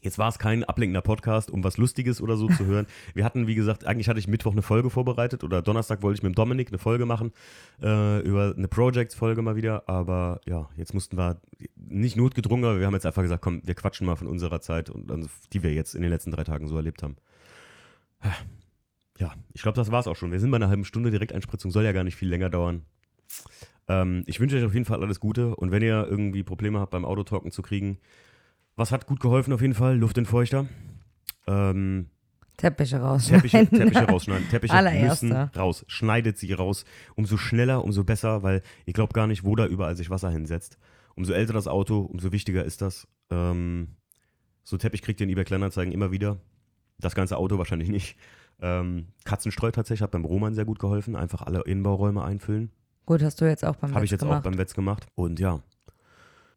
Jetzt 0.05 0.19
war 0.19 0.29
es 0.29 0.37
kein 0.37 0.63
ablenkender 0.63 1.01
Podcast, 1.01 1.49
um 1.49 1.63
was 1.63 1.77
Lustiges 1.77 2.21
oder 2.21 2.37
so 2.37 2.47
zu 2.47 2.65
hören. 2.67 2.85
Wir 3.15 3.25
hatten, 3.25 3.47
wie 3.47 3.55
gesagt, 3.55 3.87
eigentlich 3.87 4.07
hatte 4.07 4.19
ich 4.19 4.27
Mittwoch 4.27 4.51
eine 4.51 4.61
Folge 4.61 4.91
vorbereitet 4.91 5.43
oder 5.43 5.63
Donnerstag 5.63 6.03
wollte 6.03 6.19
ich 6.19 6.23
mit 6.23 6.37
Dominik 6.37 6.67
eine 6.67 6.77
Folge 6.77 7.07
machen 7.07 7.31
äh, 7.81 8.19
über 8.21 8.53
eine 8.55 8.67
Projects-Folge 8.67 9.41
mal 9.41 9.55
wieder. 9.55 9.89
Aber 9.89 10.41
ja, 10.45 10.69
jetzt 10.77 10.93
mussten 10.93 11.17
wir 11.17 11.41
nicht 11.75 12.17
notgedrungen, 12.17 12.65
aber 12.65 12.79
wir 12.79 12.85
haben 12.85 12.93
jetzt 12.93 13.07
einfach 13.07 13.23
gesagt, 13.23 13.41
komm, 13.41 13.61
wir 13.65 13.73
quatschen 13.73 14.05
mal 14.05 14.15
von 14.15 14.27
unserer 14.27 14.61
Zeit 14.61 14.91
und 14.91 15.11
also, 15.11 15.27
die 15.51 15.63
wir 15.63 15.73
jetzt 15.73 15.95
in 15.95 16.03
den 16.03 16.11
letzten 16.11 16.29
drei 16.29 16.43
Tagen 16.43 16.67
so 16.67 16.75
erlebt 16.75 17.01
haben. 17.01 17.15
Ja, 19.17 19.33
ich 19.53 19.63
glaube, 19.63 19.75
das 19.75 19.91
war's 19.91 20.05
auch 20.05 20.15
schon. 20.15 20.31
Wir 20.31 20.39
sind 20.39 20.51
bei 20.51 20.57
einer 20.57 20.69
halben 20.69 20.85
Stunde. 20.85 21.09
Direkteinspritzung 21.09 21.71
soll 21.71 21.83
ja 21.83 21.93
gar 21.93 22.03
nicht 22.03 22.15
viel 22.15 22.29
länger 22.29 22.51
dauern. 22.51 22.83
Ähm, 23.87 24.21
ich 24.27 24.39
wünsche 24.39 24.55
euch 24.57 24.65
auf 24.65 24.73
jeden 24.75 24.85
Fall 24.85 25.01
alles 25.01 25.19
Gute 25.19 25.55
und 25.55 25.71
wenn 25.71 25.81
ihr 25.81 26.05
irgendwie 26.07 26.43
Probleme 26.43 26.79
habt 26.79 26.91
beim 26.91 27.05
Autotalken 27.05 27.51
zu 27.51 27.63
kriegen, 27.63 27.97
was 28.75 28.91
hat 28.91 29.07
gut 29.07 29.19
geholfen 29.19 29.53
auf 29.53 29.61
jeden 29.61 29.73
Fall? 29.73 29.97
Luftentfeuchter. 29.97 30.67
Ähm, 31.47 32.07
Teppiche 32.57 32.97
raus. 33.01 33.27
Teppiche, 33.27 33.67
Teppiche 33.67 34.05
rausschneiden. 34.07 34.49
Teppiche 34.49 34.73
Allererste. 34.77 35.25
müssen 35.25 35.41
raus. 35.57 35.85
Schneidet 35.87 36.37
sie 36.37 36.53
raus. 36.53 36.85
Umso 37.15 37.37
schneller, 37.37 37.83
umso 37.83 38.03
besser, 38.03 38.43
weil 38.43 38.61
ihr 38.85 38.93
glaubt 38.93 39.13
gar 39.13 39.27
nicht, 39.27 39.43
wo 39.43 39.55
da 39.55 39.65
überall 39.65 39.95
sich 39.95 40.09
Wasser 40.09 40.29
hinsetzt. 40.29 40.77
Umso 41.15 41.33
älter 41.33 41.53
das 41.53 41.67
Auto, 41.67 41.99
umso 41.99 42.31
wichtiger 42.31 42.63
ist 42.63 42.81
das. 42.81 43.07
Ähm, 43.29 43.95
so 44.63 44.77
Teppich 44.77 45.01
kriegt 45.01 45.19
ihr 45.19 45.25
in 45.25 45.31
eBay 45.31 45.43
Kleinanzeigen 45.45 45.93
immer 45.93 46.11
wieder. 46.11 46.37
Das 46.97 47.13
ganze 47.15 47.37
Auto 47.37 47.57
wahrscheinlich 47.57 47.89
nicht. 47.89 48.17
Ähm, 48.61 49.07
Katzenstreu 49.25 49.71
tatsächlich 49.71 50.01
hat 50.01 50.11
beim 50.11 50.23
Roman 50.25 50.53
sehr 50.53 50.65
gut 50.65 50.79
geholfen. 50.79 51.15
Einfach 51.17 51.41
alle 51.41 51.61
Innenbauräume 51.63 52.23
einfüllen. 52.23 52.71
Gut, 53.05 53.21
hast 53.21 53.39
du 53.41 53.45
jetzt 53.45 53.65
auch 53.65 53.75
beim 53.75 53.93
Habe 53.93 54.05
ich 54.05 54.11
Wetz 54.11 54.21
jetzt 54.21 54.23
auch 54.23 54.29
gemacht. 54.29 54.43
beim 54.43 54.57
Wetz 54.57 54.73
gemacht. 54.73 55.07
Und 55.15 55.39
ja, 55.39 55.59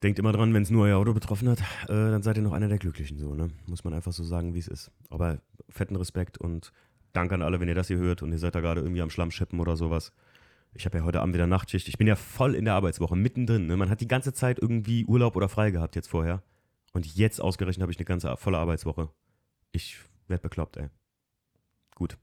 denkt 0.03 0.19
immer 0.19 0.33
dran, 0.33 0.55
wenn 0.55 0.63
es 0.63 0.71
nur 0.71 0.85
euer 0.85 0.99
Auto 0.99 1.13
betroffen 1.13 1.49
hat, 1.49 1.61
äh, 1.85 1.87
dann 1.89 2.23
seid 2.23 2.37
ihr 2.37 2.43
noch 2.43 2.53
einer 2.53 2.69
der 2.69 2.79
Glücklichen. 2.79 3.19
So, 3.19 3.35
ne? 3.35 3.51
Muss 3.67 3.85
man 3.85 3.95
einfach 3.95 4.13
so 4.13 4.25
sagen, 4.25 4.55
wie 4.55 4.59
es 4.59 4.69
ist. 4.69 4.91
Aber 5.11 5.39
fetten 5.69 5.97
Respekt 5.97 6.39
und 6.39 6.73
Dank 7.13 7.33
an 7.33 7.43
alle, 7.43 7.59
wenn 7.59 7.69
ihr 7.69 7.75
das 7.75 7.89
hier 7.89 7.97
hört 7.97 8.23
und 8.23 8.33
ihr 8.33 8.39
seid 8.39 8.55
da 8.55 8.61
gerade 8.61 8.81
irgendwie 8.81 9.03
am 9.03 9.11
Schlamm 9.11 9.31
schippen 9.31 9.61
oder 9.61 9.77
sowas. 9.77 10.13
Ich 10.75 10.85
habe 10.85 10.99
ja 10.99 11.05
heute 11.05 11.21
Abend 11.21 11.35
wieder 11.35 11.47
Nachtschicht. 11.47 11.89
Ich 11.89 11.99
bin 11.99 12.07
ja 12.07 12.15
voll 12.15 12.55
in 12.55 12.65
der 12.65 12.75
Arbeitswoche, 12.75 13.17
mittendrin. 13.17 13.67
Ne? 13.67 13.77
Man 13.77 13.91
hat 13.91 14.01
die 14.01 14.09
ganze 14.09 14.33
Zeit 14.33 14.59
irgendwie 14.61 15.05
Urlaub 15.07 15.35
oder 15.35 15.49
frei 15.49 15.71
gehabt 15.71 15.97
jetzt 15.97 16.09
vorher. 16.09 16.43
Und 16.93 17.07
jetzt 17.17 17.41
ausgerechnet 17.41 17.83
habe 17.83 17.93
ich 17.93 17.99
eine 17.99 18.05
ganze 18.05 18.37
volle 18.37 18.59
Arbeitswoche. 18.59 19.11
Ich 19.73 19.99
werde 20.29 20.43
bekloppt, 20.43 20.77
ey. 20.77 20.89
Gut. 21.95 22.19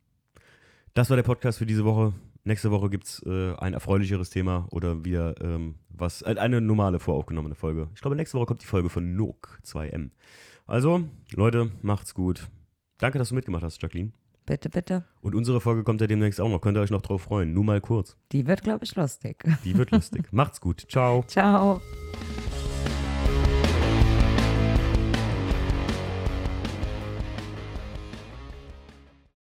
Das 0.93 1.09
war 1.09 1.17
der 1.17 1.23
Podcast 1.23 1.57
für 1.57 1.65
diese 1.65 1.83
Woche. 1.83 2.13
Nächste 2.47 2.69
Woche 2.69 2.91
gibt 2.91 3.05
es 3.05 3.23
äh, 3.25 3.55
ein 3.55 3.73
erfreulicheres 3.73 4.29
Thema 4.29 4.67
oder 4.69 5.03
wieder 5.03 5.41
ähm, 5.41 5.75
was, 5.89 6.21
äh, 6.21 6.35
eine 6.37 6.61
normale 6.61 6.99
voraufgenommene 6.99 7.55
Folge. 7.55 7.89
Ich 7.95 8.01
glaube, 8.01 8.15
nächste 8.15 8.37
Woche 8.37 8.45
kommt 8.45 8.61
die 8.61 8.67
Folge 8.67 8.89
von 8.89 9.15
Nook 9.15 9.59
2M. 9.65 10.11
Also, 10.67 11.05
Leute, 11.31 11.71
macht's 11.81 12.13
gut. 12.13 12.47
Danke, 12.99 13.17
dass 13.17 13.29
du 13.29 13.35
mitgemacht 13.35 13.63
hast, 13.63 13.81
Jacqueline. 13.81 14.11
Bitte, 14.45 14.69
bitte. 14.69 15.05
Und 15.21 15.33
unsere 15.33 15.59
Folge 15.59 15.83
kommt 15.83 16.01
ja 16.01 16.07
demnächst 16.07 16.39
auch 16.39 16.49
noch. 16.49 16.61
Könnt 16.61 16.77
ihr 16.77 16.81
euch 16.81 16.91
noch 16.91 17.01
drauf 17.01 17.23
freuen. 17.23 17.51
Nur 17.51 17.63
mal 17.63 17.81
kurz. 17.81 18.15
Die 18.31 18.45
wird, 18.45 18.61
glaube 18.61 18.85
ich, 18.85 18.95
lustig. 18.95 19.43
Die 19.63 19.75
wird 19.75 19.89
lustig. 19.89 20.27
Macht's 20.31 20.61
gut. 20.61 20.85
Ciao. 20.87 21.23
Ciao. 21.27 21.81